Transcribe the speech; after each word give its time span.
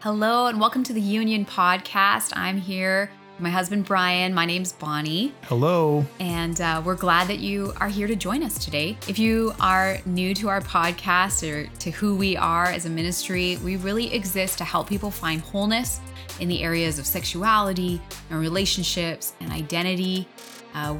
Hello, 0.00 0.46
and 0.46 0.58
welcome 0.58 0.82
to 0.84 0.94
the 0.94 1.00
Union 1.00 1.44
Podcast. 1.44 2.32
I'm 2.34 2.56
here 2.56 3.10
with 3.34 3.42
my 3.42 3.50
husband 3.50 3.84
Bryan. 3.84 4.32
My 4.32 4.46
name's 4.46 4.72
Bonnie, 4.72 5.34
Hello. 5.42 6.06
and 6.18 6.58
uh, 6.58 6.80
we're 6.82 6.96
glad 6.96 7.28
that 7.28 7.38
you 7.38 7.74
are 7.80 7.88
here 7.88 8.06
to 8.06 8.16
join 8.16 8.42
us 8.42 8.64
today. 8.64 8.96
If 9.08 9.18
you 9.18 9.52
are 9.60 9.98
new 10.06 10.34
to 10.36 10.48
our 10.48 10.62
podcast 10.62 11.46
or 11.46 11.66
to 11.80 11.90
who 11.90 12.14
we 12.16 12.34
are 12.34 12.64
as 12.64 12.86
a 12.86 12.88
ministry, 12.88 13.58
we 13.62 13.76
really 13.76 14.12
exist 14.14 14.56
to 14.58 14.64
help 14.64 14.88
people 14.88 15.10
find 15.10 15.42
wholeness 15.42 16.00
in 16.40 16.48
the 16.48 16.62
areas 16.62 16.98
of 16.98 17.04
sexuality 17.04 18.00
and 18.30 18.40
relationships 18.40 19.34
and 19.40 19.52
identity 19.52 20.26
uh, 20.74 20.96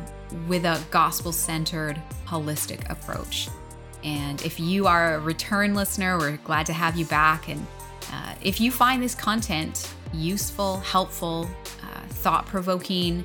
with 0.46 0.66
a 0.66 0.78
gospel 0.90 1.32
centered, 1.32 1.98
holistic 2.26 2.88
approach. 2.90 3.48
And 4.04 4.42
if 4.42 4.60
you 4.60 4.86
are 4.86 5.14
a 5.14 5.20
return 5.20 5.74
listener, 5.74 6.18
we're 6.18 6.36
glad 6.38 6.66
to 6.66 6.74
have 6.74 6.96
you 6.96 7.06
back. 7.06 7.48
And 7.48 7.66
uh, 8.12 8.34
if 8.42 8.60
you 8.60 8.70
find 8.70 9.02
this 9.02 9.14
content 9.14 9.92
useful, 10.12 10.78
helpful, 10.78 11.48
uh, 11.82 12.00
thought 12.08 12.46
provoking, 12.46 13.24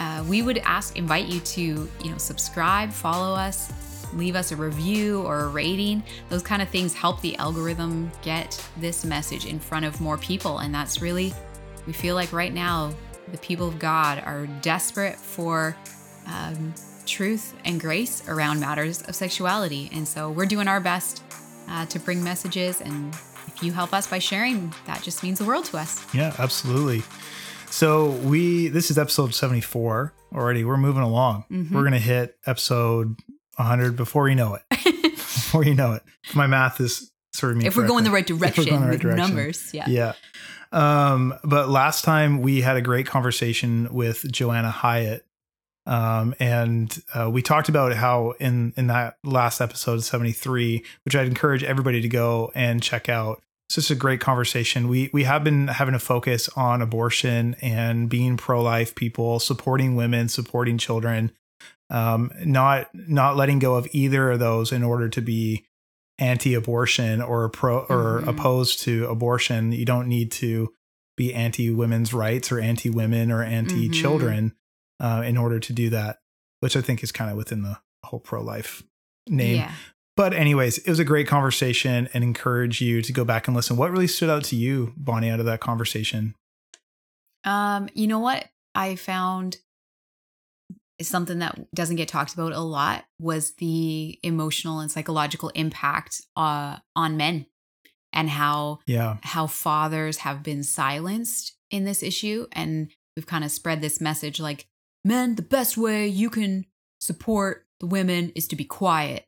uh, 0.00 0.24
we 0.28 0.42
would 0.42 0.58
ask, 0.58 0.96
invite 0.96 1.26
you 1.26 1.40
to, 1.40 1.62
you 2.02 2.10
know, 2.10 2.18
subscribe, 2.18 2.90
follow 2.90 3.34
us, 3.34 3.72
leave 4.14 4.36
us 4.36 4.52
a 4.52 4.56
review 4.56 5.22
or 5.22 5.40
a 5.40 5.48
rating. 5.48 6.02
Those 6.28 6.42
kind 6.42 6.60
of 6.60 6.68
things 6.68 6.94
help 6.94 7.20
the 7.20 7.36
algorithm 7.36 8.10
get 8.22 8.62
this 8.78 9.04
message 9.04 9.46
in 9.46 9.58
front 9.58 9.84
of 9.84 10.00
more 10.00 10.18
people. 10.18 10.58
And 10.58 10.74
that's 10.74 11.00
really, 11.00 11.32
we 11.86 11.92
feel 11.92 12.14
like 12.14 12.32
right 12.32 12.52
now, 12.52 12.92
the 13.30 13.38
people 13.38 13.68
of 13.68 13.78
God 13.78 14.22
are 14.26 14.46
desperate 14.60 15.16
for 15.16 15.76
um, 16.26 16.74
truth 17.06 17.54
and 17.64 17.80
grace 17.80 18.28
around 18.28 18.60
matters 18.60 19.02
of 19.02 19.14
sexuality. 19.14 19.88
And 19.92 20.06
so 20.06 20.30
we're 20.30 20.46
doing 20.46 20.68
our 20.68 20.80
best 20.80 21.22
uh, 21.68 21.86
to 21.86 21.98
bring 21.98 22.22
messages. 22.22 22.80
And 22.80 23.14
if 23.62 23.66
you 23.66 23.72
help 23.72 23.94
us 23.94 24.08
by 24.08 24.18
sharing, 24.18 24.74
that 24.86 25.02
just 25.04 25.22
means 25.22 25.38
the 25.38 25.44
world 25.44 25.64
to 25.66 25.76
us. 25.78 26.04
Yeah, 26.12 26.34
absolutely. 26.36 27.04
So 27.70 28.10
we 28.10 28.66
this 28.66 28.90
is 28.90 28.98
episode 28.98 29.36
74 29.36 30.12
already. 30.34 30.64
We're 30.64 30.76
moving 30.76 31.04
along. 31.04 31.44
Mhm. 31.48 31.70
We're 31.70 31.82
going 31.82 31.92
to 31.92 32.00
hit 32.00 32.36
episode 32.44 33.14
100 33.58 33.94
before 33.94 34.28
you 34.28 34.34
know 34.34 34.56
it. 34.56 34.62
before 35.14 35.64
you 35.64 35.74
know 35.76 35.92
it. 35.92 36.02
My 36.34 36.48
math 36.48 36.80
is 36.80 37.12
serving 37.34 37.58
me 37.58 37.66
if 37.66 37.76
we're 37.76 37.86
going 37.86 38.02
the 38.02 38.10
right 38.10 38.26
direction 38.26 38.64
the 38.64 38.72
right 38.80 38.90
with 38.90 39.00
direction. 39.00 39.16
numbers. 39.16 39.72
Yeah. 39.72 39.86
Yeah. 39.88 40.12
Um, 40.72 41.32
but 41.44 41.68
last 41.68 42.04
time 42.04 42.42
we 42.42 42.62
had 42.62 42.76
a 42.76 42.82
great 42.82 43.06
conversation 43.06 43.94
with 43.94 44.28
Joanna 44.32 44.72
Hyatt. 44.72 45.24
Um, 45.86 46.34
and 46.40 46.96
uh, 47.14 47.30
we 47.30 47.42
talked 47.42 47.68
about 47.68 47.92
how 47.94 48.34
in 48.40 48.72
in 48.76 48.88
that 48.88 49.18
last 49.22 49.60
episode 49.60 50.02
73, 50.02 50.82
which 51.04 51.14
I'd 51.14 51.28
encourage 51.28 51.62
everybody 51.62 52.00
to 52.00 52.08
go 52.08 52.50
and 52.56 52.82
check 52.82 53.08
out. 53.08 53.40
It's 53.72 53.86
just 53.86 53.90
a 53.90 53.94
great 53.94 54.20
conversation. 54.20 54.86
We 54.86 55.08
we 55.14 55.24
have 55.24 55.42
been 55.44 55.68
having 55.68 55.94
a 55.94 55.98
focus 55.98 56.50
on 56.50 56.82
abortion 56.82 57.56
and 57.62 58.06
being 58.06 58.36
pro-life 58.36 58.94
people, 58.94 59.40
supporting 59.40 59.96
women, 59.96 60.28
supporting 60.28 60.76
children, 60.76 61.32
um, 61.88 62.30
not 62.44 62.90
not 62.92 63.38
letting 63.38 63.60
go 63.60 63.76
of 63.76 63.88
either 63.92 64.32
of 64.32 64.40
those 64.40 64.72
in 64.72 64.82
order 64.82 65.08
to 65.08 65.22
be 65.22 65.64
anti-abortion 66.18 67.22
or 67.22 67.48
pro 67.48 67.78
or 67.86 68.20
Mhm. 68.20 68.28
opposed 68.28 68.80
to 68.80 69.06
abortion. 69.06 69.72
You 69.72 69.86
don't 69.86 70.06
need 70.06 70.30
to 70.32 70.74
be 71.16 71.32
anti-women's 71.32 72.12
rights 72.12 72.52
or 72.52 72.60
anti-women 72.60 73.30
or 73.32 73.42
anti-children 73.42 74.54
uh, 75.00 75.22
in 75.24 75.38
order 75.38 75.58
to 75.58 75.72
do 75.72 75.88
that, 75.90 76.18
which 76.60 76.76
I 76.76 76.82
think 76.82 77.02
is 77.02 77.10
kind 77.10 77.30
of 77.30 77.38
within 77.38 77.62
the 77.62 77.78
whole 78.04 78.20
pro-life 78.20 78.82
name. 79.26 79.56
Yeah. 79.56 79.72
But 80.16 80.34
anyways, 80.34 80.78
it 80.78 80.88
was 80.88 80.98
a 80.98 81.04
great 81.04 81.26
conversation 81.26 82.08
and 82.12 82.22
encourage 82.22 82.80
you 82.80 83.00
to 83.02 83.12
go 83.12 83.24
back 83.24 83.48
and 83.48 83.56
listen. 83.56 83.76
What 83.76 83.90
really 83.90 84.06
stood 84.06 84.28
out 84.28 84.44
to 84.44 84.56
you, 84.56 84.92
Bonnie, 84.96 85.30
out 85.30 85.40
of 85.40 85.46
that 85.46 85.60
conversation? 85.60 86.34
Um, 87.44 87.88
you 87.94 88.06
know 88.06 88.18
what 88.18 88.46
I 88.74 88.96
found 88.96 89.56
is 90.98 91.08
something 91.08 91.38
that 91.40 91.58
doesn't 91.74 91.96
get 91.96 92.08
talked 92.08 92.34
about 92.34 92.52
a 92.52 92.60
lot 92.60 93.04
was 93.18 93.52
the 93.54 94.18
emotional 94.22 94.80
and 94.80 94.90
psychological 94.90 95.48
impact 95.50 96.20
uh, 96.36 96.76
on 96.94 97.16
men 97.16 97.46
and 98.12 98.28
how 98.28 98.78
Yeah. 98.86 99.16
how 99.22 99.46
fathers 99.46 100.18
have 100.18 100.42
been 100.42 100.62
silenced 100.62 101.56
in 101.70 101.84
this 101.84 102.02
issue 102.02 102.46
and 102.52 102.90
we've 103.16 103.26
kind 103.26 103.42
of 103.44 103.50
spread 103.50 103.80
this 103.80 104.00
message 104.00 104.38
like 104.38 104.66
men 105.04 105.34
the 105.34 105.42
best 105.42 105.76
way 105.78 106.06
you 106.06 106.28
can 106.28 106.66
support 107.00 107.66
the 107.80 107.86
women 107.86 108.30
is 108.36 108.46
to 108.48 108.56
be 108.56 108.64
quiet 108.64 109.24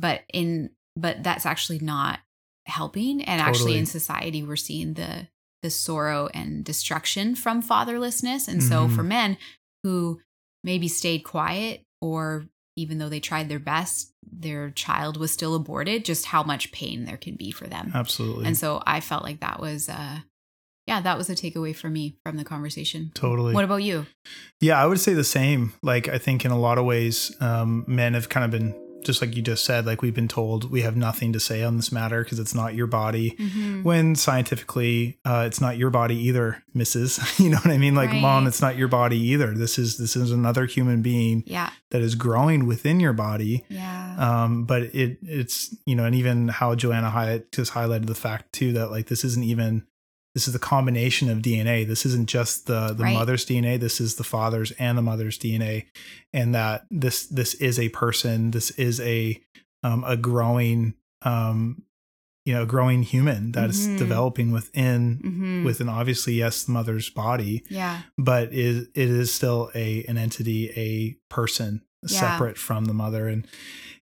but 0.00 0.22
in 0.32 0.70
but 0.96 1.22
that's 1.22 1.46
actually 1.46 1.78
not 1.78 2.20
helping 2.66 3.22
and 3.22 3.40
actually 3.40 3.76
in 3.76 3.86
society 3.86 4.42
we're 4.42 4.56
seeing 4.56 4.94
the 4.94 5.28
the 5.62 5.70
sorrow 5.70 6.28
and 6.32 6.64
destruction 6.64 7.34
from 7.34 7.62
fatherlessness 7.62 8.48
and 8.48 8.62
so 8.62 8.86
Mhm. 8.88 8.94
for 8.96 9.02
men 9.02 9.36
who 9.82 10.20
maybe 10.64 10.88
stayed 10.88 11.20
quiet 11.24 11.82
or 12.00 12.46
even 12.76 12.98
though 12.98 13.08
they 13.08 13.20
tried 13.20 13.48
their 13.48 13.58
best 13.58 14.12
their 14.32 14.70
child 14.70 15.16
was 15.16 15.30
still 15.32 15.54
aborted 15.54 16.04
just 16.04 16.26
how 16.26 16.42
much 16.42 16.70
pain 16.72 17.04
there 17.04 17.16
can 17.16 17.34
be 17.36 17.50
for 17.50 17.66
them 17.66 17.90
Absolutely. 17.94 18.46
and 18.46 18.56
so 18.56 18.82
I 18.86 19.00
felt 19.00 19.22
like 19.24 19.40
that 19.40 19.60
was, 19.60 19.88
uh, 19.88 20.20
yeah, 20.86 21.00
that 21.00 21.18
was 21.18 21.28
a 21.28 21.34
takeaway 21.34 21.74
for 21.76 21.88
me 21.90 22.16
from 22.24 22.36
the 22.36 22.44
conversation. 22.44 23.10
totally. 23.14 23.52
What 23.54 23.64
about 23.64 23.82
you? 23.82 24.06
Yeah, 24.60 24.80
I 24.82 24.86
would 24.86 24.98
say 25.00 25.14
the 25.14 25.24
same. 25.24 25.72
Like, 25.82 26.08
I 26.08 26.18
think 26.18 26.44
in 26.44 26.50
a 26.50 26.58
lot 26.58 26.78
of 26.78 26.84
ways, 26.84 27.34
um, 27.40 27.84
men 27.86 28.14
have 28.14 28.28
kind 28.28 28.44
of 28.44 28.50
been, 28.50 28.74
just 29.04 29.20
like 29.22 29.34
you 29.36 29.42
just 29.42 29.64
said, 29.64 29.86
like 29.86 30.02
we've 30.02 30.14
been 30.14 30.28
told 30.28 30.70
we 30.70 30.82
have 30.82 30.96
nothing 30.96 31.32
to 31.32 31.40
say 31.40 31.62
on 31.62 31.76
this 31.76 31.90
matter 31.90 32.22
because 32.22 32.38
it's 32.38 32.54
not 32.54 32.74
your 32.74 32.86
body. 32.86 33.32
Mm-hmm. 33.32 33.82
When 33.82 34.14
scientifically, 34.14 35.18
uh, 35.24 35.44
it's 35.46 35.60
not 35.60 35.76
your 35.78 35.90
body 35.90 36.16
either, 36.16 36.62
Mrs. 36.74 37.38
you 37.42 37.50
know 37.50 37.56
what 37.58 37.68
I 37.72 37.78
mean? 37.78 37.94
Like, 37.94 38.12
mom, 38.12 38.46
it's 38.46 38.60
not 38.60 38.76
your 38.76 38.88
body 38.88 39.18
either. 39.18 39.52
This 39.54 39.78
is 39.78 39.96
this 39.98 40.16
is 40.16 40.30
another 40.32 40.66
human 40.66 41.02
being 41.02 41.42
Yeah, 41.46 41.70
that 41.90 42.02
is 42.02 42.14
growing 42.14 42.66
within 42.66 43.00
your 43.00 43.12
body. 43.12 43.64
yeah, 43.68 44.16
Um, 44.18 44.64
but 44.64 44.82
it 44.94 45.18
it's 45.22 45.74
you 45.86 45.94
know, 45.94 46.04
and 46.04 46.14
even 46.14 46.48
how 46.48 46.74
Joanna 46.74 47.10
Hyatt 47.10 47.52
just 47.52 47.72
highlighted 47.72 48.06
the 48.06 48.14
fact 48.14 48.52
too 48.52 48.72
that 48.74 48.90
like 48.90 49.06
this 49.06 49.24
isn't 49.24 49.44
even 49.44 49.86
this 50.34 50.46
is 50.46 50.52
the 50.52 50.58
combination 50.60 51.28
of 51.28 51.38
DNA. 51.38 51.86
This 51.86 52.06
isn't 52.06 52.28
just 52.28 52.66
the 52.66 52.92
the 52.92 53.04
Right. 53.04 53.12
mother's 53.14 53.44
DNA. 53.44 53.78
This 53.78 54.00
is 54.00 54.14
the 54.16 54.24
father's 54.24 54.70
and 54.72 54.96
the 54.96 55.02
mother's 55.02 55.38
DNA, 55.38 55.86
and 56.32 56.54
that 56.54 56.86
this 56.90 57.26
this 57.26 57.54
is 57.54 57.78
a 57.78 57.88
person. 57.90 58.50
This 58.52 58.70
is 58.72 59.00
a 59.00 59.40
um, 59.82 60.04
a 60.06 60.16
growing 60.16 60.94
um, 61.22 61.82
you 62.46 62.52
know 62.54 62.64
growing 62.66 63.02
human 63.02 63.52
that 63.52 63.70
is 63.70 63.86
Mhm. 63.88 63.98
developing 63.98 64.50
within 64.52 65.18
hmm 65.22 65.64
within 65.64 65.88
obviously 65.88 66.34
yes 66.34 66.64
the 66.64 66.72
mother's 66.72 67.10
body, 67.10 67.62
yeah, 67.68 68.02
but 68.16 68.52
is 68.52 68.88
it 68.94 69.08
is 69.10 69.32
still 69.32 69.70
a 69.74 70.04
an 70.04 70.16
entity, 70.16 70.70
a 70.76 71.16
person 71.34 71.82
Yeah. 72.02 72.08
separate 72.08 72.56
from 72.56 72.86
the 72.86 72.94
mother 72.94 73.28
and 73.28 73.46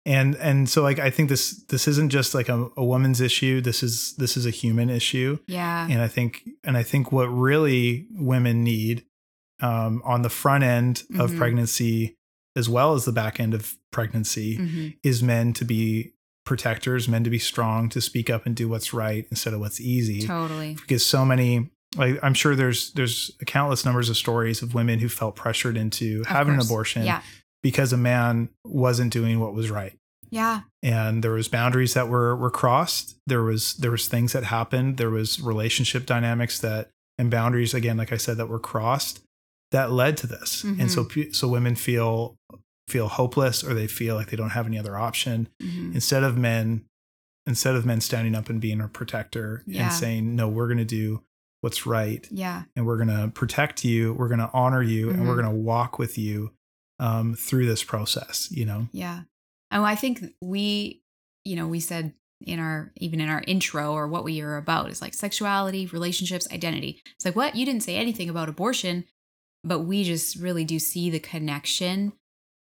and 0.07 0.35
and 0.37 0.69
so 0.69 0.81
like 0.81 0.97
I 0.99 1.09
think 1.11 1.29
this 1.29 1.51
this 1.67 1.87
isn't 1.87 2.09
just 2.09 2.33
like 2.33 2.49
a, 2.49 2.69
a 2.77 2.83
woman's 2.83 3.19
issue. 3.21 3.61
This 3.61 3.83
is 3.83 4.15
this 4.15 4.37
is 4.37 4.45
a 4.45 4.49
human 4.61 4.89
issue, 4.89 5.37
yeah, 5.47 5.85
and 5.89 6.01
I 6.01 6.07
think 6.07 6.47
and 6.63 6.77
I 6.77 6.83
think 6.83 7.11
what 7.11 7.25
really 7.27 8.07
women 8.11 8.63
need 8.63 9.03
um, 9.61 10.01
on 10.05 10.21
the 10.21 10.29
front 10.29 10.63
end 10.63 11.03
of 11.19 11.31
Mhm. 11.31 11.37
pregnancy 11.37 12.15
as 12.55 12.67
well 12.69 12.93
as 12.95 13.05
the 13.05 13.11
back 13.11 13.39
end 13.39 13.53
of 13.53 13.75
pregnancy 13.91 14.55
hmm 14.55 14.87
is 15.03 15.21
men 15.21 15.53
to 15.53 15.65
be 15.65 16.13
protectors, 16.45 17.07
men 17.07 17.23
to 17.23 17.29
be 17.29 17.39
strong, 17.39 17.89
to 17.89 17.99
speak 18.01 18.29
up 18.29 18.45
and 18.45 18.55
do 18.55 18.67
what's 18.69 18.93
right 18.93 19.27
instead 19.29 19.53
of 19.53 19.59
what's 19.59 19.81
easy 19.81 20.21
totally. 20.25 20.75
because 20.75 21.05
so 21.05 21.25
many 21.25 21.69
like 21.97 22.17
I'm 22.23 22.33
sure 22.33 22.55
there's 22.55 22.91
there's 22.93 23.31
countless 23.45 23.83
numbers 23.85 24.09
of 24.09 24.15
stories 24.17 24.61
of 24.61 24.73
women 24.73 24.99
who 24.99 25.09
felt 25.09 25.35
pressured 25.35 25.75
into 25.77 26.21
Of 26.21 26.27
having 26.27 26.53
an 26.55 26.59
abortion 26.61 27.03
Yeah, 27.03 27.21
because 27.63 27.91
a 27.93 27.97
man 27.97 28.49
wasn't 28.65 29.11
doing 29.13 29.39
what 29.39 29.53
was 29.53 29.69
right. 29.69 29.97
Yeah, 30.29 30.61
and 30.83 31.23
there 31.23 31.31
was 31.31 31.47
boundaries 31.47 31.93
that 31.93 32.09
were 32.09 32.35
were 32.35 32.51
crossed. 32.51 33.15
There 33.27 33.43
was 33.43 33.75
there 33.75 33.91
was 33.91 34.07
things 34.07 34.33
that 34.33 34.43
happened. 34.43 34.97
There 34.97 35.09
was 35.09 35.39
relationship 35.39 36.05
dynamics 36.05 36.59
that 36.59 36.89
and 37.17 37.31
boundaries 37.31 37.73
again 37.73 37.95
like 37.97 38.11
I 38.11 38.17
said 38.17 38.35
that 38.37 38.47
were 38.49 38.59
crossed 38.59 39.21
that 39.71 39.91
led 39.91 40.17
to 40.17 40.27
this. 40.27 40.63
And 40.63 40.91
so 40.91 41.07
so 41.31 41.47
women 41.47 41.75
feel 41.75 42.35
feel 42.89 43.07
hopeless 43.07 43.63
or 43.63 43.73
they 43.73 43.87
feel 43.87 44.15
like 44.15 44.29
they 44.29 44.37
don't 44.37 44.51
have 44.51 44.65
any 44.67 44.77
other 44.79 44.97
option 44.97 45.47
hmm 45.61 45.91
instead 45.93 46.23
of 46.23 46.37
men 46.37 46.83
instead 47.45 47.75
of 47.75 47.85
men 47.85 47.99
standing 48.01 48.35
up 48.35 48.49
and 48.49 48.59
being 48.61 48.79
a 48.81 48.87
protector 48.87 49.63
Yeah. 49.65 49.83
and 49.83 49.93
saying 49.93 50.35
no 50.35 50.47
we're 50.47 50.67
going 50.67 50.77
to 50.77 50.85
do 50.85 51.21
what's 51.61 51.85
right 51.85 52.25
yeah, 52.31 52.63
and 52.75 52.85
we're 52.85 52.97
going 52.97 53.09
to 53.09 53.29
protect 53.33 53.83
you 53.83 54.13
we're 54.13 54.27
going 54.29 54.39
to 54.39 54.49
honor 54.53 54.81
you 54.81 55.09
and 55.09 55.27
we're 55.27 55.33
Mhm. 55.35 55.41
going 55.41 55.55
to 55.55 55.61
walk 55.61 55.97
with 55.99 56.17
you 56.17 56.51
um, 56.99 57.35
through 57.35 57.65
this 57.65 57.83
process 57.83 58.49
you 58.51 58.65
know 58.65 58.87
yeah. 58.91 59.21
And 59.71 59.85
I 59.85 59.95
think 59.95 60.23
we, 60.41 61.01
you 61.43 61.55
know, 61.55 61.67
we 61.67 61.79
said 61.79 62.13
in 62.41 62.59
our 62.59 62.91
even 62.97 63.19
in 63.19 63.29
our 63.29 63.43
intro 63.47 63.93
or 63.93 64.07
what 64.07 64.23
we 64.23 64.41
are 64.41 64.57
about 64.57 64.89
is 64.89 65.01
like 65.01 65.13
sexuality, 65.13 65.87
relationships, 65.87 66.47
identity. 66.51 67.01
It's 67.15 67.25
like 67.25 67.35
what 67.35 67.55
you 67.55 67.65
didn't 67.65 67.83
say 67.83 67.95
anything 67.95 68.29
about 68.29 68.49
abortion, 68.49 69.05
but 69.63 69.79
we 69.79 70.03
just 70.03 70.37
really 70.37 70.63
do 70.63 70.79
see 70.79 71.09
the 71.09 71.19
connection 71.19 72.13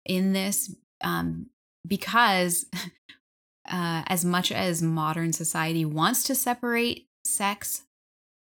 in 0.04 0.32
this 0.32 0.74
um, 1.02 1.46
because 1.86 2.66
uh, 3.68 4.02
as 4.06 4.24
much 4.24 4.52
as 4.52 4.82
modern 4.82 5.32
society 5.32 5.84
wants 5.84 6.24
to 6.24 6.34
separate 6.34 7.08
sex 7.24 7.82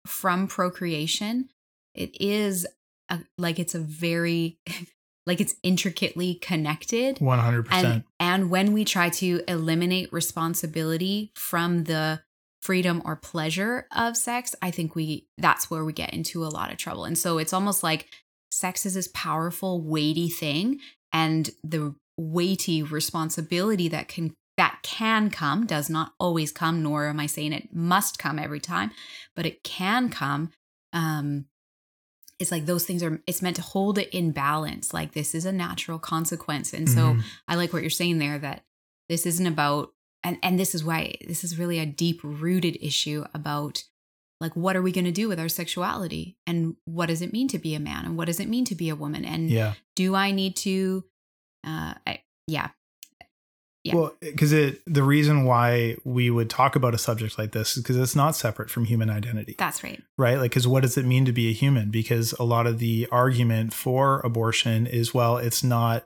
from 0.06 0.48
procreation, 0.48 1.48
it 1.94 2.20
is 2.20 2.66
a, 3.08 3.20
like 3.38 3.60
it's 3.60 3.76
a 3.76 3.80
very 3.80 4.58
like 5.26 5.40
it's 5.40 5.54
intricately 5.62 6.34
connected. 6.34 7.16
100%. 7.16 7.66
And 7.72 8.04
and 8.18 8.50
when 8.50 8.72
we 8.72 8.84
try 8.84 9.08
to 9.10 9.42
eliminate 9.48 10.12
responsibility 10.12 11.32
from 11.34 11.84
the 11.84 12.22
freedom 12.60 13.02
or 13.04 13.16
pleasure 13.16 13.86
of 13.94 14.16
sex, 14.16 14.54
I 14.62 14.70
think 14.70 14.94
we 14.94 15.26
that's 15.38 15.70
where 15.70 15.84
we 15.84 15.92
get 15.92 16.12
into 16.12 16.44
a 16.44 16.48
lot 16.48 16.70
of 16.70 16.78
trouble. 16.78 17.04
And 17.04 17.16
so 17.16 17.38
it's 17.38 17.52
almost 17.52 17.82
like 17.82 18.08
sex 18.50 18.84
is 18.84 18.94
this 18.94 19.08
powerful, 19.14 19.80
weighty 19.80 20.28
thing 20.28 20.80
and 21.12 21.50
the 21.62 21.94
weighty 22.16 22.82
responsibility 22.82 23.88
that 23.88 24.08
can 24.08 24.34
that 24.56 24.78
can 24.82 25.30
come 25.30 25.66
does 25.66 25.88
not 25.88 26.12
always 26.20 26.52
come 26.52 26.82
nor 26.82 27.08
am 27.08 27.18
i 27.18 27.26
saying 27.26 27.52
it 27.52 27.74
must 27.74 28.18
come 28.18 28.38
every 28.38 28.60
time 28.60 28.90
but 29.34 29.46
it 29.46 29.64
can 29.64 30.10
come 30.10 30.50
um 30.92 31.46
it's 32.38 32.50
like 32.50 32.66
those 32.66 32.84
things 32.84 33.02
are 33.02 33.20
it's 33.26 33.42
meant 33.42 33.56
to 33.56 33.62
hold 33.62 33.98
it 33.98 34.08
in 34.10 34.32
balance 34.32 34.92
like 34.92 35.12
this 35.12 35.34
is 35.34 35.44
a 35.44 35.52
natural 35.52 35.98
consequence 35.98 36.72
and 36.72 36.88
so 36.88 37.14
Mhm. 37.14 37.22
i 37.48 37.54
like 37.54 37.72
what 37.72 37.82
you're 37.82 37.90
saying 37.90 38.18
there 38.18 38.38
that 38.38 38.64
this 39.08 39.26
isn't 39.26 39.46
about 39.46 39.92
and 40.24 40.38
and 40.42 40.58
this 40.58 40.74
is 40.74 40.84
why 40.84 41.14
this 41.26 41.44
is 41.44 41.58
really 41.58 41.78
a 41.78 41.86
deep 41.86 42.20
rooted 42.22 42.76
issue 42.80 43.24
about 43.34 43.84
like 44.40 44.56
what 44.56 44.74
are 44.76 44.82
we 44.82 44.90
going 44.92 45.04
to 45.04 45.12
do 45.12 45.28
with 45.28 45.38
our 45.38 45.48
sexuality 45.48 46.36
and 46.46 46.76
what 46.84 47.06
does 47.06 47.22
it 47.22 47.32
mean 47.32 47.46
to 47.48 47.58
be 47.58 47.74
a 47.74 47.80
man 47.80 48.04
and 48.04 48.16
what 48.16 48.26
does 48.26 48.40
it 48.40 48.48
mean 48.48 48.64
to 48.64 48.74
be 48.74 48.88
a 48.88 48.96
woman 48.96 49.24
and 49.24 49.50
yeah. 49.50 49.74
do 49.94 50.14
i 50.14 50.30
need 50.32 50.56
to 50.56 51.04
uh 51.64 51.94
I, 52.06 52.22
yeah 52.48 52.70
Yeah. 53.84 53.96
Well, 53.96 54.14
because 54.20 54.52
it 54.52 54.80
the 54.86 55.02
reason 55.02 55.44
why 55.44 55.96
we 56.04 56.30
would 56.30 56.48
talk 56.48 56.76
about 56.76 56.94
a 56.94 56.98
subject 56.98 57.36
like 57.36 57.50
this 57.50 57.76
is 57.76 57.82
because 57.82 57.96
it's 57.96 58.14
not 58.14 58.36
separate 58.36 58.70
from 58.70 58.84
human 58.84 59.10
identity, 59.10 59.56
that's 59.58 59.82
right 59.82 60.00
right? 60.16 60.38
Like, 60.38 60.52
because 60.52 60.68
what 60.68 60.82
does 60.82 60.96
it 60.96 61.04
mean 61.04 61.24
to 61.24 61.32
be 61.32 61.48
a 61.48 61.52
human? 61.52 61.90
Because 61.90 62.32
a 62.34 62.44
lot 62.44 62.68
of 62.68 62.78
the 62.78 63.08
argument 63.10 63.72
for 63.74 64.20
abortion 64.20 64.86
is, 64.86 65.12
well, 65.12 65.36
it's 65.36 65.64
not, 65.64 66.04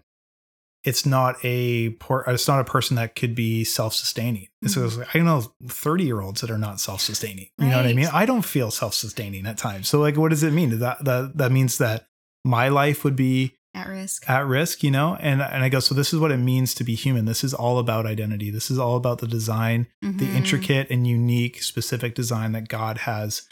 it's 0.84 1.04
not 1.04 1.36
a 1.42 1.90
por- 1.90 2.24
it's 2.28 2.48
not 2.48 2.60
a 2.60 2.64
person 2.64 2.96
that 2.96 3.14
could 3.14 3.34
be 3.34 3.62
self 3.62 3.92
sustaining. 3.92 4.48
So 4.66 4.84
it's 4.86 4.94
mm-hmm. 4.94 5.00
like, 5.00 5.16
I 5.16 5.18
know 5.20 5.52
thirty 5.68 6.04
year 6.04 6.22
olds 6.22 6.40
that 6.40 6.50
are 6.50 6.58
not 6.58 6.80
self 6.80 7.02
sustaining. 7.02 7.48
You 7.58 7.66
know 7.66 7.76
what 7.76 7.86
I 7.86 7.92
mean? 7.92 8.08
I 8.10 8.24
don't 8.24 8.44
feel 8.44 8.70
self 8.70 8.94
sustaining 8.94 9.44
at 9.46 9.58
times. 9.58 9.88
So 9.88 10.00
like, 10.00 10.16
what 10.16 10.30
does 10.30 10.42
it 10.42 10.52
mean? 10.52 10.78
That 10.78 11.04
that 11.04 11.36
that 11.36 11.52
means 11.52 11.76
that 11.76 12.06
my 12.42 12.68
life 12.68 13.04
would 13.04 13.16
be 13.16 13.55
at 13.76 13.88
risk 13.88 14.28
at 14.28 14.46
risk, 14.46 14.82
you 14.82 14.90
know? 14.90 15.16
And 15.20 15.40
and 15.42 15.62
I 15.62 15.68
go, 15.68 15.80
so 15.80 15.94
this 15.94 16.12
is 16.12 16.18
what 16.18 16.32
it 16.32 16.38
means 16.38 16.74
to 16.74 16.84
be 16.84 16.94
human. 16.94 17.24
This 17.26 17.44
is 17.44 17.52
all 17.54 17.78
about 17.78 18.06
identity. 18.06 18.50
This 18.50 18.70
is 18.70 18.78
all 18.78 18.96
about 18.96 19.18
the 19.18 19.26
design, 19.28 19.86
the 20.02 20.08
Mhm. 20.08 20.34
intricate 20.34 20.90
and 20.90 21.06
unique, 21.06 21.62
specific 21.62 22.14
design 22.14 22.52
that 22.52 22.68
God 22.68 22.98
has 22.98 23.42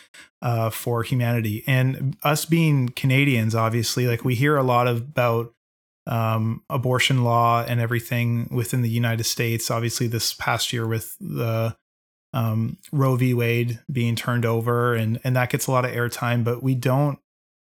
uh, 0.43 0.69
for 0.71 1.03
humanity. 1.03 1.65
And 1.67 2.17
us 2.23 2.45
being 2.45 2.91
Canadians, 2.91 3.55
obviously, 3.55 4.07
like 4.07 4.25
we 4.25 4.35
hear 4.35 4.57
a 4.57 4.63
lot 4.63 4.87
about 4.89 5.53
um, 6.07 6.63
abortion 6.69 7.25
law 7.25 7.65
and 7.67 7.81
everything 7.81 8.49
within 8.51 8.83
the 8.83 8.91
United 8.91 9.25
States. 9.25 9.71
Obviously, 9.71 10.07
this 10.07 10.35
past 10.35 10.71
year 10.71 10.87
with 10.87 11.17
the 11.19 11.75
um, 12.35 12.77
Roe 12.93 13.17
v. 13.17 13.33
Wade 13.33 13.81
being 13.91 14.15
turned 14.17 14.45
over, 14.45 14.95
and 14.95 15.19
and 15.25 15.35
that 15.37 15.49
gets 15.51 15.67
a 15.67 15.71
lot 15.71 15.85
of 15.87 15.93
airtime. 15.93 16.45
But 16.45 16.63
we 16.63 16.75
don't, 16.75 17.19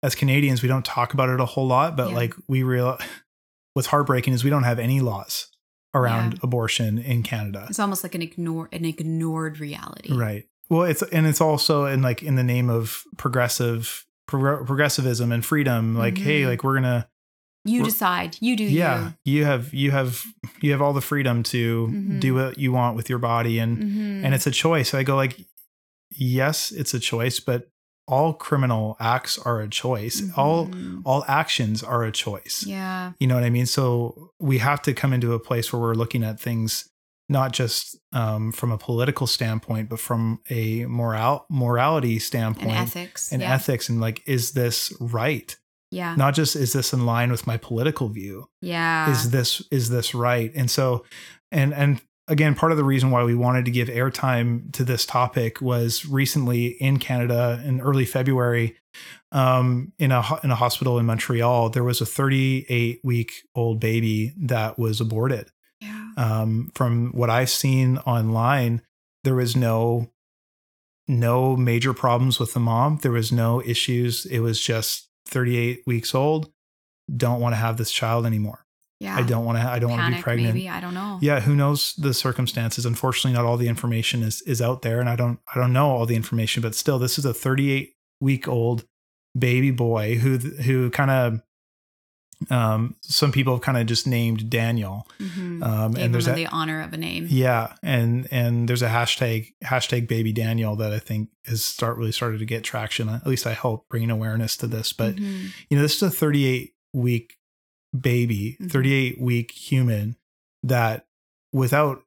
as 0.04 0.16
Canadians, 0.16 0.62
we 0.62 0.68
don't 0.68 0.86
talk 0.86 1.14
about 1.14 1.30
it 1.30 1.40
a 1.40 1.46
whole 1.46 1.68
lot. 1.68 1.96
But 1.96 2.10
Yeah. 2.10 2.16
like 2.16 2.34
we 2.48 2.64
real, 2.64 2.98
what's 3.74 3.88
heartbreaking 3.88 4.34
is 4.34 4.44
we 4.44 4.50
don't 4.50 4.64
have 4.64 4.80
any 4.80 5.00
laws 5.02 5.48
around 5.94 6.34
Yeah. 6.34 6.40
abortion 6.44 6.98
in 6.98 7.22
Canada. 7.24 7.66
it's 7.70 7.80
almost 7.80 8.04
like 8.04 8.16
an 8.16 8.22
ignore 8.22 8.70
an 8.72 8.86
ignored 8.86 9.60
reality 9.60 10.14
Right. 10.14 10.46
Well, 10.70 10.84
it's 10.84 11.02
and 11.04 11.28
it's 11.28 11.42
also 11.42 11.86
in 11.86 12.02
like 12.02 12.24
in 12.24 12.36
the 12.36 12.44
name 12.44 12.70
of 12.70 13.04
progressive 13.18 14.06
progr- 14.30 14.66
progressivism 14.66 15.32
and 15.34 15.46
freedom. 15.46 15.96
Like, 15.98 16.18
hey, 16.18 16.42
Mhm. 16.44 16.48
like 16.48 16.64
we're 16.64 16.76
gonna 16.76 17.10
you 17.66 17.84
decide 17.84 18.38
you 18.40 18.56
do 18.56 18.64
yeah, 18.64 19.12
you 19.26 19.44
have 19.46 19.74
you 19.74 19.92
have 19.92 20.24
you 20.62 20.72
have 20.72 20.82
all 20.82 20.94
the 20.94 21.02
freedom 21.02 21.44
to 21.44 21.88
Mhm. 21.92 22.20
do 22.22 22.34
what 22.36 22.58
you 22.58 22.72
want 22.72 22.96
with 22.96 23.10
your 23.10 23.20
body, 23.20 23.60
and 23.60 23.78
you 23.78 23.84
Mhm. 23.86 24.24
and 24.26 24.34
it's 24.34 24.48
a 24.48 24.52
choice. 24.52 24.94
I 24.94 25.04
go 25.04 25.16
like, 25.18 25.38
yes, 26.10 26.72
it's 26.72 26.94
a 26.94 27.00
choice, 27.00 27.40
but 27.40 27.70
all 28.12 28.34
criminal 28.34 28.98
acts 29.00 29.38
are 29.40 29.60
a 29.62 29.70
choice. 29.70 30.22
All 30.36 30.68
Mhm. 30.68 31.02
all 31.06 31.24
actions 31.28 31.82
are 31.84 32.04
a 32.04 32.12
choice. 32.12 32.64
yeah 32.68 33.14
You 33.20 33.28
know 33.28 33.36
what 33.36 33.44
I 33.46 33.50
mean? 33.50 33.66
So 33.66 34.32
we 34.40 34.58
have 34.60 34.82
to 34.84 34.94
come 34.94 35.14
into 35.16 35.34
a 35.34 35.40
place 35.40 35.72
where 35.72 35.82
we're 35.82 35.96
looking 36.04 36.24
at 36.24 36.40
things 36.40 36.88
not 37.30 37.54
just 37.54 37.98
um, 38.12 38.52
from 38.52 38.72
a 38.74 38.78
political 38.78 39.26
standpoint, 39.28 39.88
but 39.90 40.00
from 40.00 40.40
a 40.50 40.86
moral 40.86 41.46
morality 41.50 42.20
standpoint 42.20 42.72
and 42.72 42.88
ethics 42.88 43.32
and 43.32 43.42
yeah. 43.42 43.54
ethics, 43.56 43.88
and 43.90 44.02
like, 44.02 44.22
is 44.28 44.52
this 44.52 44.92
right? 45.00 45.56
yeah 45.92 46.16
Not 46.16 46.34
just 46.36 46.56
is 46.56 46.72
this 46.74 46.94
in 46.94 47.06
line 47.06 47.32
with 47.32 47.48
my 47.48 47.58
political 47.58 48.10
view? 48.10 48.50
yeah 48.62 49.10
Is 49.12 49.30
this 49.32 49.62
is 49.72 49.90
this 49.90 50.14
right? 50.14 50.52
And 50.56 50.70
so, 50.70 51.06
and 51.52 51.74
and 51.74 52.02
again, 52.28 52.56
part 52.56 52.72
of 52.72 52.78
the 52.78 52.84
reason 52.84 53.12
why 53.12 53.24
we 53.24 53.36
wanted 53.36 53.66
to 53.66 53.72
give 53.72 53.88
airtime 53.88 54.72
to 54.74 54.84
this 54.84 55.06
topic 55.06 55.62
was 55.62 56.06
recently 56.06 56.68
in 56.68 56.98
Canada 57.00 57.62
in 57.66 57.82
early 57.82 58.06
February, 58.06 58.78
um, 59.32 59.94
in 59.98 60.12
a 60.12 60.24
in 60.44 60.52
a 60.52 60.56
hospital 60.56 61.00
in 61.00 61.06
Montreal, 61.06 61.70
there 61.70 61.84
was 61.84 62.02
a 62.02 62.06
38 62.06 63.00
week 63.04 63.34
old 63.56 63.80
baby 63.80 64.34
that 64.38 64.78
was 64.78 65.00
aborted. 65.00 65.50
yeah 65.80 66.10
Um, 66.18 66.72
from 66.76 67.12
what 67.14 67.30
I've 67.30 67.50
seen 67.50 67.98
online, 68.00 68.82
there 69.24 69.36
was 69.36 69.56
no 69.56 70.12
no 71.08 71.56
major 71.56 71.94
problems 71.94 72.40
with 72.40 72.54
the 72.54 72.60
mom. 72.60 73.00
There 73.02 73.12
was 73.12 73.32
no 73.32 73.62
issues. 73.62 74.26
It 74.26 74.40
was 74.40 74.60
just 74.60 75.10
38 75.28 75.84
weeks 75.86 76.16
old. 76.16 76.52
Don't 77.16 77.42
want 77.42 77.54
to 77.54 77.58
have 77.58 77.78
this 77.78 77.92
child 77.92 78.26
anymore. 78.26 78.61
Yeah 79.02 79.18
I 79.18 79.24
don't 79.24 79.46
want 79.46 79.58
to. 79.58 79.64
I 79.76 79.80
don't 79.80 79.90
want 79.92 80.04
to 80.14 80.18
be 80.18 80.22
pregnant. 80.24 80.54
maybe 80.54 80.70
i 80.70 80.80
don't 80.80 80.94
know 80.94 81.18
Yeah, 81.22 81.40
who 81.42 81.56
knows 81.56 81.94
the 81.96 82.14
circumstances? 82.14 82.86
Unfortunately, 82.86 83.34
not 83.38 83.46
all 83.46 83.58
the 83.58 83.68
information 83.68 84.22
is 84.24 84.42
is 84.44 84.62
out 84.62 84.82
there, 84.82 85.00
and 85.02 85.10
I 85.10 85.16
don't 85.16 85.40
I 85.54 85.60
don't 85.60 85.74
know 85.74 85.90
all 85.90 86.06
the 86.06 86.16
information. 86.16 86.62
But 86.62 86.76
still, 86.76 87.00
this 87.00 87.18
is 87.20 87.26
a 87.26 87.34
38 87.34 87.94
week 88.20 88.48
old 88.48 88.86
baby 89.38 89.72
boy 89.72 90.16
who 90.16 90.38
who 90.68 90.90
kind 90.92 91.10
of 91.12 91.42
um 92.50 92.96
some 93.02 93.32
people 93.32 93.54
have 93.54 93.62
kind 93.62 93.78
of 93.78 93.86
just 93.86 94.08
named 94.08 94.50
Daniel. 94.50 95.08
Mhm. 95.20 95.64
Um, 95.64 95.96
and 95.96 96.14
there's 96.14 96.28
a, 96.28 96.34
the 96.34 96.48
honor 96.48 96.82
of 96.82 96.92
a 96.94 96.98
name 96.98 97.28
yeah, 97.30 97.74
and 97.84 98.28
and 98.32 98.68
there's 98.68 98.82
a 98.82 98.88
hashtag 98.90 99.54
hashtag 99.64 100.08
baby 100.08 100.34
Daniel 100.34 100.76
that 100.78 100.92
I 100.92 101.00
think 101.00 101.30
has 101.46 101.64
start 101.64 101.98
really 101.98 102.12
started 102.12 102.40
to 102.40 102.46
get 102.46 102.64
traction. 102.64 103.10
At 103.10 103.28
least 103.28 103.46
I 103.46 103.54
hope 103.54 103.88
bringing 103.90 104.10
awareness 104.10 104.58
to 104.58 104.68
this. 104.68 104.92
But 104.92 105.16
Mhm. 105.18 105.50
you 105.70 105.78
know, 105.78 105.84
this 105.84 105.96
is 105.98 106.02
a 106.04 106.10
38 106.10 106.72
week 106.94 107.38
baby, 108.00 108.58
Mhm. 108.62 108.72
38 108.72 109.20
week 109.22 109.52
human 109.52 110.16
that 110.64 111.06
without 111.54 112.04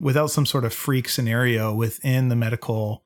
without 0.00 0.28
some 0.30 0.46
sort 0.46 0.64
of 0.64 0.72
freak 0.72 1.08
scenario 1.08 1.74
within 1.74 2.28
the 2.28 2.36
medical 2.36 3.04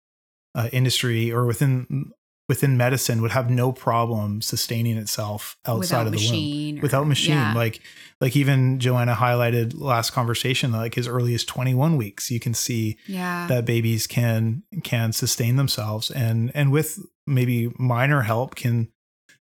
uh, 0.54 0.68
industry 0.72 1.30
or 1.32 1.44
within 1.44 2.12
within 2.48 2.76
medicine 2.76 3.20
would 3.22 3.32
have 3.32 3.50
no 3.50 3.72
problem 3.72 4.40
sustaining 4.42 4.96
itself 4.96 5.56
outside 5.66 6.04
without 6.04 6.06
of 6.06 6.12
the 6.12 6.18
womb 6.18 6.26
machine 6.26 6.78
or- 6.78 6.82
without 6.82 7.06
machine 7.08 7.34
yeah. 7.34 7.54
like 7.54 7.80
like 8.20 8.36
even 8.36 8.78
joanna 8.78 9.14
highlighted 9.14 9.72
last 9.76 10.10
conversation 10.10 10.70
like 10.70 10.96
as 10.98 11.08
early 11.08 11.34
as 11.34 11.42
21 11.44 11.96
weeks 11.96 12.30
you 12.30 12.38
can 12.38 12.52
see 12.54 12.96
yeah 13.06 13.46
that 13.48 13.64
babies 13.64 14.06
can 14.06 14.62
can 14.84 15.10
sustain 15.12 15.56
themselves 15.56 16.10
and 16.10 16.52
and 16.54 16.70
with 16.70 16.98
maybe 17.26 17.72
minor 17.78 18.20
help 18.22 18.54
can 18.54 18.88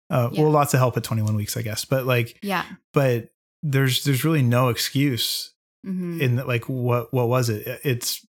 uh 0.10 0.30
Yeah. 0.32 0.42
well 0.42 0.52
lots 0.52 0.74
of 0.74 0.80
help 0.80 0.96
at 0.98 1.04
21 1.04 1.36
weeks 1.36 1.58
i 1.58 1.62
guess 1.62 1.86
but 1.86 2.06
like 2.06 2.38
yeah. 2.44 2.64
but 2.94 3.30
there's 3.64 4.04
there's 4.04 4.24
really 4.24 4.44
no 4.44 4.70
excuse 4.70 5.54
Mhm. 5.86 6.20
in 6.20 6.36
that 6.38 6.48
like 6.48 6.68
what 6.68 7.14
what 7.14 7.28
was 7.30 7.48
it? 7.50 7.80
It's 7.84 8.26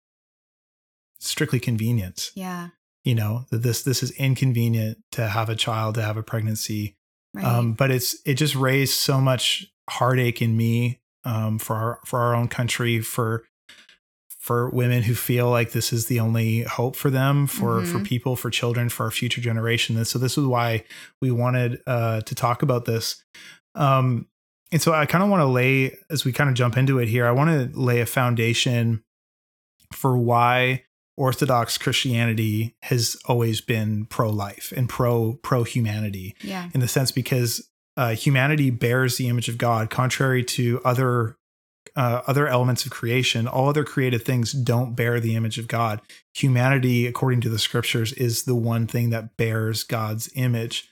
strictly 1.19 1.59
convenience. 1.59 2.31
Yeah. 2.35 2.69
You 3.03 3.15
know 3.15 3.45
that 3.51 3.63
this 3.63 3.83
this 3.83 4.01
is 4.01 4.11
inconvenient 4.11 4.97
to 5.11 5.27
have 5.27 5.49
a 5.49 5.55
child 5.55 5.95
to 5.95 6.01
have 6.01 6.17
a 6.17 6.23
pregnancy. 6.23 6.97
Right. 7.33 7.45
um, 7.45 7.73
but 7.73 7.91
it's 7.91 8.15
it 8.25 8.35
just 8.35 8.55
raised 8.55 8.93
so 8.93 9.19
much 9.19 9.65
heartache 9.89 10.41
in 10.41 10.55
me 10.55 11.01
um, 11.25 11.59
for 11.59 11.75
our 11.75 11.99
for 12.05 12.19
our 12.19 12.35
own 12.35 12.47
country 12.47 13.01
for 13.01 13.45
for 14.43 14.69
women 14.71 15.03
who 15.03 15.15
feel 15.15 15.49
like 15.49 15.71
this 15.71 15.93
is 15.93 16.07
the 16.07 16.19
only 16.19 16.63
hope 16.63 16.97
for 16.97 17.09
them 17.09 17.47
for 17.47 17.85
for 17.85 17.99
Mhm. 17.99 18.05
people 18.05 18.35
for 18.35 18.49
children 18.49 18.89
for 18.89 19.05
our 19.05 19.11
future 19.11 19.39
generation. 19.39 19.95
And 19.95 20.05
so 20.05 20.19
this 20.19 20.37
is 20.37 20.43
why 20.45 20.83
we 21.21 21.31
wanted 21.31 21.79
uh, 21.87 22.19
to 22.21 22.35
talk 22.35 22.61
about 22.61 22.83
this. 22.83 23.23
Um, 23.73 24.27
and 24.73 24.81
so 24.81 24.91
I 24.93 25.05
kind 25.05 25.23
of 25.23 25.29
want 25.29 25.39
to 25.39 25.45
lay 25.45 25.95
as 26.09 26.25
we 26.25 26.33
kind 26.33 26.49
of 26.49 26.55
jump 26.57 26.75
into 26.75 26.99
it 26.99 27.07
here 27.07 27.25
I 27.25 27.31
want 27.31 27.49
to 27.73 27.79
lay 27.79 28.01
a 28.01 28.05
foundation 28.05 29.01
for 29.93 30.17
why 30.17 30.83
Orthodox 31.15 31.77
Christianity 31.77 32.75
has 32.81 33.15
always 33.25 33.61
been 33.61 34.07
pro 34.07 34.29
life 34.29 34.73
and 34.75 34.89
pro 34.89 35.33
pro 35.41 35.63
humanity 35.63 36.35
yeah. 36.41 36.69
In 36.73 36.81
the 36.81 36.87
sense 36.89 37.11
because 37.13 37.69
uh, 37.95 38.15
humanity 38.15 38.71
bears 38.71 39.15
the 39.17 39.29
image 39.29 39.47
of 39.47 39.57
God, 39.57 39.89
contrary 39.89 40.43
to 40.43 40.81
other 40.83 41.37
uh, 41.95 42.21
other 42.25 42.47
elements 42.47 42.85
of 42.85 42.91
creation, 42.91 43.47
all 43.47 43.69
other 43.69 43.83
created 43.83 44.25
things 44.25 44.51
don't 44.51 44.95
bear 44.95 45.19
the 45.19 45.35
image 45.35 45.59
of 45.59 45.67
God. 45.67 46.01
Humanity, 46.33 47.05
according 47.05 47.41
to 47.41 47.49
the 47.49 47.59
scriptures, 47.59 48.13
is 48.13 48.43
the 48.43 48.55
one 48.55 48.87
thing 48.87 49.11
that 49.11 49.37
bears 49.37 49.83
God's 49.83 50.29
image. 50.35 50.89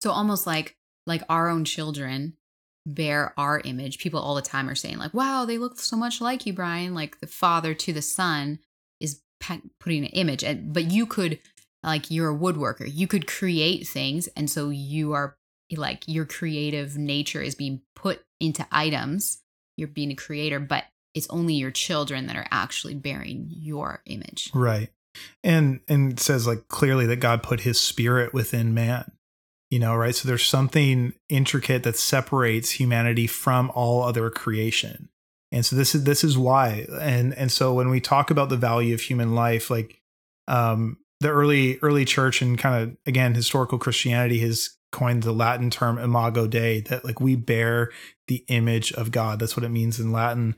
So 0.00 0.10
almost 0.10 0.46
like 0.46 0.76
like 1.06 1.22
our 1.28 1.48
own 1.48 1.64
children 1.64 2.34
bear 2.86 3.34
our 3.36 3.60
image. 3.60 3.98
People 3.98 4.20
all 4.20 4.34
the 4.34 4.42
time 4.42 4.68
are 4.68 4.74
saying 4.74 4.98
like, 4.98 5.12
"Wow, 5.12 5.44
they 5.44 5.58
look 5.58 5.78
so 5.80 5.96
much 5.96 6.20
like 6.20 6.46
you, 6.46 6.52
Bryan." 6.52 6.94
Like 6.94 7.20
the 7.20 7.26
father 7.26 7.74
to 7.74 7.92
the 7.92 8.02
son 8.02 8.60
is 9.00 9.20
putting 9.80 10.04
an 10.04 10.10
image, 10.10 10.44
and 10.44 10.72
but 10.72 10.90
you 10.90 11.06
could 11.06 11.40
like 11.82 12.10
you're 12.10 12.30
a 12.30 12.38
woodworker. 12.38 12.88
You 12.88 13.06
could 13.06 13.26
create 13.26 13.88
things, 13.88 14.28
and 14.36 14.48
so 14.48 14.70
you 14.70 15.12
are 15.12 15.36
like 15.76 16.04
your 16.06 16.24
creative 16.24 16.96
nature 16.96 17.42
is 17.42 17.54
being 17.54 17.82
put 17.96 18.22
into 18.40 18.66
items. 18.70 19.42
You're 19.78 19.88
being 19.88 20.10
a 20.10 20.16
creator, 20.16 20.58
but 20.58 20.84
it's 21.14 21.28
only 21.30 21.54
your 21.54 21.70
children 21.70 22.26
that 22.26 22.36
are 22.36 22.46
actually 22.50 22.94
bearing 22.94 23.46
your 23.48 24.02
image. 24.06 24.50
Right. 24.54 24.90
And 25.42 25.80
and 25.88 26.18
says 26.20 26.46
like 26.46 26.68
clearly 26.68 27.06
that 27.06 27.16
God 27.16 27.42
put 27.42 27.60
his 27.60 27.80
spirit 27.80 28.32
within 28.34 28.74
man. 28.74 29.12
You 29.70 29.78
know, 29.78 29.94
right? 29.94 30.14
So 30.14 30.26
there's 30.26 30.46
something 30.46 31.12
intricate 31.28 31.82
that 31.82 31.96
separates 31.96 32.70
humanity 32.72 33.26
from 33.26 33.70
all 33.74 34.02
other 34.02 34.30
creation. 34.30 35.10
And 35.52 35.64
so 35.64 35.76
this 35.76 35.94
is 35.94 36.04
this 36.04 36.24
is 36.24 36.38
why. 36.38 36.86
And 37.00 37.34
and 37.34 37.50
so 37.52 37.74
when 37.74 37.90
we 37.90 38.00
talk 38.00 38.30
about 38.30 38.48
the 38.48 38.56
value 38.56 38.94
of 38.94 39.00
human 39.00 39.34
life, 39.34 39.70
like 39.70 40.00
um 40.46 40.98
the 41.20 41.30
early 41.30 41.78
early 41.80 42.04
church 42.04 42.42
and 42.42 42.58
kind 42.58 42.82
of 42.82 42.96
again 43.06 43.34
historical 43.34 43.78
Christianity 43.78 44.38
has 44.40 44.70
coined 44.90 45.22
the 45.22 45.32
Latin 45.32 45.70
term 45.70 45.98
imago 45.98 46.46
Dei 46.46 46.80
that 46.82 47.04
like 47.04 47.20
we 47.20 47.36
bear 47.36 47.90
the 48.26 48.44
image 48.48 48.92
of 48.92 49.10
God. 49.10 49.38
That's 49.38 49.56
what 49.56 49.64
it 49.64 49.70
means 49.70 50.00
in 50.00 50.12
Latin. 50.12 50.56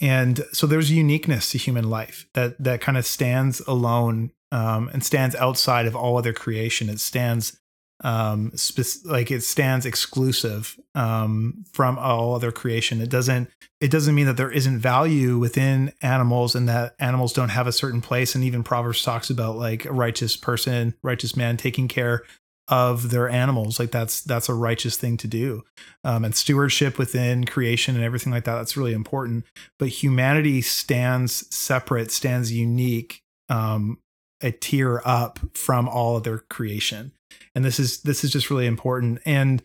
And 0.00 0.44
so 0.52 0.66
there's 0.66 0.90
uniqueness 0.90 1.50
to 1.50 1.58
human 1.58 1.90
life 1.90 2.26
that 2.34 2.62
that 2.62 2.80
kind 2.80 2.96
of 2.96 3.06
stands 3.06 3.60
alone 3.66 4.32
um, 4.50 4.88
and 4.92 5.04
stands 5.04 5.34
outside 5.34 5.86
of 5.86 5.94
all 5.94 6.16
other 6.16 6.32
creation. 6.32 6.88
It 6.88 7.00
stands 7.00 7.60
um 8.04 8.52
spe- 8.54 9.04
like 9.04 9.30
it 9.30 9.42
stands 9.42 9.84
exclusive 9.84 10.78
um 10.94 11.64
from 11.72 11.98
all 11.98 12.34
other 12.34 12.52
creation. 12.52 13.00
It 13.00 13.10
doesn't 13.10 13.50
it 13.80 13.90
doesn't 13.90 14.14
mean 14.14 14.26
that 14.26 14.36
there 14.36 14.50
isn't 14.50 14.78
value 14.78 15.38
within 15.38 15.92
animals 16.02 16.54
and 16.54 16.68
that 16.68 16.94
animals 16.98 17.32
don't 17.32 17.48
have 17.50 17.66
a 17.66 17.72
certain 17.72 18.00
place. 18.00 18.34
And 18.34 18.44
even 18.44 18.62
proverbs 18.62 19.02
talks 19.02 19.30
about 19.30 19.56
like 19.56 19.84
a 19.84 19.92
righteous 19.92 20.36
person 20.36 20.94
righteous 21.02 21.36
man 21.36 21.56
taking 21.56 21.88
care 21.88 22.22
of 22.68 23.10
their 23.10 23.28
animals. 23.28 23.80
Like 23.80 23.90
that's 23.90 24.20
that's 24.22 24.48
a 24.48 24.54
righteous 24.54 24.96
thing 24.96 25.16
to 25.18 25.26
do. 25.26 25.64
Um, 26.04 26.24
and 26.24 26.36
stewardship 26.36 26.98
within 26.98 27.46
creation 27.46 27.96
and 27.96 28.04
everything 28.04 28.32
like 28.32 28.44
that 28.44 28.56
that's 28.56 28.76
really 28.76 28.92
important. 28.92 29.44
But 29.78 29.88
humanity 29.88 30.60
stands 30.60 31.52
separate 31.54 32.10
stands 32.12 32.52
unique 32.52 33.22
um, 33.48 33.98
a 34.40 34.52
tier 34.52 35.02
up 35.04 35.38
from 35.54 35.88
all 35.88 36.16
other 36.16 36.38
creation. 36.50 37.12
And 37.54 37.64
this 37.64 37.78
is 37.78 38.02
this 38.02 38.24
is 38.24 38.30
just 38.30 38.50
really 38.50 38.66
important. 38.66 39.20
And 39.24 39.62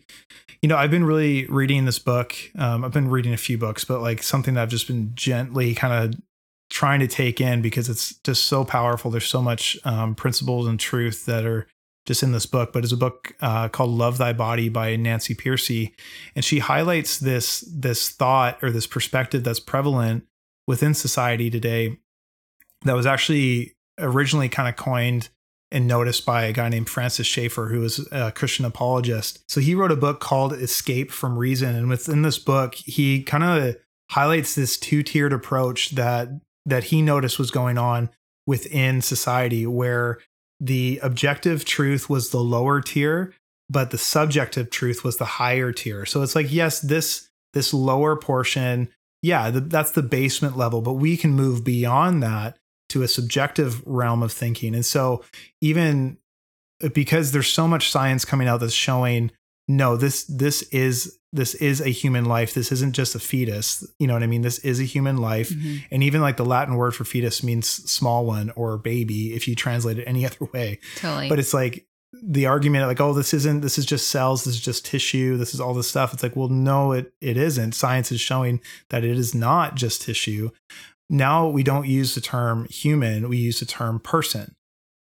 you 0.62 0.68
know 0.68 0.78
i've 0.78 0.90
been 0.90 1.04
really 1.04 1.46
reading 1.46 1.84
this 1.84 1.98
book. 1.98 2.34
Um, 2.58 2.84
i've 2.84 2.92
been 2.92 3.10
reading 3.10 3.34
a 3.34 3.38
few 3.38 3.58
books 3.58 3.84
but 3.84 4.00
like 4.00 4.22
something 4.22 4.54
that 4.54 4.62
i've 4.62 4.70
just 4.70 4.86
been 4.86 5.12
gently 5.14 5.74
kind 5.74 5.92
of 5.92 6.18
trying 6.70 7.00
to 7.00 7.06
take 7.06 7.40
in 7.40 7.62
because 7.62 7.88
it's 7.88 8.16
just 8.24 8.44
so 8.44 8.64
powerful. 8.64 9.10
There's 9.10 9.28
so 9.28 9.42
much 9.42 9.78
um, 9.84 10.14
principles 10.14 10.66
and 10.66 10.78
truth 10.78 11.24
that 11.26 11.44
are 11.44 11.68
just 12.04 12.22
in 12.22 12.32
this 12.32 12.46
book, 12.46 12.72
but 12.72 12.82
it's 12.82 12.92
a 12.92 12.96
book 12.96 13.34
uh, 13.40 13.68
called 13.68 13.90
"Love 13.90 14.18
Thy 14.18 14.32
Body" 14.32 14.68
by 14.68 14.96
Nancy 14.96 15.34
Pearcey, 15.34 15.92
and 16.34 16.44
she 16.44 16.58
highlights 16.58 17.18
this 17.18 17.60
this 17.60 18.10
thought 18.10 18.58
or 18.62 18.70
this 18.70 18.86
perspective 18.86 19.44
that's 19.44 19.60
prevalent 19.60 20.26
within 20.66 20.94
society 20.94 21.48
today 21.48 21.96
that 22.82 22.94
was 22.94 23.06
actually 23.06 23.73
originally 23.98 24.48
kind 24.48 24.68
of 24.68 24.76
coined 24.76 25.28
and 25.70 25.88
noticed 25.88 26.24
by 26.24 26.44
a 26.44 26.52
guy 26.52 26.68
named 26.68 26.88
Francis 26.88 27.26
Schaeffer, 27.26 27.66
who 27.66 27.80
was 27.80 28.06
a 28.12 28.30
Christian 28.30 28.64
apologist. 28.64 29.42
So 29.48 29.60
he 29.60 29.74
wrote 29.74 29.90
a 29.90 29.96
book 29.96 30.20
called 30.20 30.52
Escape 30.52 31.10
from 31.10 31.36
Reason, 31.36 31.74
and 31.74 31.88
within 31.88 32.22
this 32.22 32.38
book, 32.38 32.74
he 32.74 33.22
kind 33.22 33.42
of 33.42 33.76
highlights 34.10 34.54
this 34.54 34.78
two 34.78 35.02
tiered 35.02 35.32
approach 35.32 35.90
that 35.90 36.28
that 36.66 36.84
he 36.84 37.02
noticed 37.02 37.38
was 37.38 37.50
going 37.50 37.76
on 37.76 38.08
within 38.46 39.02
society, 39.02 39.66
where 39.66 40.18
the 40.60 41.00
objective 41.02 41.64
truth 41.64 42.08
was 42.08 42.30
the 42.30 42.40
lower 42.40 42.80
tier, 42.80 43.34
but 43.68 43.90
the 43.90 43.98
subjective 43.98 44.70
truth 44.70 45.02
was 45.02 45.16
the 45.16 45.24
higher 45.24 45.72
tier. 45.72 46.06
So 46.06 46.22
it's 46.22 46.34
like, 46.34 46.52
yes, 46.52 46.80
this 46.80 47.28
this 47.52 47.74
lower 47.74 48.16
portion, 48.16 48.88
yeah, 49.22 49.50
the, 49.50 49.60
that's 49.60 49.92
the 49.92 50.02
basement 50.02 50.56
level, 50.56 50.82
but 50.82 50.94
we 50.94 51.16
can 51.16 51.32
move 51.32 51.64
beyond 51.64 52.22
that 52.22 52.58
to 52.90 53.02
a 53.02 53.08
subjective 53.08 53.82
realm 53.86 54.22
of 54.22 54.32
thinking. 54.32 54.74
And 54.74 54.84
so 54.84 55.24
even 55.60 56.18
because 56.92 57.32
there's 57.32 57.48
so 57.48 57.66
much 57.66 57.90
science 57.90 58.24
coming 58.24 58.48
out 58.48 58.60
that's 58.60 58.72
showing 58.72 59.30
no 59.66 59.96
this 59.96 60.24
this 60.24 60.62
is 60.64 61.18
this 61.32 61.54
is 61.56 61.80
a 61.80 61.88
human 61.88 62.26
life. 62.26 62.54
This 62.54 62.70
isn't 62.70 62.94
just 62.94 63.16
a 63.16 63.18
fetus. 63.18 63.84
You 63.98 64.06
know 64.06 64.12
what 64.14 64.22
I 64.22 64.28
mean? 64.28 64.42
This 64.42 64.60
is 64.60 64.78
a 64.78 64.84
human 64.84 65.16
life. 65.16 65.50
Mm-hmm. 65.50 65.76
And 65.90 66.02
even 66.04 66.20
like 66.20 66.36
the 66.36 66.44
Latin 66.44 66.76
word 66.76 66.94
for 66.94 67.04
fetus 67.04 67.42
means 67.42 67.66
small 67.68 68.24
one 68.24 68.50
or 68.50 68.78
baby 68.78 69.34
if 69.34 69.48
you 69.48 69.56
translate 69.56 69.98
it 69.98 70.04
any 70.04 70.24
other 70.26 70.48
way. 70.52 70.78
Totally. 70.96 71.28
But 71.28 71.40
it's 71.40 71.52
like 71.52 71.86
the 72.22 72.46
argument 72.46 72.86
like, 72.86 73.00
oh, 73.00 73.12
this 73.12 73.34
isn't, 73.34 73.62
this 73.62 73.78
is 73.78 73.84
just 73.84 74.10
cells. 74.10 74.44
This 74.44 74.54
is 74.54 74.60
just 74.60 74.86
tissue. 74.86 75.36
This 75.36 75.54
is 75.54 75.60
all 75.60 75.74
this 75.74 75.88
stuff. 75.88 76.14
It's 76.14 76.22
like, 76.22 76.36
well, 76.36 76.48
no, 76.48 76.92
it, 76.92 77.12
it 77.20 77.36
isn't. 77.36 77.74
Science 77.74 78.12
is 78.12 78.20
showing 78.20 78.60
that 78.90 79.02
it 79.02 79.18
is 79.18 79.34
not 79.34 79.74
just 79.74 80.02
tissue. 80.02 80.50
Now 81.10 81.48
we 81.48 81.62
don't 81.62 81.86
use 81.86 82.14
the 82.14 82.20
term 82.20 82.66
human. 82.66 83.28
We 83.28 83.36
use 83.36 83.60
the 83.60 83.66
term 83.66 84.00
person 84.00 84.56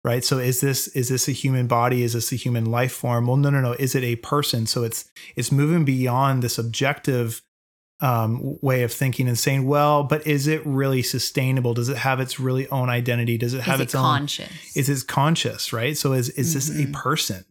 right? 0.07 0.25
So 0.25 0.39
is 0.39 0.61
this 0.61 0.87
is 0.89 1.09
this 1.09 1.27
a 1.27 1.33
human 1.33 1.67
body? 1.67 2.05
Is 2.05 2.13
this 2.13 2.33
a 2.33 2.37
human 2.37 2.65
life 2.65 2.93
form? 2.93 3.27
Well 3.27 3.37
no 3.37 3.51
no 3.51 3.61
no. 3.61 3.73
Is 3.73 3.97
it 3.97 4.05
a 4.05 4.17
person? 4.17 4.67
So 4.67 4.85
it's 4.85 5.11
it's 5.35 5.51
moving 5.51 5.85
beyond 5.85 6.43
this 6.43 6.59
objective 6.59 7.43
um, 7.99 8.59
way 8.63 8.83
of 8.83 8.93
thinking 8.93 9.27
and 9.27 9.39
saying 9.39 9.67
well 9.67 10.05
but 10.05 10.25
is 10.25 10.47
it 10.47 10.65
really 10.65 11.03
sustainable? 11.03 11.75
Does 11.75 11.89
it 11.89 11.97
have 11.97 12.21
its 12.21 12.39
really 12.39 12.69
own 12.69 12.89
identity? 12.89 13.37
Does 13.37 13.53
it 13.53 13.63
have 13.63 13.81
is 13.81 13.87
its 13.87 13.95
it 13.95 13.99
own 13.99 14.05
conscious? 14.05 14.77
is 14.77 14.89
it 14.89 15.09
conscious 15.09 15.73
right? 15.73 15.97
So 15.97 16.13
is 16.13 16.29
is 16.31 16.51
mm-hmm. 16.51 16.55
this 16.55 16.69
a 16.69 16.83
mm-hmm. 16.85 16.93
person? 16.93 17.45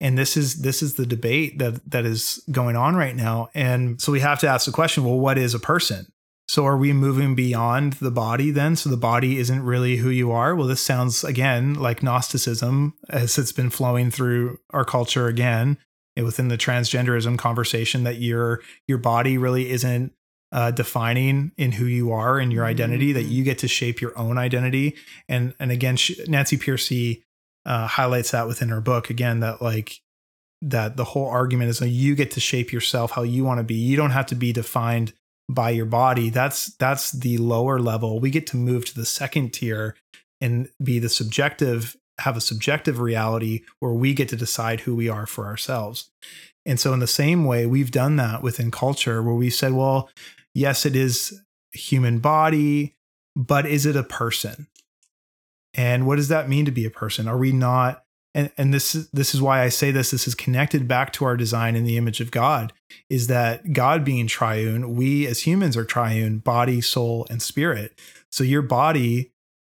And 0.00 0.18
this 0.18 0.36
is 0.36 0.62
this 0.62 0.82
is 0.82 0.94
the 0.94 1.06
debate 1.06 1.60
that 1.60 1.88
that 1.88 2.04
is 2.04 2.42
going 2.50 2.74
on 2.74 2.96
right 2.96 3.14
now. 3.14 3.48
And 3.54 4.00
so 4.00 4.10
we 4.10 4.18
have 4.18 4.40
to 4.40 4.48
ask 4.48 4.66
the 4.66 4.72
question 4.72 5.04
well 5.04 5.20
what 5.20 5.38
is 5.38 5.54
a 5.54 5.60
person 5.60 6.11
so 6.48 6.66
are 6.66 6.76
we 6.76 6.92
moving 6.92 7.34
beyond 7.34 7.94
the 7.94 8.10
body 8.10 8.50
then? 8.50 8.76
So 8.76 8.90
the 8.90 8.96
body 8.96 9.38
isn't 9.38 9.62
really 9.62 9.96
who 9.96 10.10
you 10.10 10.32
are? 10.32 10.54
Well, 10.54 10.66
this 10.66 10.82
sounds 10.82 11.24
again 11.24 11.74
like 11.74 12.02
Gnosticism 12.02 12.94
as 13.08 13.38
it's 13.38 13.52
been 13.52 13.70
flowing 13.70 14.10
through 14.10 14.58
our 14.70 14.84
culture 14.84 15.28
again 15.28 15.78
within 16.16 16.48
the 16.48 16.58
transgenderism 16.58 17.38
conversation 17.38 18.04
that 18.04 18.16
your 18.16 18.60
your 18.86 18.98
body 18.98 19.38
really 19.38 19.70
isn't 19.70 20.12
uh, 20.50 20.70
defining 20.70 21.52
in 21.56 21.72
who 21.72 21.86
you 21.86 22.12
are 22.12 22.38
and 22.38 22.52
your 22.52 22.66
identity 22.66 23.08
mm-hmm. 23.08 23.14
that 23.14 23.32
you 23.32 23.42
get 23.42 23.58
to 23.58 23.68
shape 23.68 24.02
your 24.02 24.16
own 24.18 24.36
identity 24.36 24.94
and 25.28 25.54
and 25.58 25.70
again 25.70 25.96
she, 25.96 26.22
Nancy 26.28 26.58
Pearcey 26.58 27.22
uh, 27.64 27.86
highlights 27.86 28.32
that 28.32 28.46
within 28.46 28.68
her 28.68 28.82
book 28.82 29.08
again 29.08 29.40
that 29.40 29.62
like 29.62 30.00
that 30.60 30.96
the 30.96 31.04
whole 31.04 31.28
argument 31.28 31.70
is 31.70 31.78
that 31.78 31.88
you 31.88 32.14
get 32.14 32.30
to 32.32 32.40
shape 32.40 32.72
yourself 32.72 33.12
how 33.12 33.22
you 33.22 33.44
want 33.44 33.58
to 33.58 33.64
be 33.64 33.74
you 33.74 33.96
don't 33.96 34.10
have 34.10 34.26
to 34.26 34.34
be 34.34 34.52
defined 34.52 35.14
by 35.48 35.70
your 35.70 35.86
body 35.86 36.30
that's 36.30 36.74
that's 36.76 37.12
the 37.12 37.38
lower 37.38 37.78
level. 37.78 38.20
We 38.20 38.30
get 38.30 38.46
to 38.48 38.56
move 38.56 38.84
to 38.86 38.94
the 38.94 39.04
second 39.04 39.52
tier 39.52 39.96
and 40.40 40.68
be 40.82 40.98
the 40.98 41.08
subjective 41.08 41.96
have 42.18 42.36
a 42.36 42.40
subjective 42.40 43.00
reality 43.00 43.62
where 43.80 43.92
we 43.92 44.14
get 44.14 44.28
to 44.28 44.36
decide 44.36 44.80
who 44.80 44.94
we 44.94 45.08
are 45.08 45.26
for 45.26 45.46
ourselves. 45.46 46.10
And 46.64 46.78
so 46.78 46.92
in 46.92 47.00
the 47.00 47.06
same 47.06 47.44
way 47.44 47.66
we've 47.66 47.90
done 47.90 48.16
that 48.16 48.42
within 48.42 48.70
culture 48.70 49.22
where 49.22 49.34
we 49.34 49.50
said 49.50 49.72
well 49.72 50.10
yes 50.54 50.86
it 50.86 50.96
is 50.96 51.40
a 51.74 51.78
human 51.78 52.18
body 52.18 52.94
but 53.34 53.66
is 53.66 53.86
it 53.86 53.96
a 53.96 54.02
person? 54.02 54.68
And 55.74 56.06
what 56.06 56.16
does 56.16 56.28
that 56.28 56.48
mean 56.48 56.64
to 56.66 56.70
be 56.70 56.84
a 56.84 56.90
person? 56.90 57.26
Are 57.26 57.38
we 57.38 57.52
not 57.52 58.04
and 58.34 58.50
and 58.56 58.72
this 58.72 58.94
is 58.94 59.08
this 59.10 59.34
is 59.34 59.42
why 59.42 59.62
I 59.62 59.68
say 59.68 59.90
this 59.90 60.10
this 60.10 60.26
is 60.26 60.34
connected 60.34 60.88
back 60.88 61.12
to 61.14 61.24
our 61.24 61.36
design 61.36 61.76
in 61.76 61.84
the 61.84 61.96
image 61.96 62.20
of 62.20 62.30
God 62.30 62.72
is 63.10 63.26
that 63.26 63.72
God 63.72 64.04
being 64.04 64.26
triune 64.26 64.96
we 64.96 65.26
as 65.26 65.46
humans 65.46 65.76
are 65.76 65.84
triune 65.84 66.38
body 66.38 66.80
soul 66.80 67.26
and 67.30 67.42
spirit. 67.42 67.98
So 68.30 68.44
your 68.44 68.62
body 68.62 69.32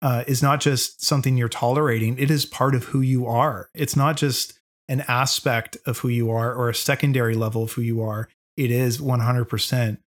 uh, 0.02 0.24
is 0.26 0.42
not 0.42 0.60
just 0.60 1.04
something 1.04 1.36
you're 1.36 1.48
tolerating 1.48 2.18
it 2.18 2.30
is 2.30 2.44
part 2.44 2.74
of 2.74 2.84
who 2.84 3.00
you 3.00 3.26
are. 3.26 3.68
It's 3.74 3.96
not 3.96 4.16
just 4.16 4.58
an 4.88 5.02
aspect 5.08 5.76
of 5.86 5.98
who 5.98 6.08
you 6.08 6.30
are 6.30 6.54
or 6.54 6.68
a 6.68 6.74
secondary 6.74 7.34
level 7.34 7.62
of 7.62 7.72
who 7.72 7.82
you 7.82 8.02
are. 8.02 8.28
It 8.56 8.70
is 8.70 8.98
100% 8.98 9.98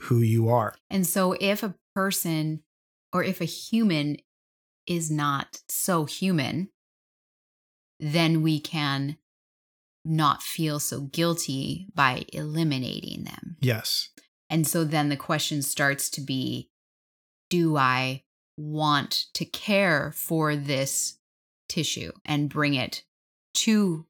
who 0.00 0.18
you 0.18 0.48
are. 0.48 0.74
And 0.90 1.06
so 1.06 1.34
if 1.40 1.62
a 1.62 1.74
person 1.94 2.62
or 3.12 3.24
if 3.24 3.40
a 3.40 3.46
human 3.46 4.18
is 4.86 5.10
not 5.10 5.60
so 5.68 6.04
human 6.04 6.68
then 7.98 8.42
we 8.42 8.60
can 8.60 9.16
not 10.04 10.42
feel 10.42 10.78
so 10.78 11.00
guilty 11.00 11.86
by 11.94 12.24
eliminating 12.32 13.24
them. 13.24 13.56
Yes. 13.60 14.10
And 14.50 14.66
so 14.66 14.84
then 14.84 15.08
the 15.08 15.16
question 15.16 15.62
starts 15.62 16.10
to 16.10 16.20
be 16.20 16.70
do 17.50 17.76
I 17.76 18.24
want 18.56 19.26
to 19.34 19.44
care 19.44 20.12
for 20.14 20.56
this 20.56 21.18
tissue 21.68 22.12
and 22.24 22.48
bring 22.48 22.74
it 22.74 23.04
to 23.54 24.06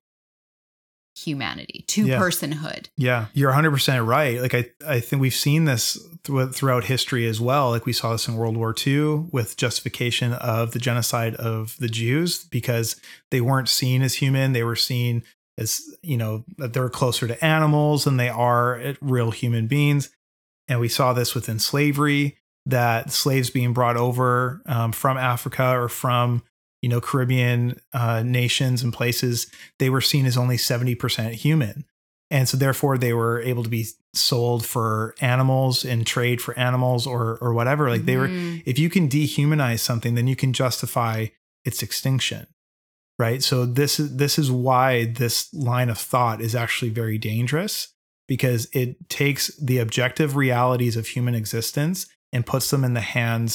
humanity, 1.16 1.85
to 1.88 2.06
Yeah. 2.06 2.18
personhood? 2.18 2.87
Yeah, 2.97 3.26
you're 3.35 3.52
100% 3.52 4.06
right. 4.06 4.40
Like 4.40 4.54
I 4.54 4.71
I 4.87 5.00
think 5.00 5.23
we've 5.23 5.35
seen 5.35 5.64
this 5.64 5.99
thr- 6.25 6.47
throughout 6.47 6.85
history 6.85 7.26
as 7.26 7.40
well. 7.40 7.71
Like 7.71 7.87
we 7.87 7.92
saw 7.92 8.12
this 8.12 8.26
in 8.28 8.37
World 8.37 8.56
War 8.56 8.75
II 8.87 9.26
with 9.30 9.56
justification 9.56 10.33
of 10.35 10.73
the 10.73 10.78
genocide 10.78 11.35
of 11.37 11.76
the 11.78 11.88
Jews 11.88 12.44
because 12.44 12.97
they 13.30 13.40
weren't 13.40 13.68
seen 13.68 14.02
as 14.02 14.14
human, 14.14 14.52
they 14.52 14.64
were 14.64 14.76
seen 14.76 15.23
as, 15.56 15.80
you 16.02 16.16
know, 16.16 16.44
that 16.59 16.73
they're 16.73 16.88
closer 16.88 17.28
to 17.28 17.44
animals 17.44 18.04
than 18.04 18.16
they 18.16 18.28
are 18.28 18.76
at 18.76 18.97
real 19.00 19.30
human 19.30 19.68
beings. 19.68 20.11
And 20.66 20.80
we 20.80 20.88
saw 20.88 21.12
this 21.12 21.35
within 21.35 21.59
slavery 21.61 22.38
that 22.66 23.12
slaves 23.12 23.50
being 23.50 23.73
brought 23.73 23.97
over 23.97 24.62
um, 24.66 24.90
from 24.90 25.16
Africa 25.16 25.78
or 25.78 25.88
from 25.88 26.42
you 26.85 26.88
know 26.93 27.00
Caribbean 27.09 27.81
uh, 28.00 28.23
nations 28.41 28.83
and 28.85 28.93
places, 28.93 29.37
they 29.81 29.91
were 29.95 30.05
seen 30.11 30.26
as 30.26 30.37
only 30.37 30.59
70% 30.59 31.33
human. 31.47 31.76
And 32.31 32.49
so 32.49 32.57
therefore 32.57 32.99
they 32.99 33.12
were 33.21 33.41
able 33.50 33.62
to 33.62 33.71
be 33.79 33.85
sold 34.12 34.64
for 34.73 35.14
animals 35.21 35.85
and 35.85 36.07
trade 36.07 36.41
for 36.45 36.53
animals 36.59 37.07
or 37.07 37.23
or 37.45 37.50
whatever. 37.59 37.85
Like 37.95 38.05
they 38.07 38.19
were 38.23 38.29
Mhm. 38.29 38.62
if 38.73 38.76
you 38.83 38.88
can 38.95 39.09
dehumanize 39.09 39.81
something 39.81 40.14
then 40.17 40.26
you 40.33 40.37
can 40.37 40.53
justify 40.53 41.17
its 41.64 41.83
extinction 41.83 42.47
right? 43.25 43.43
So 43.45 43.64
this 43.81 44.00
is 44.00 44.17
this 44.17 44.38
is 44.43 44.50
why 44.50 44.88
this 45.23 45.37
line 45.71 45.91
of 45.95 45.99
thought 46.12 46.41
is 46.41 46.55
actually 46.64 46.91
very 47.03 47.19
dangerous 47.19 47.75
because 48.33 48.67
it 48.73 49.09
takes 49.09 49.43
the 49.69 49.79
objective 49.79 50.31
realities 50.35 50.97
of 50.97 51.07
human 51.07 51.35
existence 51.43 52.07
and 52.33 52.45
puts 52.53 52.67
them 52.71 52.83
in 52.88 52.95
the 52.95 53.09
hands 53.19 53.53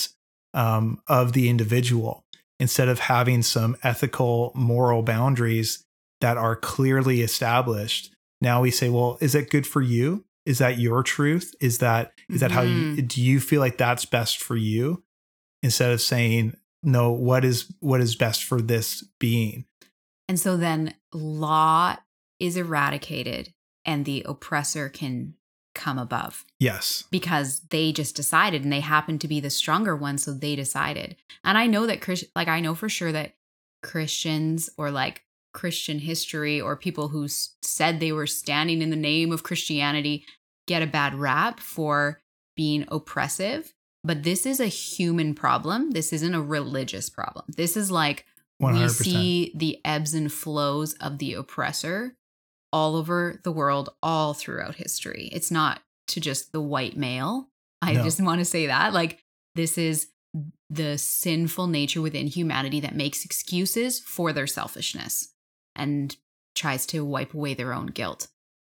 um, 0.53 0.85
of 1.07 1.33
the 1.33 1.49
individual 1.49 2.13
instead 2.59 2.87
of 2.89 2.99
having 2.99 3.41
some 3.41 3.77
ethical 3.83 4.51
moral 4.55 5.01
boundaries 5.01 5.85
that 6.21 6.37
are 6.37 6.55
clearly 6.55 7.21
established 7.21 8.13
now 8.41 8.61
we 8.61 8.71
say 8.71 8.89
well 8.89 9.17
is 9.21 9.35
it 9.35 9.49
good 9.49 9.67
for 9.67 9.81
you? 9.81 10.25
Is 10.45 10.59
that 10.59 10.79
your 10.79 11.03
truth? 11.03 11.53
Is 11.59 11.79
that 11.79 12.13
is 12.29 12.39
that 12.41 12.51
how 12.51 12.61
you 12.61 12.93
mm-hmm. 12.93 13.05
do 13.05 13.21
you 13.21 13.39
feel 13.39 13.59
like 13.59 13.77
that's 13.77 14.05
best 14.05 14.41
for 14.41 14.55
you? 14.55 15.03
Instead 15.61 15.91
of 15.91 16.01
saying 16.01 16.55
no 16.81 17.11
what 17.11 17.43
is 17.43 17.71
what 17.79 18.01
is 18.01 18.15
best 18.15 18.43
for 18.43 18.61
this 18.61 19.03
being? 19.19 19.65
And 20.27 20.39
so 20.39 20.57
then 20.57 20.93
law 21.13 21.97
is 22.39 22.55
eradicated 22.55 23.53
and 23.85 24.05
the 24.05 24.23
oppressor 24.27 24.89
can 24.89 25.35
come 25.79 25.97
above 25.97 26.45
yes 26.59 27.05
because 27.09 27.61
they 27.69 27.91
just 27.91 28.15
decided 28.15 28.63
and 28.63 28.71
they 28.71 28.81
happened 28.81 29.21
to 29.21 29.27
be 29.27 29.39
the 29.39 29.49
stronger 29.49 29.95
one. 29.95 30.17
So 30.17 30.33
they 30.33 30.55
decided. 30.55 31.15
And 31.43 31.57
I 31.57 31.65
know 31.67 31.87
that, 31.87 32.01
Chris, 32.01 32.25
like, 32.35 32.47
I 32.49 32.59
know 32.59 32.75
for 32.75 32.89
sure 32.89 33.11
that 33.13 33.33
Christians 33.81 34.69
or 34.77 34.91
like 34.91 35.23
Christian 35.53 35.99
history 35.99 36.61
or 36.61 36.75
people 36.75 37.07
who 37.09 37.25
s- 37.25 37.55
said 37.61 37.99
they 37.99 38.11
were 38.11 38.27
standing 38.27 38.81
in 38.81 38.89
the 38.91 38.95
name 38.95 39.31
of 39.31 39.43
Christianity 39.43 40.25
get 40.67 40.83
a 40.83 40.87
bad 40.87 41.15
rap 41.15 41.59
for 41.59 42.21
being 42.55 42.85
oppressive. 42.89 43.73
But 44.03 44.23
this 44.23 44.45
is 44.45 44.59
a 44.59 44.67
human 44.67 45.33
problem. 45.33 45.91
This 45.91 46.13
isn't 46.13 46.35
a 46.35 46.41
religious 46.41 47.09
problem. 47.09 47.45
This 47.47 47.75
is 47.75 47.89
like 47.89 48.25
100% 48.61 48.81
we 48.81 48.89
see 48.89 49.51
the 49.55 49.79
ebbs 49.83 50.13
and 50.13 50.31
flows 50.31 50.93
of 50.95 51.17
the 51.17 51.33
oppressor 51.33 52.15
all 52.71 52.95
over 52.95 53.39
the 53.43 53.51
world, 53.51 53.89
all 54.03 54.33
throughout 54.33 54.75
history. 54.75 55.29
It's 55.31 55.51
not 55.51 55.81
to 56.09 56.19
just 56.19 56.51
the 56.51 56.61
white 56.61 56.95
male. 56.97 57.49
I 57.81 57.93
No. 57.93 58.03
just 58.03 58.21
want 58.23 58.39
to 58.39 58.45
say 58.45 58.67
that. 58.67 58.93
Like, 58.93 59.23
this 59.55 59.77
is 59.77 60.07
the 60.69 60.97
sinful 60.97 61.67
nature 61.67 62.01
within 62.01 62.27
humanity 62.27 62.79
that 62.81 62.95
makes 62.95 63.25
excuses 63.25 63.99
for 63.99 64.31
their 64.31 64.45
selfishness 64.47 65.29
and 65.75 66.15
tries 66.55 66.85
to 66.87 67.03
wipe 67.03 67.33
away 67.33 67.53
their 67.55 67.73
own 67.73 67.87
guilt. 67.87 68.27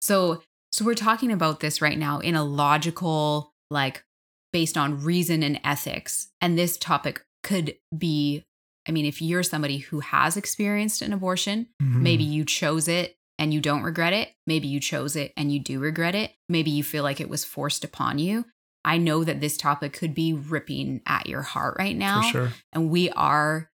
So, 0.02 0.42
so 0.72 0.84
we're 0.84 0.96
talking 0.96 1.32
about 1.32 1.60
this 1.60 1.82
right 1.82 1.98
now 1.98 2.20
in 2.20 2.36
a 2.36 2.44
logical, 2.44 3.54
like 3.70 4.04
based 4.52 4.78
on 4.78 5.04
reason 5.04 5.44
and 5.44 5.60
ethics. 5.64 6.30
And 6.42 6.58
this 6.58 6.78
topic 6.78 7.24
could 7.44 7.76
be, 7.96 8.44
I 8.88 8.92
mean, 8.92 9.06
if 9.06 9.22
you're 9.22 9.44
somebody 9.44 9.78
who 9.78 10.00
has 10.00 10.36
experienced 10.38 11.02
an 11.04 11.14
abortion, 11.14 11.68
Mhm. 11.82 12.02
maybe 12.02 12.24
you 12.24 12.46
chose 12.46 12.88
it 12.88 13.16
and 13.40 13.54
you 13.54 13.62
don't 13.62 13.84
regret 13.84 14.14
it. 14.14 14.30
Maybe 14.46 14.68
you 14.68 14.80
chose 14.80 15.16
it 15.16 15.34
and 15.36 15.52
you 15.52 15.60
do 15.60 15.80
regret 15.80 16.16
it. 16.16 16.32
Maybe 16.48 16.72
you 16.72 16.84
feel 16.84 17.04
like 17.04 17.20
it 17.20 17.30
was 17.30 17.46
forced 17.46 17.84
upon 17.84 18.20
you. 18.20 18.46
I 18.86 18.98
know 18.98 19.24
that 19.24 19.40
this 19.40 19.58
topic 19.58 19.94
could 19.94 20.14
be 20.14 20.34
ripping 20.34 21.02
at 21.06 21.28
your 21.28 21.42
heart 21.42 21.76
right 21.80 21.96
now 21.96 22.22
for 22.24 22.28
sure 22.28 22.50
and 22.72 22.90
we 22.90 23.10
are 23.12 23.70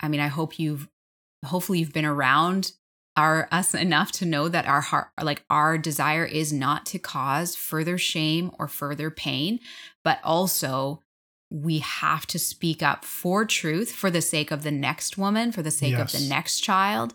i 0.00 0.08
mean 0.08 0.20
i 0.20 0.28
hope 0.28 0.58
you've 0.58 0.88
hopefully 1.44 1.80
you've 1.80 1.92
been 1.92 2.04
around 2.04 2.72
our 3.16 3.48
us 3.52 3.74
enough 3.74 4.10
to 4.12 4.26
know 4.26 4.48
that 4.48 4.66
our 4.66 4.80
heart 4.80 5.08
like 5.22 5.44
our 5.50 5.78
desire 5.78 6.24
is 6.24 6.52
not 6.52 6.86
to 6.86 6.98
cause 6.98 7.54
further 7.54 7.98
shame 7.98 8.50
or 8.58 8.66
further 8.66 9.10
pain 9.10 9.60
but 10.02 10.18
also 10.24 11.00
we 11.50 11.78
have 11.78 12.26
to 12.26 12.38
speak 12.38 12.82
up 12.82 13.04
for 13.04 13.44
truth 13.44 13.92
for 13.92 14.10
the 14.10 14.22
sake 14.22 14.50
of 14.50 14.62
the 14.62 14.70
next 14.70 15.16
woman 15.18 15.52
for 15.52 15.62
the 15.62 15.70
sake 15.70 15.94
of 15.94 16.10
the 16.10 16.26
next 16.28 16.60
child 16.60 17.14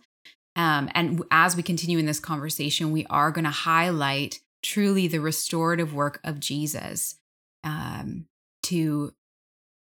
um, 0.60 0.90
and 0.94 1.24
as 1.32 1.56
we 1.56 1.64
continue 1.64 1.98
in 1.98 2.06
this 2.06 2.20
conversation 2.20 2.92
we 2.92 3.06
are 3.10 3.32
going 3.32 3.46
to 3.46 3.50
highlight 3.50 4.40
truly 4.62 5.08
the 5.08 5.20
restorative 5.20 5.94
work 5.94 6.20
of 6.24 6.40
jesus 6.40 7.16
um, 7.64 8.26
to 8.64 9.14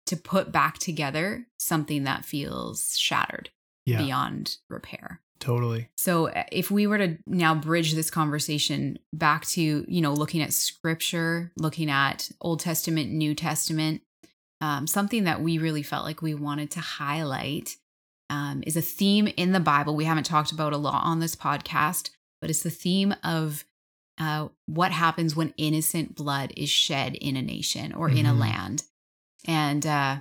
to 0.05 0.17
put 0.17 0.51
back 0.51 0.79
together 0.79 1.45
something 1.59 2.03
that 2.03 2.25
feels 2.25 2.97
shattered 2.97 3.51
yeah 3.85 4.01
beyond 4.01 4.57
repair. 4.69 5.21
totally 5.39 5.89
So 5.97 6.29
uh, 6.29 6.43
if 6.51 6.71
we 6.71 6.87
were 6.87 6.97
to 6.97 7.17
now 7.27 7.55
bridge 7.55 7.93
this 7.93 8.09
conversation 8.09 8.99
back 9.13 9.45
to, 9.47 9.85
you 9.87 10.01
know, 10.01 10.13
looking 10.13 10.41
at 10.41 10.53
scripture, 10.53 11.51
looking 11.57 11.89
at 11.89 12.29
Old 12.41 12.59
Testament, 12.59 13.11
New 13.11 13.35
Testament, 13.35 14.01
um, 14.61 14.87
something 14.87 15.25
that 15.25 15.41
we 15.41 15.57
really 15.57 15.83
felt 15.83 16.05
like 16.05 16.21
we 16.21 16.33
wanted 16.33 16.71
to 16.71 16.79
highlight 16.79 17.77
um, 18.29 18.63
is 18.67 18.75
a 18.77 18.81
theme 18.81 19.27
in 19.37 19.51
the 19.51 19.59
Bible. 19.59 19.95
We 19.95 20.05
haven't 20.05 20.25
talked 20.25 20.51
about 20.51 20.73
a 20.73 20.77
lot 20.77 21.03
on 21.03 21.19
this 21.19 21.35
podcast, 21.35 22.11
but 22.41 22.49
it's 22.49 22.63
the 22.63 22.69
theme 22.69 23.13
of 23.23 23.63
uh, 24.19 24.49
what 24.65 24.91
happens 24.91 25.35
when 25.35 25.53
innocent 25.57 26.13
blood 26.15 26.51
is 26.57 26.69
shed 26.69 27.15
in 27.15 27.37
a 27.37 27.41
nation 27.41 27.93
or 27.93 28.09
in 28.09 28.25
a 28.25 28.33
Mhm. 28.33 28.39
land. 28.39 28.83
And 29.45 29.85
uh, 29.85 30.19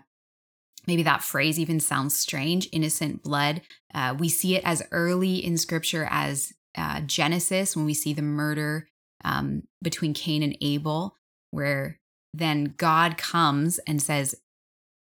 maybe 0.86 1.02
that 1.02 1.24
phrase 1.24 1.58
even 1.58 1.80
sounds 1.80 2.16
strange 2.16 2.68
innocent 2.70 3.22
blood. 3.24 3.62
Uh, 3.92 4.14
we 4.16 4.28
see 4.28 4.54
it 4.54 4.62
as 4.64 4.82
early 4.92 5.44
in 5.44 5.58
scripture 5.58 6.06
as 6.10 6.52
uh, 6.76 7.00
Genesis 7.00 7.74
when 7.74 7.84
we 7.86 7.94
see 7.94 8.12
the 8.12 8.22
murder 8.22 8.88
um, 9.24 9.64
between 9.82 10.14
Cain 10.14 10.44
and 10.44 10.56
Abel, 10.60 11.16
where 11.50 11.98
then 12.32 12.74
God 12.76 13.18
comes 13.18 13.78
and 13.80 14.00
says 14.00 14.36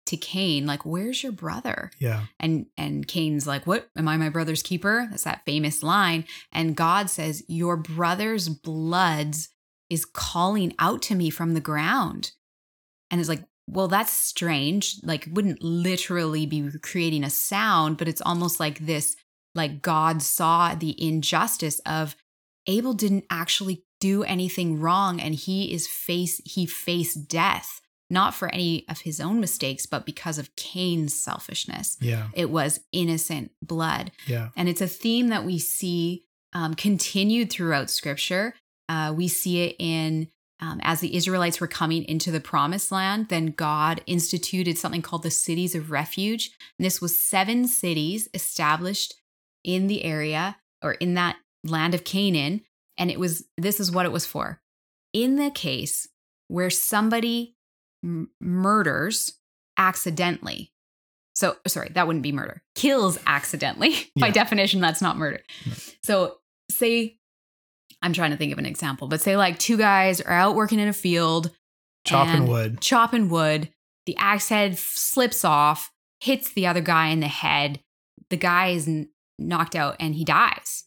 to 0.07 0.17
Cain, 0.17 0.65
like, 0.65 0.85
"Where's 0.85 1.23
your 1.23 1.31
brother?" 1.31 1.91
yeah 1.99 2.25
And 2.39 2.67
and 2.77 3.07
Cain's 3.07 3.47
like, 3.47 3.67
"What? 3.67 3.89
Am 3.95 4.07
I 4.07 4.17
my 4.17 4.29
brother's 4.29 4.63
keeper?" 4.63 5.07
That's 5.09 5.23
that 5.23 5.45
famous 5.45 5.83
line. 5.83 6.25
And 6.51 6.75
God 6.75 7.09
says, 7.09 7.43
"Your 7.47 7.77
brother's 7.77 8.49
bloods 8.49 9.49
is 9.89 10.05
calling 10.05 10.73
out 10.79 11.01
to 11.03 11.15
me 11.15 11.29
from 11.29 11.53
the 11.53 11.61
ground." 11.61 12.31
And 13.09 13.21
it's 13.21 13.29
like, 13.29 13.43
well, 13.69 13.87
that's 13.87 14.13
strange. 14.13 14.97
Like, 15.03 15.27
wouldn't 15.31 15.61
literally 15.61 16.45
be 16.45 16.71
creating 16.81 17.23
a 17.23 17.29
sound, 17.29 17.97
but 17.97 18.07
it's 18.07 18.21
almost 18.21 18.59
like 18.59 18.79
this. 18.79 19.15
Like 19.55 19.81
God 19.81 20.21
saw 20.21 20.75
the 20.75 20.95
injustice 21.01 21.79
of 21.85 22.15
Abel 22.67 22.93
didn't 22.93 23.25
actually 23.29 23.83
do 23.99 24.23
anything 24.23 24.79
wrong, 24.79 25.19
and 25.19 25.33
he 25.33 25.73
is 25.73 25.87
face 25.87 26.39
he 26.45 26.65
faced 26.65 27.27
death 27.27 27.81
not 28.09 28.33
for 28.33 28.53
any 28.53 28.85
of 28.87 29.01
his 29.01 29.19
own 29.19 29.39
mistakes, 29.39 29.85
but 29.85 30.05
because 30.05 30.37
of 30.37 30.55
Cain's 30.55 31.13
selfishness 31.13 31.97
yeah 32.01 32.27
it 32.33 32.49
was 32.49 32.79
innocent 32.91 33.51
blood. 33.61 34.11
yeah 34.25 34.49
And 34.55 34.69
it's 34.69 34.81
a 34.81 34.87
theme 34.87 35.29
that 35.29 35.45
we 35.45 35.59
see 35.59 36.23
um, 36.53 36.73
continued 36.73 37.51
throughout 37.51 37.89
scripture. 37.89 38.53
Uh, 38.89 39.13
we 39.15 39.27
see 39.27 39.63
it 39.63 39.75
in 39.79 40.29
um, 40.59 40.79
as 40.81 41.01
the 41.01 41.15
Israelites 41.15 41.61
were 41.61 41.67
coming 41.67 42.03
into 42.05 42.31
the 42.31 42.39
promised 42.39 42.91
land, 42.91 43.29
then 43.29 43.47
God 43.47 44.01
instituted 44.07 44.77
something 44.77 45.03
called 45.03 45.23
the 45.23 45.29
cities 45.29 45.75
of 45.75 45.91
refuge. 45.91 46.51
And 46.79 46.85
this 46.85 46.99
was 46.99 47.19
seven 47.19 47.67
cities 47.67 48.27
established 48.33 49.13
in 49.63 49.87
the 49.87 50.03
area 50.03 50.57
or 50.81 50.93
in 50.93 51.13
that 51.13 51.37
land 51.63 51.93
of 51.93 52.03
Canaan. 52.03 52.61
And 52.97 53.11
it 53.11 53.19
was 53.19 53.45
this 53.57 53.79
is 53.79 53.91
what 53.91 54.05
it 54.05 54.11
was 54.11 54.25
for. 54.25 54.59
In 55.13 55.35
the 55.35 55.51
case 55.51 56.07
where 56.47 56.69
somebody 56.69 57.56
m- 58.03 58.29
murders 58.39 59.33
accidentally, 59.77 60.71
so, 61.37 61.55
sorry, 61.67 61.89
that 61.89 62.07
wouldn't 62.07 62.23
be 62.23 62.31
murder. 62.31 62.63
Kills 62.73 63.19
accidentally. 63.27 63.93
By 64.19 64.31
definition, 64.31 64.81
that's 64.81 65.03
not 65.03 65.17
murder. 65.17 65.41
No. 65.67 65.73
So, 66.01 66.37
say, 66.71 67.19
I'm 68.01 68.13
trying 68.13 68.31
to 68.31 68.37
think 68.37 68.51
of 68.51 68.57
an 68.57 68.65
example, 68.65 69.07
but 69.07 69.21
say 69.21 69.37
like 69.37 69.59
two 69.59 69.77
guys 69.77 70.19
are 70.19 70.33
out 70.33 70.55
working 70.55 70.79
in 70.79 70.87
a 70.87 70.93
field. 70.93 71.51
chopping 72.07 72.47
wood. 72.47 72.81
chopping 72.81 73.29
wood. 73.29 73.69
The 74.07 74.17
axe 74.17 74.49
head 74.49 74.79
slips 74.79 75.45
off, 75.45 75.91
hits 76.21 76.53
the 76.53 76.65
other 76.65 76.81
guy 76.81 77.09
in 77.09 77.19
the 77.19 77.27
head. 77.27 77.81
The 78.31 78.37
guy 78.37 78.69
is 78.69 78.89
knocked 79.37 79.75
out 79.75 79.95
and 79.99 80.15
he 80.15 80.25
dies. 80.25 80.85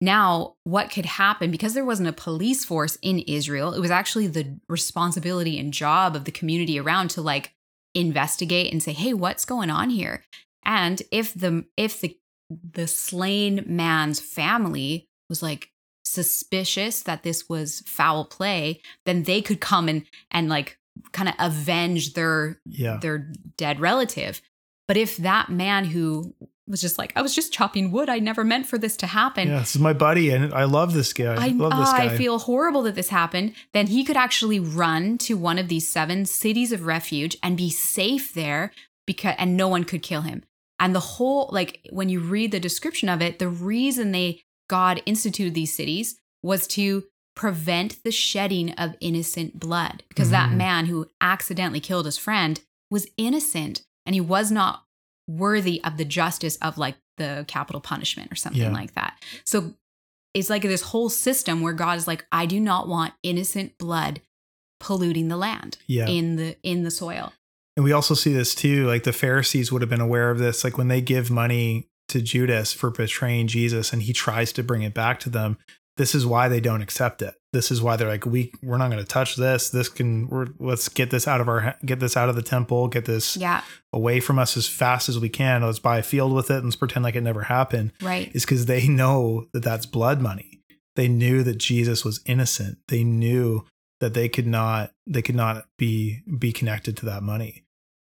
Now, 0.00 0.56
what 0.64 0.90
could 0.90 1.06
happen 1.06 1.50
because 1.50 1.74
there 1.74 1.84
wasn't 1.84 2.08
a 2.08 2.12
police 2.12 2.64
force 2.64 2.98
in 3.00 3.20
Israel? 3.20 3.72
It 3.72 3.80
was 3.80 3.90
actually 3.90 4.26
the 4.26 4.58
responsibility 4.68 5.58
and 5.58 5.72
job 5.72 6.14
of 6.14 6.24
the 6.24 6.30
community 6.32 6.78
around 6.78 7.08
to 7.10 7.22
like 7.22 7.52
investigate 7.94 8.72
and 8.72 8.82
say, 8.82 8.92
"Hey, 8.92 9.14
what's 9.14 9.46
going 9.46 9.70
on 9.70 9.88
here?" 9.90 10.22
And 10.64 11.02
if 11.10 11.32
the 11.32 11.64
if 11.76 12.00
the 12.00 12.16
the 12.50 12.86
slain 12.86 13.64
man's 13.66 14.20
family 14.20 15.08
was 15.30 15.42
like 15.42 15.70
suspicious 16.04 17.02
that 17.02 17.22
this 17.22 17.48
was 17.48 17.82
foul 17.86 18.24
play, 18.24 18.80
then 19.06 19.22
they 19.24 19.40
could 19.40 19.60
come 19.60 19.88
and 19.88 20.04
and 20.30 20.48
like 20.48 20.78
kind 21.12 21.28
of 21.28 21.34
avenge 21.38 22.12
their 22.12 22.60
Yeah. 22.66 22.98
their 23.00 23.32
dead 23.56 23.80
relative. 23.80 24.42
But 24.88 24.96
if 24.96 25.16
that 25.16 25.48
man 25.48 25.86
who 25.86 26.34
was 26.70 26.80
just 26.80 26.98
like, 26.98 27.12
I 27.14 27.22
was 27.22 27.34
just 27.34 27.52
chopping 27.52 27.90
wood, 27.90 28.08
I 28.08 28.18
never 28.18 28.44
meant 28.44 28.66
for 28.66 28.78
this 28.78 28.96
to 28.98 29.06
happen. 29.06 29.48
Yeah, 29.48 29.60
this 29.60 29.76
is 29.76 29.80
my 29.80 29.92
buddy, 29.92 30.30
and 30.30 30.52
I 30.52 30.64
love 30.64 30.94
this 30.94 31.12
guy. 31.12 31.34
I, 31.34 31.46
I, 31.46 31.48
love 31.48 31.76
this 31.76 31.92
guy. 31.92 32.04
I 32.04 32.16
feel 32.16 32.38
horrible 32.40 32.82
that 32.82 32.94
this 32.94 33.10
happened. 33.10 33.54
Then 33.72 33.86
he 33.86 34.04
could 34.04 34.16
actually 34.16 34.58
run 34.58 35.18
to 35.18 35.36
one 35.36 35.58
of 35.58 35.68
these 35.68 35.88
seven 35.88 36.24
cities 36.26 36.72
of 36.72 36.86
refuge 36.86 37.36
and 37.42 37.56
be 37.56 37.70
safe 37.70 38.34
there 38.34 38.72
because 39.06 39.34
and 39.38 39.56
no 39.56 39.68
one 39.68 39.84
could 39.84 40.02
kill 40.02 40.22
him. 40.22 40.42
And 40.80 40.94
the 40.94 41.00
whole 41.00 41.48
like 41.52 41.86
when 41.90 42.08
you 42.08 42.20
read 42.20 42.50
the 42.50 42.60
description 42.60 43.08
of 43.08 43.22
it, 43.22 43.38
the 43.38 43.48
reason 43.48 44.12
they 44.12 44.42
God 44.68 45.00
instituted 45.06 45.54
these 45.54 45.74
cities 45.74 46.18
was 46.42 46.66
to 46.68 47.04
prevent 47.36 48.02
the 48.02 48.10
shedding 48.10 48.72
of 48.72 48.96
innocent 49.00 49.60
blood 49.60 50.02
because 50.08 50.30
that 50.30 50.50
Mhm. 50.50 50.56
man 50.56 50.86
who 50.86 51.06
accidentally 51.20 51.80
killed 51.80 52.06
his 52.06 52.18
friend 52.18 52.60
was 52.90 53.06
innocent 53.16 53.82
and 54.04 54.14
he 54.14 54.20
was 54.20 54.50
not 54.50 54.85
worthy 55.28 55.82
of 55.84 55.96
the 55.96 56.04
justice 56.04 56.56
of 56.56 56.78
like 56.78 56.96
the 57.18 57.44
capital 57.48 57.80
punishment 57.80 58.30
or 58.30 58.36
something 58.36 58.62
Yeah. 58.62 58.72
like 58.72 58.94
that. 58.94 59.18
So 59.44 59.74
it's 60.34 60.50
like 60.50 60.62
this 60.62 60.82
whole 60.82 61.08
system 61.08 61.62
where 61.62 61.72
God 61.72 61.96
is 61.98 62.06
like, 62.06 62.26
I 62.30 62.46
do 62.46 62.60
not 62.60 62.88
want 62.88 63.14
innocent 63.22 63.78
blood 63.78 64.20
polluting 64.80 65.28
the 65.28 65.36
land 65.36 65.78
yeah. 65.86 66.06
in 66.06 66.36
the 66.36 66.56
in 66.62 66.82
the 66.82 66.90
soil. 66.90 67.32
And 67.76 67.84
we 67.84 67.92
also 67.92 68.14
see 68.14 68.32
this 68.32 68.54
too. 68.54 68.86
Like 68.86 69.04
the 69.04 69.12
Pharisees 69.12 69.72
would 69.72 69.82
have 69.82 69.90
been 69.90 70.00
aware 70.00 70.30
of 70.30 70.38
this. 70.38 70.64
Like 70.64 70.78
when 70.78 70.88
they 70.88 71.00
give 71.00 71.30
money 71.30 71.88
to 72.08 72.20
Judas 72.20 72.72
for 72.72 72.90
betraying 72.90 73.48
Jesus 73.48 73.92
and 73.92 74.02
he 74.02 74.12
tries 74.12 74.52
to 74.52 74.62
bring 74.62 74.82
it 74.82 74.94
back 74.94 75.18
to 75.20 75.30
them, 75.30 75.58
this 75.96 76.14
is 76.14 76.26
why 76.26 76.48
they 76.48 76.60
don't 76.60 76.82
accept 76.82 77.22
it. 77.22 77.34
This 77.52 77.70
is 77.70 77.80
why 77.80 77.96
they're 77.96 78.08
like, 78.08 78.26
we 78.26 78.52
we're 78.62 78.76
not 78.76 78.90
going 78.90 79.02
to 79.02 79.08
touch 79.08 79.36
this. 79.36 79.70
This 79.70 79.88
can 79.88 80.28
we're, 80.28 80.46
let's 80.58 80.88
get 80.90 81.10
this 81.10 81.26
out 81.26 81.40
of 81.40 81.48
our 81.48 81.74
get 81.84 82.00
this 82.00 82.16
out 82.16 82.28
of 82.28 82.36
the 82.36 82.42
temple. 82.42 82.88
Get 82.88 83.06
this 83.06 83.36
Yeah, 83.36 83.62
away 83.92 84.20
from 84.20 84.38
us 84.38 84.56
as 84.58 84.66
fast 84.68 85.08
as 85.08 85.18
we 85.18 85.28
can. 85.30 85.62
Let's 85.62 85.78
buy 85.78 85.98
a 85.98 86.02
field 86.02 86.32
with 86.34 86.50
it 86.50 86.56
and 86.56 86.64
let's 86.66 86.76
pretend 86.76 87.04
like 87.04 87.16
it 87.16 87.22
never 87.22 87.42
happened. 87.44 87.92
right. 88.02 88.30
Is 88.34 88.44
because 88.44 88.66
they 88.66 88.86
know 88.88 89.46
that 89.54 89.62
that's 89.62 89.86
blood 89.86 90.20
money. 90.20 90.60
They 90.96 91.08
knew 91.08 91.42
that 91.44 91.58
Jesus 91.58 92.04
was 92.04 92.20
innocent. 92.26 92.78
They 92.88 93.04
knew 93.04 93.64
that 94.00 94.12
they 94.12 94.28
could 94.28 94.46
not 94.46 94.90
they 95.06 95.22
could 95.22 95.34
not 95.34 95.64
be 95.78 96.20
be 96.38 96.52
connected 96.52 96.96
to 96.98 97.06
that 97.06 97.22
money. 97.22 97.64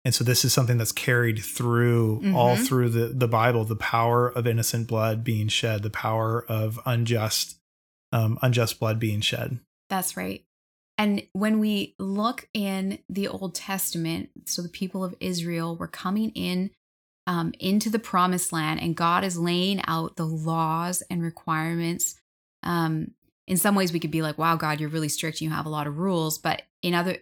And 0.06 0.14
so 0.14 0.22
this 0.24 0.44
is 0.44 0.52
something 0.54 0.76
that's 0.78 0.92
carried 0.92 1.38
through 1.42 2.22
all 2.34 2.56
Mhm. 2.56 2.66
through 2.66 2.88
the 2.90 3.06
the 3.08 3.28
Bible, 3.28 3.64
the 3.64 3.76
power 3.76 4.28
of 4.28 4.46
innocent 4.46 4.86
blood 4.88 5.22
being 5.24 5.48
shed, 5.48 5.82
the 5.82 5.90
power 5.90 6.44
of 6.48 6.78
unjust 6.86 7.58
um, 8.14 8.38
unjust 8.40 8.78
blood 8.78 8.98
being 8.98 9.20
shed. 9.20 9.58
That's 9.90 10.16
right. 10.16 10.44
And 10.96 11.26
when 11.32 11.58
we 11.58 11.96
look 11.98 12.48
in 12.54 13.00
the 13.08 13.26
Old 13.26 13.56
Testament, 13.56 14.30
so 14.46 14.62
the 14.62 14.68
people 14.68 15.02
of 15.02 15.16
Israel 15.18 15.76
were 15.76 15.88
coming 15.88 16.30
in 16.30 16.70
um, 17.26 17.52
into 17.58 17.90
the 17.90 17.98
promised 17.98 18.52
land, 18.52 18.80
and 18.80 18.94
God 18.94 19.24
is 19.24 19.36
laying 19.38 19.82
out 19.88 20.16
the 20.16 20.26
laws 20.26 21.02
and 21.10 21.22
requirements. 21.22 22.20
Um, 22.62 23.12
in 23.48 23.56
some 23.56 23.74
ways, 23.74 23.92
we 23.92 23.98
could 23.98 24.12
be 24.12 24.22
like, 24.22 24.38
wow, 24.38 24.56
God, 24.56 24.78
you're 24.78 24.88
really 24.88 25.08
strict. 25.08 25.40
You 25.40 25.50
have 25.50 25.66
a 25.66 25.70
lot 25.70 25.86
of 25.86 25.98
rules. 25.98 26.38
But 26.38 26.62
in 26.82 26.94
other, 26.94 27.16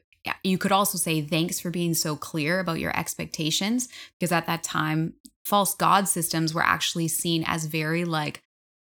you 0.44 0.58
could 0.58 0.72
also 0.72 0.98
say, 0.98 1.22
thanks 1.22 1.58
for 1.58 1.70
being 1.70 1.94
so 1.94 2.16
clear 2.16 2.60
about 2.60 2.80
your 2.80 2.96
expectations. 2.96 3.88
Because 4.18 4.32
at 4.32 4.46
that 4.46 4.62
time, 4.62 5.14
false 5.44 5.74
God 5.74 6.06
systems 6.08 6.52
were 6.52 6.62
actually 6.62 7.08
seen 7.08 7.44
as 7.46 7.64
very 7.64 8.04
like 8.04 8.42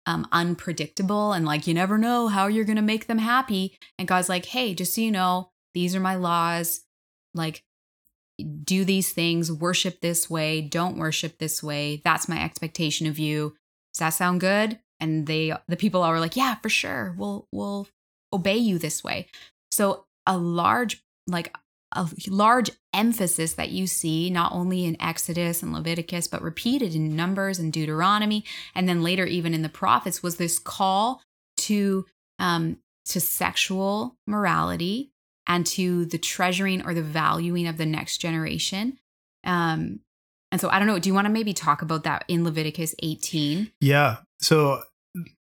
um, 0.05 0.27
unpredictable 0.31 1.33
and 1.33 1.45
like 1.45 1.67
you 1.67 1.73
never 1.73 1.97
know 1.97 2.27
how 2.27 2.47
you're 2.47 2.65
going 2.65 2.75
to 2.75 2.81
make 2.81 3.07
them 3.07 3.19
happy. 3.19 3.77
And 3.97 4.07
God's 4.07 4.29
like, 4.29 4.45
hey, 4.45 4.73
just 4.73 4.93
so 4.93 5.01
you 5.01 5.11
know, 5.11 5.49
these 5.73 5.95
are 5.95 5.99
my 5.99 6.15
laws. 6.15 6.81
Like, 7.33 7.63
do 8.63 8.83
these 8.83 9.11
things, 9.11 9.51
worship 9.51 10.01
this 10.01 10.29
way, 10.29 10.61
don't 10.61 10.97
worship 10.97 11.37
this 11.37 11.63
way. 11.63 12.01
That's 12.03 12.27
my 12.27 12.43
expectation 12.43 13.07
of 13.07 13.19
you. 13.19 13.55
Does 13.93 13.99
that 13.99 14.09
sound 14.09 14.41
good? 14.41 14.79
And 14.99 15.27
they, 15.27 15.53
the 15.67 15.77
people 15.77 16.01
are 16.01 16.19
like, 16.19 16.35
yeah, 16.35 16.55
for 16.55 16.69
sure. 16.69 17.15
We'll, 17.17 17.47
we'll 17.51 17.87
obey 18.31 18.57
you 18.57 18.79
this 18.79 19.03
way. 19.03 19.27
So 19.71 20.05
a 20.25 20.37
large, 20.37 21.03
like 21.27 21.55
a 21.93 22.07
large 22.27 22.71
emphasis 22.93 23.53
that 23.53 23.69
you 23.69 23.87
see 23.87 24.29
not 24.29 24.51
only 24.51 24.85
in 24.85 25.01
Exodus 25.01 25.63
and 25.63 25.73
Leviticus, 25.73 26.27
but 26.27 26.41
repeated 26.41 26.95
in 26.95 27.15
Numbers 27.15 27.59
and 27.59 27.71
Deuteronomy, 27.71 28.43
and 28.75 28.87
then 28.87 29.03
later 29.03 29.25
even 29.25 29.53
in 29.53 29.61
the 29.61 29.69
prophets, 29.69 30.21
was 30.21 30.37
this 30.37 30.59
call 30.59 31.21
to 31.57 32.05
um, 32.39 32.77
to 33.05 33.19
sexual 33.19 34.15
morality 34.27 35.11
and 35.47 35.65
to 35.65 36.05
the 36.05 36.17
treasuring 36.17 36.85
or 36.85 36.93
the 36.93 37.01
valuing 37.01 37.67
of 37.67 37.77
the 37.77 37.85
next 37.85 38.19
generation. 38.19 38.97
Um, 39.43 39.99
and 40.51 40.61
so 40.61 40.69
I 40.69 40.79
don't 40.79 40.87
know. 40.87 40.99
Do 40.99 41.09
you 41.09 41.13
want 41.13 41.25
to 41.25 41.33
maybe 41.33 41.53
talk 41.53 41.81
about 41.81 42.03
that 42.03 42.25
in 42.27 42.43
Leviticus 42.43 42.95
18? 43.01 43.71
Yeah. 43.81 44.17
So 44.39 44.83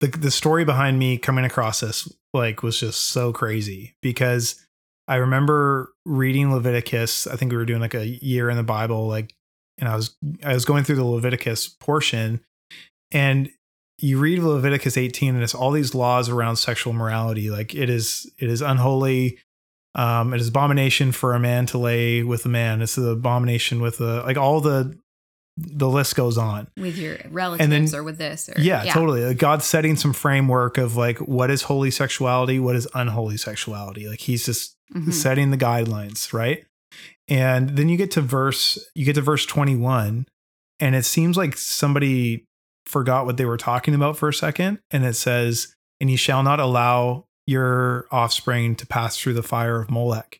the 0.01 0.09
the 0.09 0.31
story 0.31 0.65
behind 0.65 0.99
me 0.99 1.19
coming 1.19 1.45
across 1.45 1.81
this 1.81 2.13
like 2.35 2.63
was 2.63 2.79
just 2.79 3.01
so 3.09 3.33
crazy 3.33 3.95
because 4.03 4.67
I 5.09 5.17
remember 5.17 5.93
reading 6.05 6.53
Leviticus. 6.53 7.27
I 7.27 7.37
think 7.37 7.51
we 7.51 7.57
were 7.57 7.65
doing 7.65 7.81
like 7.81 7.95
a 7.95 8.07
year 8.07 8.51
in 8.51 8.57
the 8.57 8.63
Bible, 8.63 9.09
like, 9.09 9.35
and 9.79 9.89
I 9.89 9.97
was 9.97 10.15
I 10.45 10.53
was 10.53 10.65
going 10.65 10.85
through 10.85 10.97
the 10.97 11.05
Leviticus 11.05 11.69
portion, 11.69 12.41
and 13.11 13.51
you 14.01 14.19
read 14.19 14.39
Leviticus 14.41 14.97
18, 14.97 15.35
and 15.35 15.43
it's 15.43 15.55
all 15.55 15.71
these 15.71 15.95
laws 15.95 16.29
around 16.29 16.57
sexual 16.57 16.93
morality. 16.93 17.51
Like 17.51 17.75
it 17.75 17.89
is 17.89 18.31
it 18.39 18.51
is 18.51 18.61
unholy. 18.61 19.39
Um, 19.95 20.35
it 20.35 20.41
is 20.41 20.49
abomination 20.49 21.11
for 21.13 21.35
a 21.35 21.41
man 21.41 21.67
to 21.67 21.79
lay 21.79 22.23
with 22.23 22.45
a 22.45 22.49
man. 22.49 22.83
It's 22.83 22.95
the 22.95 23.11
abomination 23.11 23.81
with 23.81 23.99
the 23.99 24.23
like 24.23 24.37
all 24.37 24.61
the 24.61 24.97
the 25.57 25.89
list 25.89 26.15
goes 26.15 26.39
on. 26.39 26.69
with 26.77 26.97
your 26.99 27.19
relatives 27.31 27.71
then, 27.71 27.99
or 27.99 28.05
with 28.05 28.19
this 28.19 28.49
or 28.49 28.61
Yeah, 28.61 28.85
totally. 28.85 29.25
Like 29.25 29.39
God's 29.39 29.65
setting 29.65 29.97
some 29.97 30.13
framework 30.13 30.79
of 30.79 30.97
like 30.97 31.19
what 31.19 31.51
is 31.51 31.63
holy 31.63 31.91
sexuality, 31.91 32.61
what 32.61 32.77
is 32.77 32.87
unholy 32.95 33.39
sexuality. 33.39 34.07
Like 34.07 34.21
he's 34.21 34.45
just 34.47 34.77
Mhm. 34.95 35.13
setting 35.13 35.51
the 35.51 35.57
guidelines, 35.59 36.33
right? 36.33 36.65
And 37.29 37.71
then 37.71 37.89
you 37.89 37.97
get 37.97 38.11
to 38.13 38.21
verse 38.23 38.79
you 38.95 39.05
get 39.05 39.15
to 39.15 39.21
verse 39.21 39.45
21 39.45 40.27
and 40.81 40.95
it 40.95 41.05
seems 41.05 41.37
like 41.37 41.57
somebody 41.57 42.45
forgot 42.87 43.27
what 43.27 43.37
they 43.37 43.45
were 43.45 43.59
talking 43.59 43.95
about 43.95 44.17
for 44.17 44.29
a 44.31 44.35
second 44.35 44.79
and 44.91 45.05
it 45.05 45.15
says 45.15 45.75
and 46.01 46.11
you 46.11 46.17
shall 46.17 46.43
not 46.43 46.61
allow 46.61 47.25
your 47.47 48.07
offspring 48.11 48.77
to 48.77 48.87
pass 48.87 49.19
through 49.19 49.35
the 49.35 49.43
fire 49.43 49.81
of 49.81 49.91
Molech. 49.91 50.39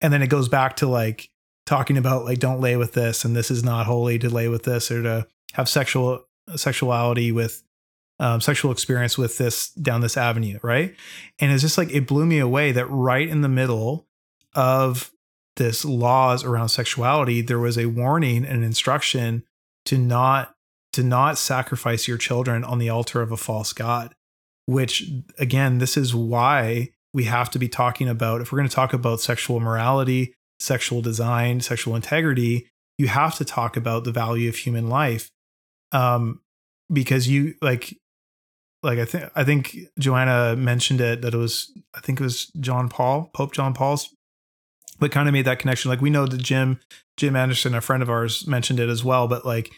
And 0.00 0.12
then 0.12 0.22
it 0.22 0.28
goes 0.28 0.48
back 0.48 0.76
to 0.76 0.86
like 0.86 1.28
talking 1.66 1.96
about 1.98 2.24
like 2.24 2.38
don't 2.38 2.60
lay 2.60 2.76
with 2.76 2.92
this 2.92 3.24
and 3.24 3.34
this 3.34 3.50
is 3.50 3.62
not 3.64 3.86
holy 3.86 4.18
to 4.18 4.28
lay 4.30 4.48
with 4.48 4.62
this 4.64 4.90
or 4.90 5.02
to 5.02 5.26
have 5.54 5.68
sexual 5.68 6.24
sexuality 6.56 7.32
with 7.32 7.62
um, 8.20 8.40
sexual 8.40 8.70
experience 8.70 9.18
with 9.18 9.38
this 9.38 9.70
down 9.70 10.00
this 10.00 10.16
avenue, 10.16 10.58
right? 10.62 10.94
And 11.40 11.52
it's 11.52 11.62
just 11.62 11.78
like 11.78 11.90
it 11.90 12.06
blew 12.06 12.26
me 12.26 12.38
away 12.38 12.72
that 12.72 12.86
right 12.86 13.28
in 13.28 13.40
the 13.40 13.48
middle 13.48 14.06
of 14.54 15.10
this 15.56 15.84
laws 15.84 16.44
around 16.44 16.68
sexuality, 16.68 17.40
there 17.40 17.58
was 17.58 17.78
a 17.78 17.86
warning 17.86 18.44
and 18.44 18.64
instruction 18.64 19.44
to 19.86 19.98
not 19.98 20.54
to 20.92 21.02
not 21.02 21.38
sacrifice 21.38 22.06
your 22.06 22.18
children 22.18 22.62
on 22.62 22.78
the 22.78 22.88
altar 22.88 23.20
of 23.20 23.32
a 23.32 23.36
false 23.36 23.72
god. 23.72 24.14
Which 24.66 25.10
again, 25.38 25.78
this 25.78 25.96
is 25.96 26.14
why 26.14 26.90
we 27.12 27.24
have 27.24 27.50
to 27.50 27.58
be 27.58 27.68
talking 27.68 28.08
about 28.08 28.40
if 28.40 28.50
we're 28.50 28.58
going 28.58 28.68
to 28.68 28.74
talk 28.74 28.92
about 28.92 29.20
sexual 29.20 29.60
morality, 29.60 30.34
sexual 30.58 31.02
design, 31.02 31.60
sexual 31.60 31.96
integrity, 31.96 32.68
you 32.96 33.08
have 33.08 33.36
to 33.36 33.44
talk 33.44 33.76
about 33.76 34.04
the 34.04 34.12
value 34.12 34.48
of 34.48 34.56
human 34.56 34.88
life. 34.88 35.30
Um, 35.92 36.40
because 36.92 37.28
you 37.28 37.54
like 37.60 37.96
like 38.84 38.98
I 38.98 39.04
think 39.04 39.24
I 39.34 39.42
think 39.44 39.76
Joanna 39.98 40.54
mentioned 40.56 41.00
it 41.00 41.22
that 41.22 41.34
it 41.34 41.38
was 41.38 41.72
I 41.94 42.00
think 42.00 42.20
it 42.20 42.24
was 42.24 42.46
John 42.60 42.88
Paul, 42.88 43.30
Pope 43.34 43.52
John 43.52 43.74
Paul's 43.74 44.14
that 45.00 45.10
kind 45.10 45.28
of 45.28 45.32
made 45.32 45.44
that 45.46 45.58
connection. 45.58 45.90
Like 45.90 46.00
we 46.00 46.10
know 46.10 46.26
that 46.26 46.42
Jim 46.42 46.78
Jim 47.16 47.34
Anderson, 47.36 47.74
a 47.74 47.80
friend 47.80 48.02
of 48.02 48.10
ours, 48.10 48.46
mentioned 48.46 48.78
it 48.80 48.88
as 48.88 49.02
well, 49.04 49.26
but 49.28 49.44
like 49.44 49.70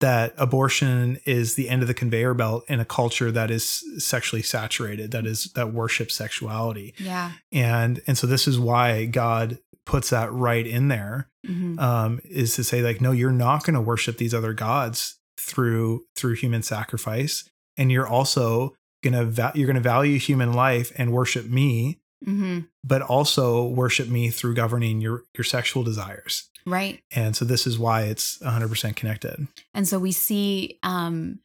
that 0.00 0.32
abortion 0.38 1.18
is 1.26 1.56
the 1.56 1.68
end 1.68 1.82
of 1.82 1.88
the 1.88 1.94
conveyor 1.94 2.32
belt 2.34 2.64
in 2.68 2.80
a 2.80 2.84
culture 2.84 3.30
that 3.30 3.50
is 3.50 3.82
sexually 4.02 4.42
saturated 4.42 5.10
that 5.10 5.26
is 5.26 5.52
that 5.54 5.74
worships 5.74 6.14
sexuality 6.14 6.94
Yeah. 6.98 7.32
and 7.52 8.00
and 8.06 8.16
so 8.16 8.26
this 8.26 8.48
is 8.48 8.58
why 8.58 9.04
god 9.04 9.58
puts 9.84 10.08
that 10.08 10.32
right 10.32 10.66
in 10.66 10.88
there 10.88 11.28
Mhm. 11.46 11.78
um 11.78 12.18
is 12.24 12.54
to 12.54 12.64
say 12.64 12.80
like 12.80 13.02
no 13.02 13.12
you're 13.12 13.30
not 13.30 13.64
going 13.64 13.74
to 13.74 13.80
worship 13.82 14.16
these 14.16 14.32
other 14.32 14.54
gods 14.54 15.18
through 15.38 16.04
through 16.16 16.34
human 16.36 16.62
sacrifice 16.62 17.44
and 17.80 17.90
you're 17.90 18.06
also 18.06 18.74
going 19.02 19.14
to 19.14 19.24
va- 19.24 19.52
you're 19.56 19.66
going 19.66 19.74
to 19.74 19.80
value 19.96 20.18
human 20.18 20.52
life 20.52 20.92
and 20.96 21.12
worship 21.12 21.46
me 21.46 21.98
Mhm. 22.26 22.68
but 22.84 23.00
also 23.00 23.66
worship 23.66 24.08
me 24.08 24.28
through 24.30 24.54
governing 24.54 25.00
your 25.00 25.24
your 25.34 25.44
sexual 25.44 25.82
desires 25.82 26.50
Right. 26.66 27.02
and 27.10 27.34
so 27.34 27.44
this 27.46 27.66
is 27.66 27.78
why 27.78 28.02
it's 28.02 28.38
100% 28.42 28.94
connected 28.94 29.48
And 29.74 29.88
so 29.88 29.98
we 29.98 30.12
see, 30.12 30.78
um, 30.82 31.38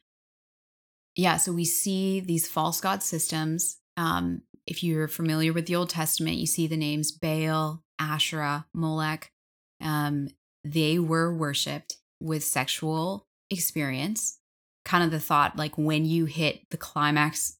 yeah, 1.16 1.38
so 1.38 1.52
we 1.52 1.64
see 1.64 2.20
these 2.20 2.46
false 2.46 2.80
god 2.80 3.02
systems. 3.02 3.78
Um, 3.96 4.42
if 4.66 4.82
you're 4.84 5.08
familiar 5.08 5.52
with 5.54 5.66
the 5.66 5.76
Old 5.76 5.88
Testament, 5.90 6.36
you 6.36 6.46
see 6.46 6.66
the 6.66 6.76
names 6.76 7.10
Baal, 7.10 7.82
Asherah, 7.98 8.66
Molech. 8.74 9.32
Um, 9.80 10.28
they 10.64 10.98
were 10.98 11.34
worshipped 11.34 11.96
with 12.20 12.44
sexual 12.44 13.26
experience. 13.50 14.38
Kind 14.86 15.04
of 15.04 15.10
the 15.10 15.20
thought, 15.20 15.56
like 15.56 15.76
when 15.76 16.04
you 16.06 16.24
hit 16.24 16.70
the 16.70 16.76
climax 16.76 17.58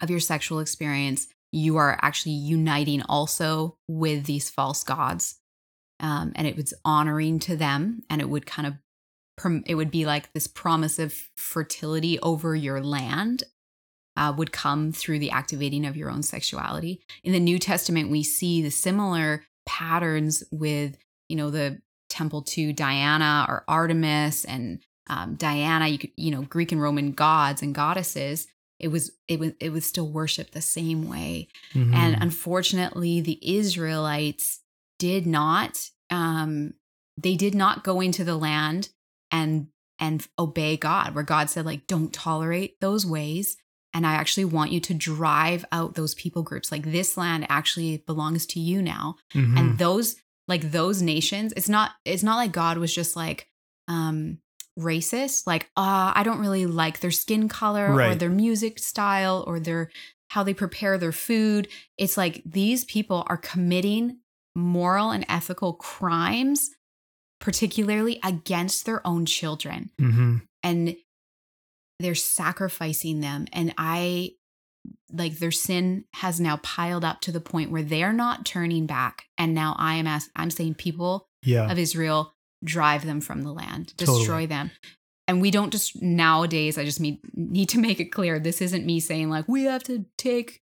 of 0.00 0.10
your 0.10 0.20
sexual 0.20 0.60
experience, 0.60 1.26
you 1.50 1.78
are 1.78 1.98
actually 2.02 2.32
uniting 2.32 3.02
also 3.08 3.78
with 3.88 4.26
these 4.26 4.50
false 4.50 4.84
gods. 4.84 5.40
Um, 5.98 6.32
and 6.34 6.46
it 6.46 6.56
was 6.56 6.74
honoring 6.84 7.38
to 7.40 7.56
them, 7.56 8.02
and 8.10 8.20
it 8.20 8.28
would 8.28 8.46
kind 8.46 8.68
of 8.68 8.74
it 9.66 9.74
would 9.74 9.90
be 9.90 10.04
like 10.04 10.32
this 10.34 10.46
promise 10.46 10.98
of 10.98 11.12
fertility 11.36 12.20
over 12.20 12.54
your 12.54 12.80
land 12.80 13.44
uh, 14.16 14.32
would 14.36 14.52
come 14.52 14.92
through 14.92 15.18
the 15.18 15.30
activating 15.30 15.86
of 15.86 15.96
your 15.96 16.10
own 16.10 16.22
sexuality. 16.22 17.00
In 17.24 17.32
the 17.32 17.40
New 17.40 17.58
Testament, 17.58 18.10
we 18.10 18.22
see 18.22 18.62
the 18.62 18.70
similar 18.70 19.44
patterns 19.66 20.44
with, 20.52 20.98
you 21.28 21.36
know, 21.36 21.50
the 21.50 21.80
temple 22.10 22.42
to 22.42 22.72
Diana 22.72 23.46
or 23.48 23.64
Artemis 23.66 24.44
and 24.44 24.80
um, 25.08 25.34
Diana. 25.34 25.88
You 25.88 25.98
could, 25.98 26.10
you 26.16 26.30
know, 26.30 26.42
Greek 26.42 26.72
and 26.72 26.80
Roman 26.82 27.12
gods 27.12 27.62
and 27.62 27.74
goddesses. 27.74 28.46
It 28.78 28.88
was 28.88 29.12
it 29.28 29.38
was 29.38 29.52
it 29.60 29.70
was 29.70 29.86
still 29.86 30.08
worshipped 30.08 30.52
the 30.52 30.60
same 30.62 31.08
way. 31.08 31.48
Mhm. 31.72 31.94
And 31.94 32.22
unfortunately, 32.22 33.20
the 33.20 33.38
Israelites 33.56 34.60
did 34.98 35.26
not 35.26 35.90
um 36.10 36.74
they 37.20 37.36
did 37.36 37.54
not 37.54 37.84
go 37.84 38.00
into 38.00 38.24
the 38.24 38.36
land 38.36 38.88
and 39.30 39.68
and 39.98 40.26
obey 40.38 40.76
God, 40.76 41.14
where 41.14 41.22
God 41.22 41.48
said, 41.48 41.64
like, 41.64 41.86
don't 41.86 42.12
tolerate 42.12 42.80
those 42.80 43.06
ways. 43.06 43.56
And 43.94 44.04
I 44.06 44.14
actually 44.14 44.46
want 44.46 44.72
you 44.72 44.80
to 44.80 44.94
drive 44.94 45.64
out 45.70 45.94
those 45.94 46.14
people 46.14 46.42
groups. 46.42 46.72
Like 46.72 46.90
this 46.90 47.16
land 47.16 47.46
actually 47.48 47.98
belongs 47.98 48.46
to 48.46 48.58
you 48.60 48.82
now. 48.82 49.16
Mhm. 49.34 49.56
And 49.58 49.78
those 49.78 50.16
like 50.48 50.72
those 50.72 51.00
nations, 51.02 51.52
it's 51.56 51.68
not 51.68 51.92
it's 52.04 52.22
not 52.24 52.36
like 52.36 52.52
God 52.52 52.78
was 52.78 52.92
just 52.92 53.14
like 53.14 53.48
um 53.86 54.38
racist, 54.78 55.46
like, 55.46 55.64
uh, 55.76 56.12
I 56.14 56.22
don't 56.24 56.40
really 56.40 56.66
like 56.66 57.00
their 57.00 57.10
skin 57.10 57.48
color 57.48 57.94
or 58.10 58.14
their 58.14 58.30
music 58.30 58.78
style 58.78 59.44
or 59.46 59.60
their 59.60 59.90
how 60.28 60.42
they 60.42 60.54
prepare 60.54 60.96
their 60.96 61.12
food. 61.12 61.68
It's 61.98 62.16
like 62.16 62.42
these 62.46 62.84
people 62.84 63.24
are 63.26 63.36
committing 63.36 64.18
moral 64.56 65.10
and 65.10 65.26
ethical 65.28 65.74
crimes, 65.74 66.70
particularly 67.38 68.18
against 68.24 68.86
their 68.86 69.06
own 69.06 69.26
children. 69.26 69.90
Mhm. 70.00 70.42
And 70.62 70.96
they're 71.98 72.14
sacrificing 72.14 73.20
them. 73.20 73.46
And 73.52 73.74
I 73.76 74.32
like 75.12 75.38
their 75.38 75.52
sin 75.52 76.04
has 76.14 76.40
now 76.40 76.56
piled 76.58 77.04
up 77.04 77.20
to 77.20 77.32
the 77.32 77.40
point 77.40 77.70
where 77.70 77.82
they're 77.82 78.12
not 78.12 78.46
turning 78.46 78.86
back. 78.86 79.26
And 79.36 79.54
now 79.54 79.76
I 79.78 79.96
am 79.96 80.06
ask, 80.06 80.30
I'm 80.34 80.50
saying 80.50 80.74
people 80.74 81.28
yeah 81.44 81.70
of 81.70 81.78
Israel 81.78 82.34
drive 82.64 83.04
them 83.06 83.20
from 83.20 83.42
the 83.42 83.52
land, 83.52 83.94
Totally. 83.96 84.18
destroy 84.18 84.46
them. 84.46 84.70
And 85.28 85.40
we 85.40 85.50
don't 85.50 85.70
just 85.70 86.02
nowadays, 86.02 86.76
I 86.78 86.84
just 86.84 87.00
need, 87.00 87.20
need 87.34 87.68
to 87.70 87.78
make 87.78 88.00
it 88.00 88.06
clear 88.06 88.38
this 88.38 88.60
isn't 88.60 88.84
me 88.84 89.00
saying 89.00 89.30
like 89.30 89.46
we 89.48 89.64
have 89.64 89.82
to 89.84 90.04
take 90.18 90.60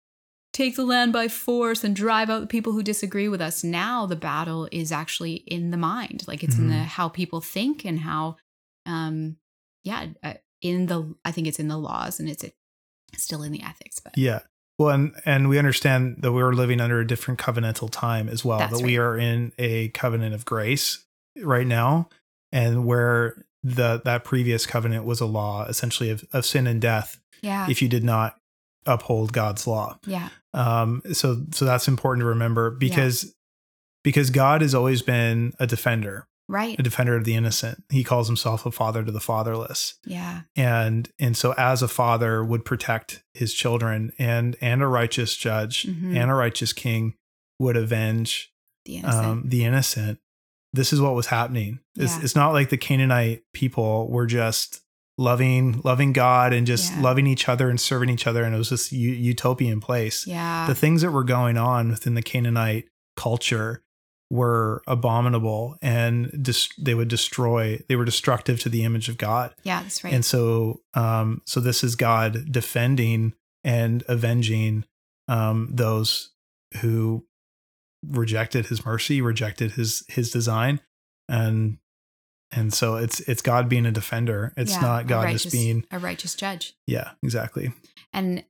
take 0.53 0.77
the 0.77 0.85
land 0.85 1.11
by 1.11 1.27
force 1.27 1.83
and 1.83 1.93
drive 1.93 2.29
out 2.29 2.39
the 2.39 2.47
people 2.47 2.71
who 2.71 2.81
disagree 2.81 3.27
with 3.27 3.41
us. 3.41 3.61
Now 3.61 4.05
the 4.05 4.15
battle 4.15 4.69
is 4.71 4.89
actually 4.93 5.33
in 5.47 5.71
the 5.71 5.77
mind. 5.77 6.23
Like 6.27 6.43
it's 6.45 6.57
in 6.57 6.69
the 6.69 6.75
Mhm. 6.75 6.85
how 6.85 7.09
people 7.09 7.41
think 7.41 7.83
and 7.85 7.99
how 7.99 8.37
um 8.85 9.35
yeah, 9.83 10.07
uh, 10.23 10.35
in 10.61 10.85
the 10.85 11.13
I 11.25 11.31
think 11.31 11.47
it's 11.47 11.59
in 11.59 11.67
the 11.67 11.77
laws 11.77 12.19
and 12.21 12.29
it's 12.29 12.45
still 13.17 13.43
in 13.43 13.51
the 13.51 13.61
ethics, 13.63 13.99
but 13.99 14.17
Yeah. 14.17 14.39
Well, 14.79 14.89
and 14.89 15.13
and 15.25 15.49
we 15.49 15.57
understand 15.57 16.17
that 16.19 16.31
we're 16.31 16.53
living 16.53 16.79
under 16.79 16.99
a 17.01 17.07
different 17.07 17.39
covenantal 17.39 17.89
time 17.91 18.29
as 18.29 18.43
well. 18.45 18.59
That's 18.59 18.79
that 18.79 18.85
we 18.85 18.97
are 18.97 19.17
in 19.17 19.51
a 19.57 19.89
covenant 19.89 20.33
of 20.33 20.45
grace 20.45 21.05
right 21.41 21.67
now, 21.67 22.09
and 22.51 22.85
where 22.85 23.45
the 23.63 24.01
that 24.05 24.23
previous 24.23 24.65
covenant 24.65 25.05
was 25.05 25.19
a 25.21 25.25
law 25.25 25.65
essentially 25.65 26.09
of, 26.11 26.23
of 26.33 26.45
sin 26.45 26.67
and 26.67 26.79
death 26.81 27.19
yeah. 27.41 27.67
if 27.69 27.81
you 27.81 27.87
did 27.89 28.03
not 28.03 28.35
uphold 28.85 29.33
God's 29.33 29.65
law. 29.65 29.97
yeah. 30.05 30.29
Um, 30.53 31.01
so 31.11 31.41
so 31.51 31.65
that's 31.65 31.87
important 31.87 32.21
to 32.21 32.27
remember 32.27 32.69
because 32.71 33.33
because 34.03 34.29
God 34.29 34.61
has 34.61 34.75
always 34.75 35.01
been 35.01 35.53
a 35.59 35.65
defender, 35.67 36.27
Right. 36.47 36.79
a 36.79 36.83
defender 36.83 37.15
of 37.17 37.23
the 37.25 37.33
innocent. 37.33 37.83
He 37.89 38.03
calls 38.03 38.27
himself 38.27 38.67
a 38.67 38.71
father 38.71 39.03
to 39.03 39.11
the 39.11 39.19
fatherless 39.19 39.95
Yeah. 40.05 40.41
and 40.55 41.09
and 41.17 41.35
so 41.35 41.53
as 41.57 41.81
a 41.81 41.87
father 41.87 42.45
would 42.45 42.63
protect 42.65 43.23
his 43.33 43.51
children 43.53 44.11
and 44.19 44.55
and 44.61 44.83
a 44.83 44.87
righteous 44.87 45.35
judge 45.35 45.83
Mhm. 45.87 46.15
and 46.15 46.29
a 46.29 46.35
righteous 46.35 46.71
king 46.71 47.15
would 47.59 47.75
avenge 47.75 48.51
The 48.85 48.97
innocent. 48.97 49.25
um, 49.25 49.43
the 49.47 49.65
innocent 49.65 50.19
this 50.75 50.93
is 50.93 51.01
what 51.01 51.15
was 51.15 51.27
happening 51.27 51.79
it's, 51.97 52.15
Yeah. 52.17 52.23
it's 52.23 52.35
not 52.35 52.53
like 52.53 52.69
the 52.69 52.77
canaanite 52.77 53.43
people 53.53 54.09
were 54.09 54.25
just 54.25 54.81
loving 55.17 55.81
loving 55.83 56.11
god 56.13 56.51
and 56.53 56.67
just 56.67 56.91
Yeah. 56.93 57.01
loving 57.01 57.25
each 57.27 57.47
other 57.47 57.69
and 57.69 57.79
serving 57.79 58.09
each 58.09 58.27
other 58.27 58.43
and 58.43 58.53
it 58.53 58.57
was 58.57 58.69
this 58.69 58.91
u- 58.91 59.11
utopian 59.11 59.79
place 59.79 60.27
yeah. 60.27 60.67
the 60.67 60.75
things 60.75 61.01
that 61.01 61.11
were 61.11 61.23
going 61.23 61.57
on 61.57 61.89
within 61.89 62.15
the 62.15 62.21
canaanite 62.21 62.85
culture 63.15 63.81
were 64.31 64.81
abominable 64.87 65.77
and 65.81 66.31
dis- 66.43 66.69
they 66.77 66.93
would 66.95 67.07
destroy 67.07 67.79
they 67.87 67.95
were 67.95 68.03
destructive 68.05 68.59
to 68.59 68.69
the 68.69 68.83
image 68.83 69.07
of 69.07 69.17
god 69.17 69.53
yeah, 69.63 69.81
that's 69.83 70.03
right. 70.03 70.13
and 70.13 70.25
so, 70.25 70.81
um, 70.95 71.41
so 71.45 71.59
this 71.59 71.83
is 71.83 71.95
God 71.95 72.51
defending 72.51 73.33
and 73.63 74.03
avenging 74.07 74.83
um, 75.27 75.69
those 75.71 76.31
who 76.81 77.25
rejected 78.09 78.67
His 78.67 78.85
mercy, 78.85 79.21
rejected 79.21 79.71
His 79.73 80.03
His 80.09 80.31
design, 80.31 80.79
and 81.29 81.77
and 82.51 82.73
so 82.73 82.95
it's 82.95 83.19
it's 83.21 83.41
God 83.41 83.67
being 83.69 83.85
a 83.85 83.91
defender. 83.91 84.53
It's 84.57 84.71
Yeah, 84.73 84.81
not 84.81 85.07
God 85.07 85.25
righteous- 85.25 85.43
just 85.43 85.53
being 85.53 85.85
a 85.91 85.99
righteous 85.99 86.35
judge. 86.35 86.73
yeah, 86.87 87.11
exactly. 87.23 87.73
and 88.13 88.43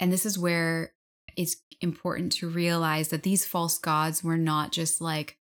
and 0.00 0.12
this 0.12 0.24
is 0.26 0.38
where 0.38 0.92
it's 1.36 1.56
important 1.80 2.32
to 2.32 2.48
realize 2.48 3.08
that 3.08 3.22
these 3.22 3.44
false 3.44 3.78
gods 3.78 4.22
were 4.24 4.36
not 4.38 4.72
just 4.72 5.00
like 5.00 5.36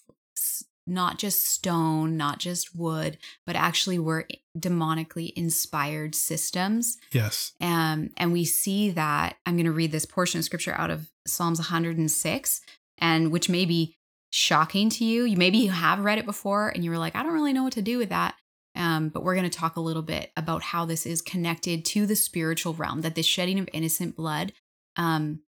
not 0.87 1.17
just 1.19 1.45
stone 1.47 2.17
not 2.17 2.39
just 2.41 2.75
wood 2.75 3.17
but 3.47 3.55
actually 3.55 3.99
were 4.01 4.27
demonically 4.59 5.33
inspired 5.37 6.13
systems 6.15 6.99
Yes. 7.13 7.53
um, 7.61 8.11
and 8.17 8.33
we 8.33 8.45
see 8.45 8.91
that 8.91 9.37
i'm 9.47 9.55
going 9.55 9.67
to 9.67 9.71
read 9.73 9.93
this 9.93 10.07
portion 10.07 10.39
of 10.41 10.45
scripture 10.45 10.75
out 10.75 10.91
of 10.91 11.09
psalms 11.27 11.61
106 11.61 12.61
and 13.03 13.31
which 13.31 13.51
may 13.51 13.67
be 13.67 13.95
shocking 14.31 14.89
to 14.89 15.05
you. 15.05 15.25
You 15.25 15.37
maybe 15.37 15.59
you 15.59 15.71
have 15.71 15.99
read 15.99 16.19
it 16.19 16.25
before 16.25 16.71
and 16.71 16.83
you 16.83 16.91
were 16.91 16.97
like 16.97 17.15
i 17.15 17.23
don't 17.23 17.35
really 17.35 17.53
know 17.53 17.65
what 17.65 17.75
to 17.75 17.83
do 17.83 17.99
with 17.99 18.09
that. 18.09 18.35
Um, 18.75 19.11
but 19.11 19.23
we're 19.23 19.35
going 19.35 19.51
to 19.51 19.59
talk 19.59 19.77
a 19.77 19.83
little 19.83 20.01
bit 20.01 20.33
about 20.35 20.63
how 20.63 20.87
this 20.87 21.05
is 21.05 21.21
connected 21.21 21.85
to 21.85 22.07
the 22.07 22.17
spiritual 22.17 22.73
realm 22.73 23.03
that 23.03 23.15
the 23.15 23.23
shedding 23.23 23.59
of 23.59 23.69
innocent 23.75 24.17
blood 24.17 24.55
um, 24.97 25.41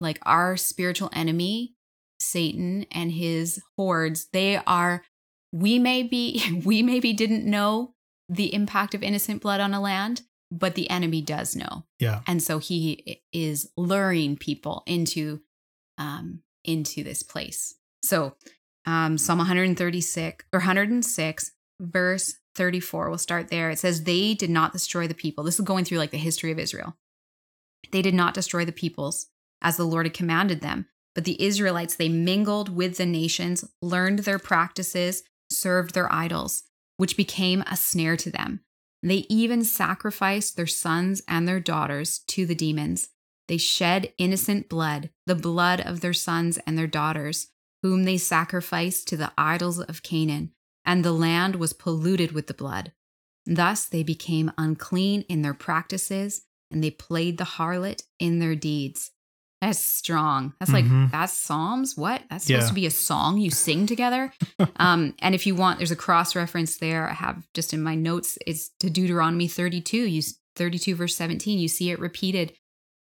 like 0.00 0.18
our 0.22 0.56
spiritual 0.56 1.08
enemy 1.12 1.74
satan 2.18 2.86
and 2.90 3.12
his 3.12 3.62
hordes 3.76 4.26
they 4.32 4.56
are 4.66 5.04
we 5.52 5.78
may 5.78 6.02
be 6.02 6.60
we 6.64 6.82
maybe 6.82 7.12
didn't 7.12 7.44
know 7.44 7.94
the 8.28 8.52
impact 8.52 8.94
of 8.94 9.02
innocent 9.02 9.40
blood 9.42 9.60
on 9.60 9.72
a 9.72 9.80
land 9.80 10.22
but 10.50 10.76
the 10.76 10.88
enemy 10.90 11.20
does 11.22 11.56
know. 11.56 11.84
Yeah. 11.98 12.20
and 12.26 12.42
so 12.42 12.58
he 12.58 13.22
is 13.32 13.70
luring 13.76 14.36
people 14.36 14.82
into 14.86 15.40
um 15.98 16.42
into 16.66 17.02
this 17.02 17.22
place. 17.22 17.74
So 18.02 18.34
um 18.84 19.18
psalm 19.18 19.38
136 19.38 20.44
or 20.52 20.60
106 20.60 21.52
verse 21.80 22.34
34 22.54 23.08
we'll 23.08 23.18
start 23.18 23.48
there. 23.48 23.70
It 23.70 23.78
says 23.78 24.04
they 24.04 24.34
did 24.34 24.50
not 24.50 24.72
destroy 24.72 25.06
the 25.06 25.14
people. 25.14 25.44
This 25.44 25.58
is 25.58 25.64
going 25.64 25.84
through 25.84 25.98
like 25.98 26.10
the 26.10 26.18
history 26.18 26.52
of 26.52 26.58
israel. 26.58 26.96
They 27.92 28.02
did 28.02 28.14
not 28.14 28.34
destroy 28.34 28.64
the 28.64 28.72
peoples 28.72 29.26
as 29.62 29.76
the 29.76 29.84
lord 29.84 30.06
had 30.06 30.14
commanded 30.14 30.60
them 30.60 30.86
but 31.14 31.24
the 31.24 31.42
israelites 31.42 31.94
they 31.94 32.10
mingled 32.10 32.68
with 32.68 32.98
the 32.98 33.06
nations 33.06 33.64
learned 33.80 34.20
their 34.20 34.38
practices 34.38 35.22
served 35.50 35.94
their 35.94 36.12
idols 36.12 36.64
which 36.96 37.16
became 37.16 37.62
a 37.62 37.76
snare 37.76 38.16
to 38.16 38.30
them. 38.30 38.60
They 39.02 39.26
even 39.28 39.64
sacrificed 39.64 40.56
their 40.56 40.66
sons 40.66 41.22
and 41.28 41.46
their 41.46 41.60
daughters 41.60 42.20
to 42.28 42.46
the 42.46 42.54
demons. 42.54 43.08
They 43.48 43.58
shed 43.58 44.12
innocent 44.18 44.68
blood, 44.68 45.10
the 45.26 45.34
blood 45.34 45.80
of 45.80 46.00
their 46.00 46.12
sons 46.12 46.58
and 46.66 46.76
their 46.76 46.86
daughters, 46.86 47.48
whom 47.82 48.04
they 48.04 48.16
sacrificed 48.18 49.06
to 49.08 49.16
the 49.16 49.32
idols 49.38 49.78
of 49.80 50.02
Canaan, 50.02 50.52
and 50.84 51.04
the 51.04 51.12
land 51.12 51.56
was 51.56 51.72
polluted 51.72 52.32
with 52.32 52.46
the 52.48 52.54
blood. 52.54 52.92
Thus 53.44 53.84
they 53.84 54.02
became 54.02 54.50
unclean 54.58 55.22
in 55.28 55.42
their 55.42 55.54
practices, 55.54 56.42
and 56.70 56.82
they 56.82 56.90
played 56.90 57.38
the 57.38 57.44
harlot 57.44 58.02
in 58.18 58.40
their 58.40 58.56
deeds. 58.56 59.12
That's 59.62 59.78
strong. 59.78 60.52
That's 60.58 60.72
like 60.72 60.84
Mhm. 60.84 61.10
that's 61.12 61.32
Psalms. 61.32 61.96
What? 61.96 62.22
That's 62.28 62.44
supposed 62.44 62.64
Yeah. 62.64 62.68
to 62.68 62.74
be 62.74 62.86
a 62.86 62.90
song 62.90 63.38
you 63.38 63.50
sing 63.50 63.86
together. 63.86 64.32
um, 64.76 65.14
and 65.20 65.34
if 65.34 65.46
you 65.46 65.54
want, 65.54 65.78
there's 65.78 65.90
a 65.92 65.96
cross 65.96 66.34
reference 66.36 66.76
there. 66.76 67.08
I 67.08 67.14
have 67.14 67.46
just 67.54 67.72
in 67.72 67.82
my 67.82 67.94
notes. 67.94 68.36
It's 68.46 68.70
to 68.80 68.90
Deuteronomy 68.90 69.48
32. 69.48 69.96
You 69.96 70.22
32 70.56 70.94
verse 70.94 71.14
17. 71.16 71.58
You 71.58 71.68
see 71.68 71.90
it 71.90 71.98
repeated 71.98 72.52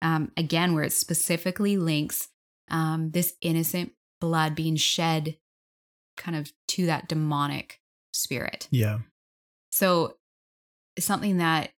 um, 0.01 0.31
again, 0.37 0.73
where 0.73 0.83
it 0.83 0.93
specifically 0.93 1.77
links 1.77 2.29
um, 2.69 3.11
this 3.11 3.33
innocent 3.41 3.91
blood 4.19 4.55
being 4.55 4.75
shed, 4.75 5.37
kind 6.17 6.37
of 6.37 6.51
to 6.69 6.85
that 6.87 7.07
demonic 7.07 7.79
spirit. 8.13 8.67
Yeah. 8.71 8.99
So 9.71 10.17
something 10.99 11.37
that 11.37 11.71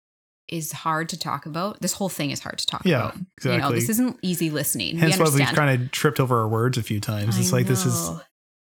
is 0.49 0.71
hard 0.71 1.09
to 1.09 1.17
talk 1.17 1.45
about. 1.45 1.81
This 1.81 1.93
whole 1.93 2.09
thing 2.09 2.31
is 2.31 2.39
hard 2.39 2.57
to 2.59 2.65
talk 2.65 2.85
Yeah, 2.85 2.97
about. 2.99 3.15
exactly. 3.37 3.51
You 3.53 3.57
know, 3.61 3.71
this 3.71 3.89
isn't 3.89 4.19
easy 4.21 4.49
listening. 4.49 4.97
Hence 4.97 5.17
we 5.17 5.23
why 5.23 5.29
we've 5.35 5.47
kind 5.55 5.81
of 5.81 5.91
tripped 5.91 6.19
over 6.19 6.41
our 6.41 6.47
words 6.47 6.77
a 6.77 6.83
few 6.83 6.99
times. 6.99 7.37
It's 7.39 7.53
I 7.53 7.57
like 7.57 7.67
this 7.67 7.85
is 7.85 8.11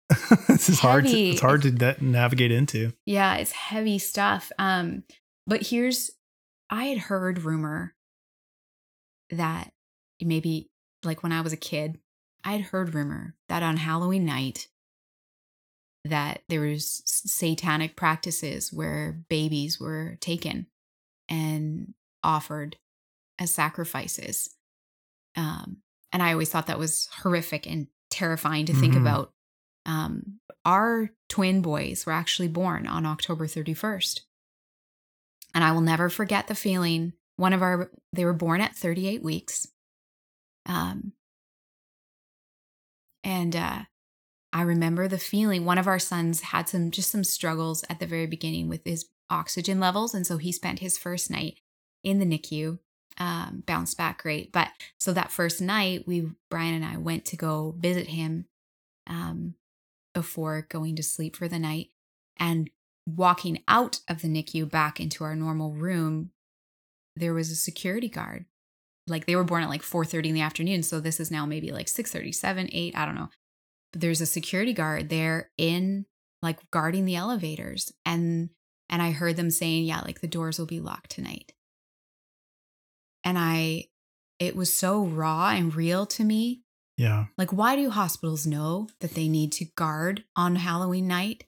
this 0.47 0.69
is 0.69 0.79
hard. 0.79 1.05
To, 1.07 1.17
it's 1.17 1.41
hard 1.41 1.63
to 1.63 1.71
na- 1.71 1.93
navigate 1.99 2.51
into. 2.51 2.93
Yeah, 3.05 3.35
it's 3.37 3.51
heavy 3.51 3.97
stuff. 3.97 4.51
Um, 4.59 5.03
but 5.47 5.65
here's 5.67 6.11
I 6.69 6.85
had 6.85 6.97
heard 6.99 7.43
rumor 7.43 7.95
that 9.31 9.71
maybe 10.21 10.69
like 11.03 11.23
when 11.23 11.31
I 11.31 11.41
was 11.41 11.53
a 11.53 11.57
kid, 11.57 11.99
I 12.43 12.53
had 12.53 12.61
heard 12.61 12.93
rumor 12.93 13.35
that 13.49 13.63
on 13.63 13.77
Halloween 13.77 14.25
night 14.25 14.67
that 16.05 16.41
there 16.49 16.61
was 16.61 17.03
satanic 17.05 17.95
practices 17.95 18.73
where 18.73 19.21
babies 19.29 19.79
were 19.79 20.17
taken 20.19 20.67
and 21.29 21.93
offered 22.23 22.77
as 23.39 23.53
sacrifices. 23.53 24.49
Um, 25.35 25.77
and 26.11 26.21
I 26.21 26.31
always 26.33 26.49
thought 26.49 26.67
that 26.67 26.79
was 26.79 27.07
horrific 27.21 27.67
and 27.67 27.87
terrifying 28.09 28.65
to 28.65 28.73
think 28.73 28.95
Mhm. 28.95 29.01
about. 29.01 29.33
Um, 29.85 30.39
our 30.65 31.09
twin 31.29 31.61
boys 31.61 32.05
were 32.05 32.11
actually 32.13 32.47
born 32.47 32.85
on 32.87 33.05
October 33.05 33.47
31st. 33.47 34.21
And 35.53 35.63
I 35.63 35.71
will 35.71 35.81
never 35.81 36.09
forget 36.09 36.47
the 36.47 36.55
feeling. 36.55 37.13
One 37.37 37.53
of 37.53 37.61
our, 37.61 37.91
they 38.13 38.25
were 38.25 38.33
born 38.33 38.61
at 38.61 38.75
38 38.75 39.23
weeks. 39.23 39.67
Um, 40.65 41.13
and 43.23 43.55
uh, 43.55 43.79
I 44.53 44.61
remember 44.61 45.07
the 45.07 45.17
feeling. 45.17 45.65
One 45.65 45.77
of 45.77 45.87
our 45.87 45.99
sons 45.99 46.41
had 46.41 46.69
some, 46.69 46.91
just 46.91 47.11
some 47.11 47.23
struggles 47.23 47.83
at 47.89 47.99
the 47.99 48.05
very 48.05 48.27
beginning 48.27 48.67
with 48.67 48.81
his 48.85 49.07
oxygen 49.29 49.79
levels. 49.79 50.13
And 50.13 50.27
so 50.27 50.37
he 50.37 50.51
spent 50.51 50.79
his 50.79 50.97
first 50.97 51.31
night 51.31 51.59
in 52.03 52.19
the 52.19 52.25
NICU, 52.25 52.79
um, 53.17 53.63
bounced 53.65 53.97
back 53.97 54.21
great. 54.21 54.51
But 54.51 54.69
so 54.99 55.13
that 55.13 55.31
first 55.31 55.61
night, 55.61 56.03
we, 56.07 56.29
Bryan 56.49 56.75
and 56.75 56.85
I 56.85 56.97
went 56.97 57.25
to 57.25 57.37
go 57.37 57.75
visit 57.77 58.07
him 58.07 58.45
um, 59.07 59.55
before 60.13 60.67
going 60.69 60.95
to 60.97 61.03
sleep 61.03 61.35
for 61.35 61.47
the 61.47 61.59
night. 61.59 61.87
And 62.37 62.69
walking 63.05 63.61
out 63.67 63.99
of 64.07 64.21
the 64.21 64.27
NICU 64.27 64.69
back 64.69 64.99
into 64.99 65.23
our 65.23 65.35
normal 65.35 65.73
room, 65.73 66.31
there 67.15 67.33
was 67.33 67.51
a 67.51 67.55
security 67.55 68.09
guard. 68.09 68.45
Like 69.07 69.25
they 69.25 69.35
were 69.35 69.43
born 69.43 69.63
at 69.63 69.69
like 69.69 69.81
4:30 69.81 70.29
in 70.29 70.35
the 70.35 70.41
afternoon, 70.41 70.83
so 70.83 70.99
this 70.99 71.19
is 71.19 71.31
now 71.31 71.45
maybe 71.45 71.71
like 71.71 71.87
6:37, 71.87 72.69
8, 72.71 72.95
I 72.97 73.05
don't 73.05 73.15
know. 73.15 73.29
But 73.91 74.01
there's 74.01 74.21
a 74.21 74.25
security 74.25 74.73
guard 74.73 75.09
there 75.09 75.51
in 75.57 76.05
like 76.41 76.59
guarding 76.71 77.05
the 77.05 77.15
elevators 77.15 77.91
and 78.05 78.49
and 78.89 79.01
I 79.01 79.11
heard 79.11 79.37
them 79.37 79.49
saying, 79.51 79.85
"Yeah, 79.85 80.01
like 80.01 80.21
the 80.21 80.27
doors 80.27 80.59
will 80.59 80.65
be 80.65 80.79
locked 80.79 81.11
tonight." 81.11 81.53
And 83.23 83.37
I 83.37 83.85
it 84.39 84.55
was 84.55 84.73
so 84.73 85.03
raw 85.05 85.49
and 85.49 85.73
real 85.75 86.05
to 86.07 86.23
me 86.23 86.63
Yeah. 86.97 87.27
like, 87.37 87.53
why 87.53 87.75
do 87.75 87.89
hospitals 87.91 88.47
know 88.47 88.89
that 88.99 89.13
they 89.13 89.27
need 89.27 89.51
to 89.53 89.65
guard 89.75 90.23
on 90.35 90.55
Halloween 90.55 91.07
night? 91.07 91.43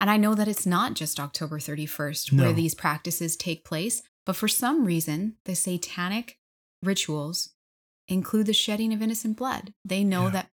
And 0.00 0.10
I 0.10 0.16
know 0.16 0.34
that 0.34 0.48
it's 0.48 0.66
not 0.66 0.94
just 0.94 1.20
October 1.20 1.58
31st 1.58 2.32
No. 2.32 2.44
where 2.44 2.52
these 2.54 2.74
practices 2.74 3.36
take 3.36 3.64
place, 3.64 4.02
but 4.26 4.36
for 4.36 4.48
some 4.48 4.84
reason, 4.84 5.36
the 5.46 5.54
satanic 5.54 6.38
rituals 6.82 7.54
include 8.08 8.46
the 8.46 8.52
shedding 8.52 8.92
of 8.92 9.00
innocent 9.00 9.36
blood. 9.36 9.72
They 9.84 10.04
know 10.04 10.24
Yeah. 10.24 10.30
that 10.30 10.50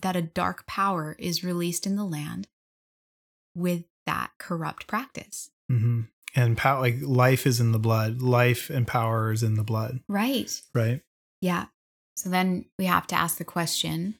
that 0.00 0.14
a 0.16 0.22
dark 0.22 0.66
power 0.66 1.16
is 1.18 1.42
released 1.42 1.86
in 1.86 1.96
the 1.96 2.04
land 2.04 2.46
with 3.54 3.84
that 4.06 4.30
corrupt 4.38 4.86
practice. 4.86 5.50
hmm 5.68 6.02
And 6.34 6.56
power, 6.56 6.80
like 6.80 6.96
life 7.00 7.46
is 7.46 7.60
in 7.60 7.72
the 7.72 7.78
blood. 7.78 8.20
Life 8.20 8.68
and 8.70 8.86
power 8.86 9.32
is 9.32 9.42
in 9.42 9.54
the 9.54 9.64
blood. 9.64 10.00
Right. 10.06 10.60
Right. 10.74 11.00
Yeah. 11.40 11.66
So 12.16 12.28
then 12.28 12.66
we 12.78 12.84
have 12.84 13.06
to 13.08 13.14
ask 13.14 13.38
the 13.38 13.44
question 13.44 14.16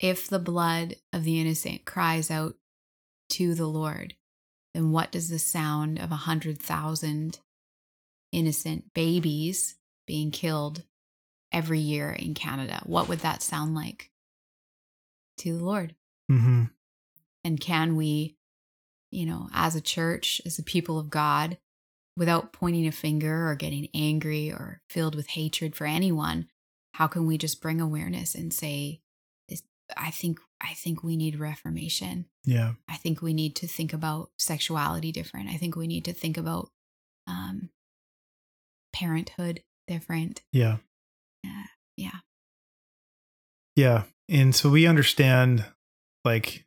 if 0.00 0.26
the 0.28 0.38
blood 0.38 0.96
of 1.12 1.24
the 1.24 1.38
innocent 1.40 1.84
cries 1.84 2.30
out 2.30 2.56
to 3.30 3.54
the 3.54 3.66
Lord, 3.68 4.14
then 4.72 4.90
what 4.90 5.12
does 5.12 5.28
the 5.28 5.38
sound 5.38 5.98
of 6.00 6.10
a 6.10 6.16
hundred 6.16 6.58
thousand 6.58 7.40
innocent 8.34 8.92
babies 8.94 9.76
being 10.06 10.30
killed 10.30 10.82
every 11.52 11.78
year 11.78 12.10
in 12.10 12.34
Canada? 12.34 12.80
What 12.84 13.08
would 13.08 13.20
that 13.20 13.42
sound 13.42 13.74
like 13.74 14.10
to 15.38 15.56
the 15.56 15.64
Lord? 15.64 15.94
hmm 16.28 16.64
And 17.44 17.60
can 17.60 17.96
we, 17.96 18.36
you 19.10 19.26
know, 19.26 19.48
as 19.52 19.76
a 19.76 19.80
church, 19.80 20.40
as 20.44 20.58
a 20.58 20.62
people 20.62 20.98
of 20.98 21.10
God, 21.10 21.58
without 22.16 22.52
pointing 22.52 22.86
a 22.86 22.92
finger 22.92 23.48
or 23.48 23.54
getting 23.54 23.88
angry 23.94 24.50
or 24.50 24.80
filled 24.88 25.14
with 25.14 25.28
hatred 25.28 25.74
for 25.74 25.86
anyone, 25.86 26.48
how 26.92 27.06
can 27.06 27.26
we 27.26 27.36
just 27.36 27.60
bring 27.60 27.80
awareness 27.80 28.34
and 28.34 28.52
say, 28.52 29.00
I 29.96 30.10
think 30.10 30.38
I 30.60 30.74
think 30.74 31.02
we 31.02 31.16
need 31.16 31.38
reformation. 31.38 32.26
Yeah. 32.44 32.72
I 32.88 32.96
think 32.96 33.20
we 33.20 33.34
need 33.34 33.54
to 33.56 33.66
think 33.66 33.92
about 33.92 34.30
sexuality 34.38 35.12
different. 35.12 35.50
I 35.50 35.56
think 35.56 35.76
we 35.76 35.86
need 35.86 36.04
to 36.06 36.12
think 36.12 36.38
about 36.38 36.70
um, 37.26 37.70
parenthood 38.94 39.62
different. 39.88 40.42
Yeah. 40.52 40.76
Uh, 41.46 41.64
yeah. 41.96 42.20
Yeah. 43.76 44.04
And 44.28 44.54
so 44.54 44.70
we 44.70 44.86
understand 44.86 45.64
like 46.24 46.64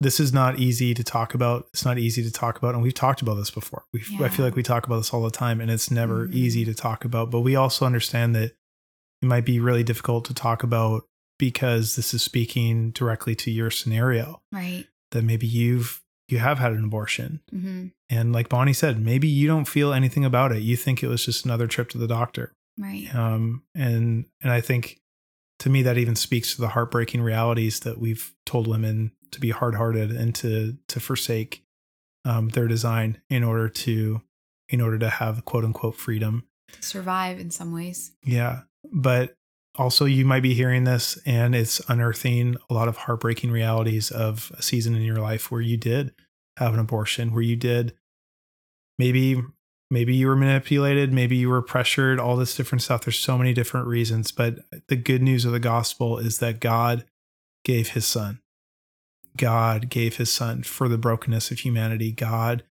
this 0.00 0.18
is 0.20 0.32
not 0.32 0.58
easy 0.58 0.92
to 0.94 1.04
talk 1.04 1.34
about. 1.34 1.68
It's 1.72 1.84
not 1.84 1.98
easy 1.98 2.22
to 2.22 2.30
talk 2.32 2.58
about. 2.58 2.74
And 2.74 2.82
we've 2.82 2.92
talked 2.94 3.22
about 3.22 3.34
this 3.34 3.50
before. 3.50 3.84
We 3.92 4.00
I 4.20 4.28
feel 4.28 4.44
like 4.44 4.56
we 4.56 4.62
talk 4.62 4.86
about 4.86 4.96
this 4.96 5.12
all 5.14 5.22
the 5.22 5.30
time 5.30 5.60
and 5.60 5.70
it's 5.70 5.90
never 5.90 6.26
Mhm. 6.28 6.34
easy 6.34 6.64
to 6.64 6.74
talk 6.74 7.04
about. 7.04 7.30
But 7.30 7.40
we 7.40 7.54
also 7.56 7.86
understand 7.86 8.34
that 8.34 8.52
it 9.22 9.26
might 9.26 9.44
be 9.46 9.60
really 9.60 9.84
difficult 9.84 10.24
to 10.26 10.34
talk 10.34 10.62
about 10.62 11.04
because 11.38 11.96
this 11.96 12.12
is 12.12 12.22
speaking 12.22 12.90
directly 12.90 13.34
to 13.36 13.50
your 13.50 13.70
scenario 13.70 14.42
Right. 14.52 14.86
that 15.12 15.22
maybe 15.22 15.46
you've 15.46 16.02
you 16.28 16.38
have 16.38 16.58
had 16.58 16.72
an 16.72 16.84
abortion. 16.84 17.40
hmm 17.50 17.86
And 18.10 18.32
like 18.32 18.48
Bonnie 18.48 18.72
said, 18.72 19.00
maybe 19.00 19.28
you 19.28 19.46
don't 19.46 19.66
feel 19.66 19.92
anything 19.92 20.24
about 20.24 20.52
it. 20.52 20.62
You 20.62 20.76
think 20.76 21.02
it 21.02 21.08
was 21.08 21.24
just 21.24 21.44
another 21.44 21.66
trip 21.66 21.88
to 21.90 21.98
the 21.98 22.08
doctor. 22.08 22.52
Right. 22.78 23.12
Um, 23.14 23.62
and 23.74 24.26
and 24.42 24.52
I 24.52 24.60
think 24.60 25.00
to 25.60 25.70
me 25.70 25.82
that 25.82 25.98
even 25.98 26.16
speaks 26.16 26.54
to 26.54 26.60
the 26.60 26.68
heartbreaking 26.68 27.22
realities 27.22 27.80
that 27.80 27.98
we've 27.98 28.34
told 28.44 28.66
women 28.66 29.12
to 29.30 29.40
be 29.40 29.50
hard-hearted 29.50 30.10
and 30.10 30.34
to 30.36 30.76
to 30.88 31.00
forsake 31.00 31.64
um, 32.24 32.50
their 32.50 32.68
design 32.68 33.20
in 33.30 33.42
order 33.42 33.68
to 33.68 34.20
in 34.68 34.80
order 34.80 34.98
to 34.98 35.08
have 35.08 35.44
quote 35.44 35.64
unquote 35.64 35.96
freedom. 35.96 36.46
Survive 36.80 37.38
in 37.38 37.50
some 37.50 37.72
ways. 37.72 38.12
Yeah, 38.24 38.62
but 38.92 39.34
also 39.76 40.04
you 40.04 40.24
might 40.24 40.42
be 40.42 40.54
hearing 40.54 40.84
this 40.84 41.18
and 41.26 41.54
it's 41.54 41.80
unearthing 41.88 42.56
a 42.68 42.74
lot 42.74 42.88
of 42.88 42.96
heartbreaking 42.96 43.50
realities 43.50 44.10
of 44.10 44.52
a 44.56 44.62
season 44.62 44.94
in 44.94 45.02
your 45.02 45.18
life 45.18 45.50
where 45.50 45.60
you 45.60 45.76
did 45.76 46.14
have 46.56 46.74
an 46.74 46.80
abortion, 46.80 47.32
where 47.32 47.42
you 47.42 47.56
did 47.56 47.94
maybe 48.98 49.42
maybe 49.90 50.14
you 50.14 50.26
were 50.26 50.36
manipulated, 50.36 51.12
maybe 51.12 51.36
you 51.36 51.48
were 51.48 51.62
pressured, 51.62 52.18
all 52.18 52.36
this 52.36 52.56
different 52.56 52.82
stuff. 52.82 53.04
There's 53.04 53.18
so 53.18 53.38
many 53.38 53.52
different 53.52 53.86
reasons, 53.86 54.32
but 54.32 54.58
the 54.88 54.96
good 54.96 55.22
news 55.22 55.44
of 55.44 55.52
the 55.52 55.60
gospel 55.60 56.18
is 56.18 56.38
that 56.38 56.60
God 56.60 57.04
gave 57.64 57.90
his 57.90 58.06
son. 58.06 58.40
God 59.36 59.88
gave 59.88 60.16
his 60.16 60.32
son 60.32 60.62
for 60.62 60.88
the 60.88 60.98
brokenness 60.98 61.50
of 61.50 61.60
humanity. 61.60 62.10
God 62.10 62.64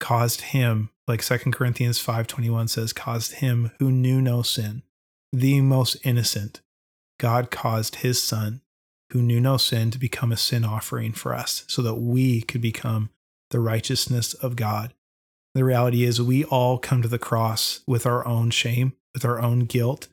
caused 0.00 0.40
him, 0.40 0.90
like 1.06 1.22
Second 1.22 1.52
Corinthians 1.52 2.02
5:21 2.02 2.68
says, 2.70 2.92
caused 2.92 3.34
him 3.34 3.70
who 3.78 3.92
knew 3.92 4.20
no 4.20 4.42
sin, 4.42 4.82
the 5.32 5.60
most 5.60 5.96
innocent. 6.04 6.60
God 7.18 7.50
caused 7.50 7.96
his 7.96 8.22
son 8.22 8.62
who 9.12 9.22
knew 9.22 9.40
no 9.40 9.56
sin 9.56 9.90
to 9.90 9.98
become 9.98 10.32
a 10.32 10.36
sin 10.36 10.64
offering 10.64 11.12
for 11.12 11.34
us 11.34 11.64
so 11.68 11.82
that 11.82 11.96
we 11.96 12.42
could 12.42 12.60
become 12.60 13.10
the 13.50 13.60
righteousness 13.60 14.34
of 14.34 14.56
God 14.56 14.94
The 15.54 15.64
reality 15.64 16.04
is, 16.04 16.22
we 16.22 16.44
all 16.44 16.78
come 16.78 17.02
to 17.02 17.08
the 17.08 17.18
cross 17.18 17.80
with 17.86 18.06
our 18.06 18.26
own 18.26 18.50
shame, 18.50 18.92
with 19.14 19.24
our 19.24 19.40
own 19.40 19.60
guilt. 19.60 20.08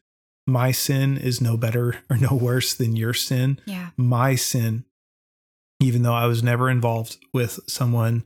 My 0.47 0.71
sin 0.71 1.17
is 1.17 1.41
no 1.41 1.57
better 1.57 1.97
or 2.09 2.17
no 2.17 2.35
worse 2.35 2.73
than 2.73 2.95
your 2.95 3.13
sin. 3.13 3.59
Yeah. 3.65 3.89
My 3.97 4.35
sin, 4.35 4.85
even 5.79 6.01
though 6.03 6.13
I 6.13 6.25
was 6.25 6.41
never 6.41 6.69
involved 6.69 7.17
with 7.33 7.59
someone 7.67 8.23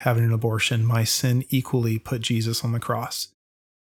having 0.00 0.24
an 0.24 0.32
abortion, 0.32 0.84
my 0.84 1.04
sin 1.04 1.44
equally 1.48 1.98
put 1.98 2.20
Jesus 2.20 2.64
on 2.64 2.72
the 2.72 2.80
cross. 2.80 3.28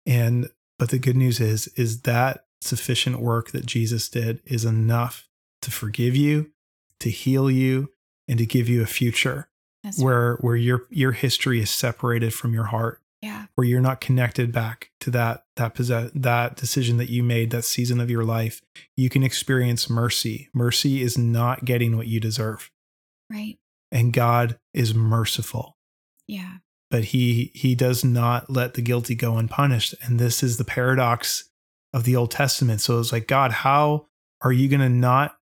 And 0.06 0.50
but 0.80 0.90
the 0.90 0.98
good 0.98 1.16
news 1.16 1.40
is 1.40 1.68
is 1.76 2.02
that 2.02 2.46
sufficient 2.62 3.20
work 3.20 3.52
that 3.52 3.66
Jesus 3.68 4.10
did 4.10 4.42
is 4.46 4.66
enough 4.66 5.30
to 5.62 5.70
forgive 5.72 6.16
you, 6.16 6.52
to 7.00 7.10
heal 7.10 7.52
you, 7.52 7.92
and 8.28 8.38
to 8.40 8.46
give 8.46 8.68
you 8.68 8.82
a 8.82 8.86
future 8.88 9.50
That's 9.84 10.00
where 10.02 10.36
where 10.38 10.56
your 10.56 10.88
your 10.90 11.12
history 11.12 11.60
is 11.62 11.70
separated 11.70 12.34
from 12.34 12.54
your 12.54 12.66
heart, 12.66 13.02
yeah. 13.22 13.46
where 13.56 13.66
you're 13.68 13.80
not 13.82 14.02
connected 14.02 14.52
back 14.52 14.92
to 15.02 15.12
that 15.12 15.46
that 15.58 15.74
possess, 15.76 16.12
that 16.16 16.56
decision 16.56 16.98
that 16.98 17.10
you 17.10 17.24
made 17.24 17.52
that 17.52 17.66
season 17.66 18.00
of 18.00 18.10
your 18.10 18.24
life. 18.24 18.62
You 18.98 19.10
can 19.10 19.24
experience 19.24 19.90
mercy. 19.90 20.50
Mercy 20.54 21.02
is 21.02 21.18
not 21.18 21.66
getting 21.66 21.96
what 21.98 22.08
you 22.08 22.20
deserve, 22.20 22.72
Right. 23.30 23.58
and 23.92 24.12
God 24.14 24.58
is 24.74 24.94
merciful 24.94 25.78
Yeah. 26.28 26.58
But 26.92 27.06
he 27.06 27.52
he 27.54 27.76
does 27.76 28.04
not 28.04 28.50
let 28.50 28.74
the 28.74 28.82
guilty 28.82 29.16
go 29.16 29.38
unpunished. 29.38 29.96
And 30.02 30.20
this 30.20 30.44
is 30.44 30.58
the 30.58 30.66
paradox 30.66 31.50
of 31.94 32.04
the 32.04 32.16
old 32.16 32.32
testament. 32.32 32.82
So 32.82 33.00
it's 33.00 33.12
like 33.12 33.28
god 33.28 33.52
how 33.52 34.08
are 34.42 34.52
you 34.52 34.70
going 34.70 34.80
to 34.80 34.90
not 34.90 35.38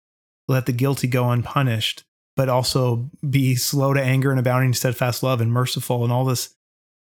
let 0.47 0.65
the 0.65 0.71
guilty 0.73 1.07
go 1.07 1.29
unpunished 1.29 2.03
but 2.35 2.49
also 2.49 3.09
be 3.27 3.55
slow 3.55 3.93
to 3.93 4.01
anger 4.01 4.31
and 4.31 4.39
abounding 4.39 4.69
in 4.69 4.73
steadfast 4.73 5.23
love 5.23 5.39
and 5.39 5.51
merciful 5.51 6.03
and 6.03 6.11
all 6.11 6.25
this 6.25 6.55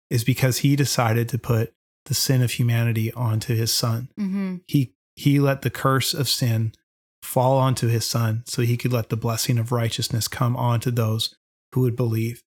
is 0.09 0.23
because 0.23 0.59
he 0.59 0.75
decided 0.75 1.27
to 1.29 1.37
put 1.37 1.73
the 2.05 2.13
sin 2.13 2.41
of 2.41 2.51
humanity 2.51 3.11
onto 3.13 3.55
his 3.55 3.73
son. 3.73 4.09
Mm-hmm. 4.19 4.57
he 4.67 4.93
he 5.15 5.39
let 5.39 5.63
the 5.63 5.69
curse 5.69 6.13
of 6.13 6.29
sin 6.29 6.73
fall 7.21 7.57
onto 7.57 7.87
his 7.87 8.05
son 8.05 8.43
so 8.45 8.61
he 8.61 8.77
could 8.77 8.93
let 8.93 9.09
the 9.09 9.17
blessing 9.17 9.57
of 9.57 9.71
righteousness 9.71 10.27
come 10.27 10.55
onto 10.55 10.91
those 10.91 11.35
who 11.73 11.81
would 11.81 11.95
believe. 11.95 12.43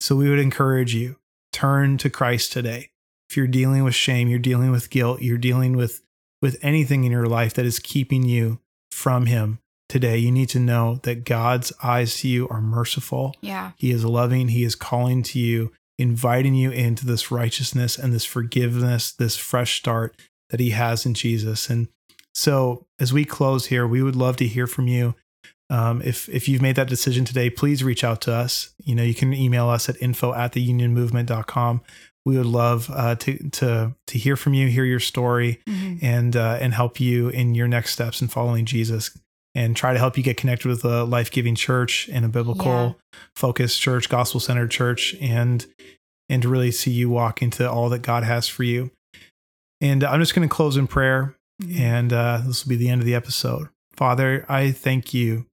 So 0.00 0.16
we 0.16 0.30
would 0.30 0.38
encourage 0.38 0.94
you 0.94 1.16
turn 1.52 1.98
to 1.98 2.08
christ 2.10 2.52
today 2.52 2.90
if 3.28 3.36
you're 3.36 3.46
dealing 3.46 3.84
with 3.84 3.94
shame 3.94 4.28
you're 4.28 4.38
dealing 4.38 4.70
with 4.70 4.90
guilt 4.90 5.22
you're 5.22 5.38
dealing 5.38 5.76
with 5.76 6.02
with 6.40 6.58
anything 6.62 7.04
in 7.04 7.12
your 7.12 7.26
life 7.26 7.54
that 7.54 7.66
is 7.66 7.78
keeping 7.78 8.22
you 8.24 8.58
from 8.90 9.26
him 9.26 9.58
today 9.88 10.16
you 10.16 10.30
need 10.32 10.48
to 10.48 10.58
know 10.58 10.98
that 11.02 11.24
god's 11.24 11.72
eyes 11.82 12.16
to 12.18 12.28
you 12.28 12.48
are 12.48 12.60
merciful 12.60 13.34
Yeah. 13.40 13.72
he 13.76 13.90
is 13.90 14.04
loving. 14.04 14.48
He 14.48 14.64
is 14.64 14.74
calling 14.74 15.22
to 15.24 15.38
you, 15.38 15.72
inviting 15.98 16.54
you 16.54 16.70
into 16.70 17.04
this 17.06 17.30
righteousness 17.30 17.98
and 17.98 18.12
this 18.12 18.24
forgiveness, 18.24 19.12
this 19.12 19.36
fresh 19.36 19.78
start 19.78 20.16
that 20.50 20.60
he 20.60 20.70
has 20.70 21.04
in 21.06 21.14
Jesus. 21.14 21.68
And 21.70 21.88
so, 22.34 22.86
as 22.98 23.12
we 23.12 23.24
close 23.26 23.66
here, 23.66 23.86
we 23.86 24.02
would 24.02 24.16
love 24.16 24.36
to 24.38 24.46
hear 24.46 24.66
from 24.66 24.88
you. 24.88 25.14
Um, 25.70 26.02
if 26.02 26.28
if 26.28 26.48
you've 26.48 26.62
made 26.62 26.76
that 26.76 26.88
decision 26.88 27.24
today, 27.24 27.48
please 27.50 27.82
reach 27.82 28.04
out 28.04 28.20
to 28.22 28.32
us. 28.32 28.74
You 28.84 28.94
know, 28.94 29.02
you 29.02 29.14
can 29.14 29.32
email 29.32 29.68
us 29.68 29.88
at 29.88 30.00
info 30.02 30.34
at 30.34 30.52
theunionmovement.com. 30.52 31.80
We 32.24 32.36
would 32.36 32.46
love 32.46 32.90
uh, 32.92 33.14
to 33.16 33.50
to 33.50 33.94
to 34.06 34.18
hear 34.18 34.36
from 34.36 34.54
you, 34.54 34.68
hear 34.68 34.84
your 34.84 35.00
story, 35.00 35.60
Mm-hmm. 35.68 36.04
and 36.04 36.36
uh, 36.36 36.58
and 36.60 36.74
help 36.74 37.00
you 37.00 37.28
in 37.30 37.54
your 37.54 37.68
next 37.68 37.92
steps 37.92 38.20
in 38.20 38.28
following 38.28 38.64
Jesus 38.64 39.16
and 39.54 39.76
try 39.76 39.92
to 39.92 39.98
help 39.98 40.16
you 40.16 40.22
get 40.22 40.36
connected 40.38 40.68
with 40.68 40.84
a 40.84 41.04
life-giving 41.04 41.54
church 41.56 42.08
and 42.12 42.24
a 42.24 42.28
biblical 42.28 42.96
focused 43.36 43.80
church 43.80 44.08
gospel 44.08 44.40
centered 44.40 44.70
church 44.70 45.14
and 45.20 45.66
and 46.28 46.42
to 46.42 46.48
really 46.48 46.70
see 46.70 46.90
you 46.90 47.10
walk 47.10 47.42
into 47.42 47.68
all 47.70 47.88
that 47.90 48.00
God 48.00 48.24
has 48.24 48.48
for 48.48 48.62
you 48.62 48.90
and 49.80 50.02
I'm 50.04 50.20
just 50.20 50.34
going 50.34 50.48
to 50.48 50.54
close 50.54 50.76
in 50.76 50.86
prayer 50.86 51.34
Mm-hmm. 51.62 51.82
and 51.82 52.12
uh, 52.14 52.40
this 52.46 52.64
will 52.64 52.70
be 52.70 52.76
the 52.76 52.88
end 52.88 53.02
of 53.02 53.06
the 53.06 53.14
episode 53.14 53.68
Father 53.94 54.46
I 54.48 54.70
thank 54.72 55.12
you 55.12 55.44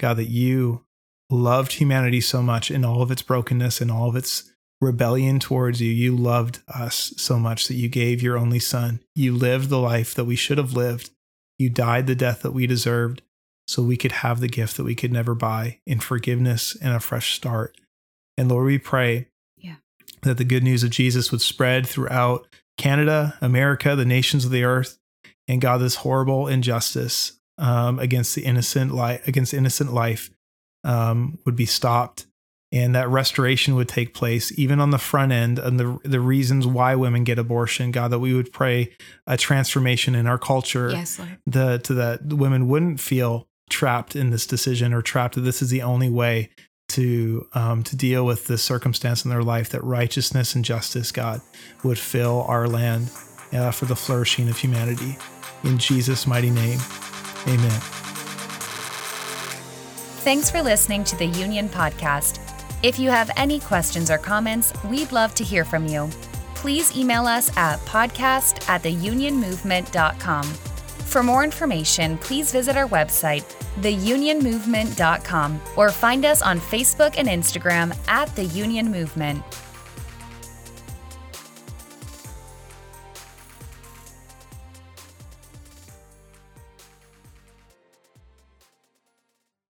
God 0.00 0.16
that 0.16 0.28
you 0.28 0.84
loved 1.30 1.74
humanity 1.74 2.20
so 2.20 2.42
much 2.42 2.70
in 2.70 2.84
all 2.84 3.02
of 3.02 3.10
its 3.10 3.22
brokenness 3.22 3.80
and 3.80 3.90
all 3.90 4.08
of 4.08 4.16
its 4.16 4.50
rebellion 4.80 5.38
towards 5.38 5.80
you. 5.80 5.90
You 5.92 6.16
loved 6.16 6.60
us 6.66 7.12
so 7.16 7.38
much 7.38 7.68
that 7.68 7.74
you 7.74 7.88
gave 7.88 8.22
your 8.22 8.36
only 8.36 8.58
son. 8.58 9.00
You 9.14 9.34
lived 9.34 9.68
the 9.68 9.78
life 9.78 10.14
that 10.14 10.24
we 10.24 10.36
should 10.36 10.58
have 10.58 10.72
lived. 10.72 11.10
You 11.58 11.68
died 11.70 12.06
the 12.06 12.14
death 12.14 12.42
that 12.42 12.52
we 12.52 12.66
deserved 12.66 13.22
so 13.68 13.82
we 13.82 13.96
could 13.96 14.12
have 14.12 14.40
the 14.40 14.48
gift 14.48 14.76
that 14.76 14.84
we 14.84 14.94
could 14.94 15.12
never 15.12 15.34
buy 15.34 15.78
in 15.86 16.00
forgiveness 16.00 16.76
and 16.82 16.92
a 16.94 17.00
fresh 17.00 17.34
start. 17.36 17.76
And 18.36 18.48
Lord, 18.48 18.66
we 18.66 18.78
pray 18.78 19.28
Yeah. 19.58 19.76
that 20.22 20.38
the 20.38 20.44
good 20.44 20.64
news 20.64 20.82
of 20.82 20.90
Jesus 20.90 21.30
would 21.30 21.42
spread 21.42 21.86
throughout 21.86 22.48
Canada, 22.78 23.36
America, 23.42 23.94
the 23.94 24.06
nations 24.06 24.44
of 24.46 24.50
the 24.50 24.64
earth, 24.64 24.98
and 25.46 25.60
God, 25.60 25.78
this 25.78 25.96
horrible 25.96 26.48
injustice 26.48 27.38
um, 27.60 27.98
against 28.00 28.34
the 28.34 28.44
innocent 28.44 28.92
life, 28.92 29.26
against 29.28 29.54
innocent 29.54 29.92
life, 29.92 30.30
um, 30.82 31.38
would 31.44 31.54
be 31.56 31.66
stopped, 31.66 32.26
and 32.72 32.94
that 32.94 33.08
restoration 33.08 33.74
would 33.74 33.88
take 33.88 34.14
place, 34.14 34.56
even 34.58 34.80
on 34.80 34.90
the 34.90 34.98
front 34.98 35.30
end, 35.32 35.58
and 35.58 35.78
the 35.78 35.98
the 36.04 36.20
reasons 36.20 36.66
why 36.66 36.94
women 36.94 37.22
get 37.22 37.38
abortion. 37.38 37.90
God, 37.90 38.08
that 38.12 38.18
we 38.18 38.34
would 38.34 38.52
pray 38.52 38.90
a 39.26 39.36
transformation 39.36 40.14
in 40.14 40.26
our 40.26 40.38
culture 40.38 40.90
Yes, 40.90 41.18
Lord. 41.18 41.38
the 41.46 41.78
to 41.84 41.94
that 41.94 42.24
women 42.32 42.66
wouldn't 42.68 42.98
feel 42.98 43.46
trapped 43.68 44.16
in 44.16 44.30
this 44.30 44.46
decision 44.46 44.92
or 44.92 45.02
trapped 45.02 45.36
that 45.36 45.42
this 45.42 45.62
is 45.62 45.70
the 45.70 45.82
only 45.82 46.08
way 46.10 46.50
to 46.88 47.46
um, 47.54 47.84
to 47.84 47.94
deal 47.94 48.26
with 48.26 48.46
this 48.48 48.62
circumstance 48.64 49.24
in 49.24 49.30
their 49.30 49.44
life 49.44 49.68
that 49.70 49.84
righteousness 49.84 50.56
and 50.56 50.64
justice 50.64 51.12
god 51.12 51.40
would 51.84 51.96
fill 51.98 52.42
our 52.48 52.66
land 52.66 53.08
uh, 53.52 53.70
for 53.70 53.84
the 53.84 53.94
flourishing 53.94 54.48
of 54.48 54.56
humanity 54.58 55.16
in 55.62 55.78
jesus 55.78 56.26
mighty 56.26 56.50
name 56.50 56.80
amen 57.48 57.80
Thanks 60.20 60.50
for 60.50 60.62
listening 60.62 61.02
to 61.04 61.16
the 61.16 61.24
Union 61.24 61.66
Podcast. 61.66 62.40
If 62.82 62.98
you 62.98 63.08
have 63.08 63.30
any 63.38 63.58
questions 63.58 64.10
or 64.10 64.18
comments, 64.18 64.70
we'd 64.84 65.12
love 65.12 65.34
to 65.36 65.42
hear 65.42 65.64
from 65.64 65.86
you. 65.86 66.10
Please 66.54 66.94
email 66.94 67.26
us 67.26 67.50
at 67.56 67.78
podcast 67.80 68.68
at 68.68 68.82
theunionmovement.com. 68.82 70.44
For 70.44 71.22
more 71.22 71.42
information, 71.42 72.18
please 72.18 72.52
visit 72.52 72.76
our 72.76 72.86
website, 72.86 73.44
theunionmovement.com, 73.80 75.60
or 75.74 75.90
find 75.90 76.26
us 76.26 76.42
on 76.42 76.60
Facebook 76.60 77.14
and 77.16 77.26
Instagram 77.26 77.96
at 78.06 78.36
The 78.36 78.44
Union 78.44 78.90
Movement. 78.90 79.42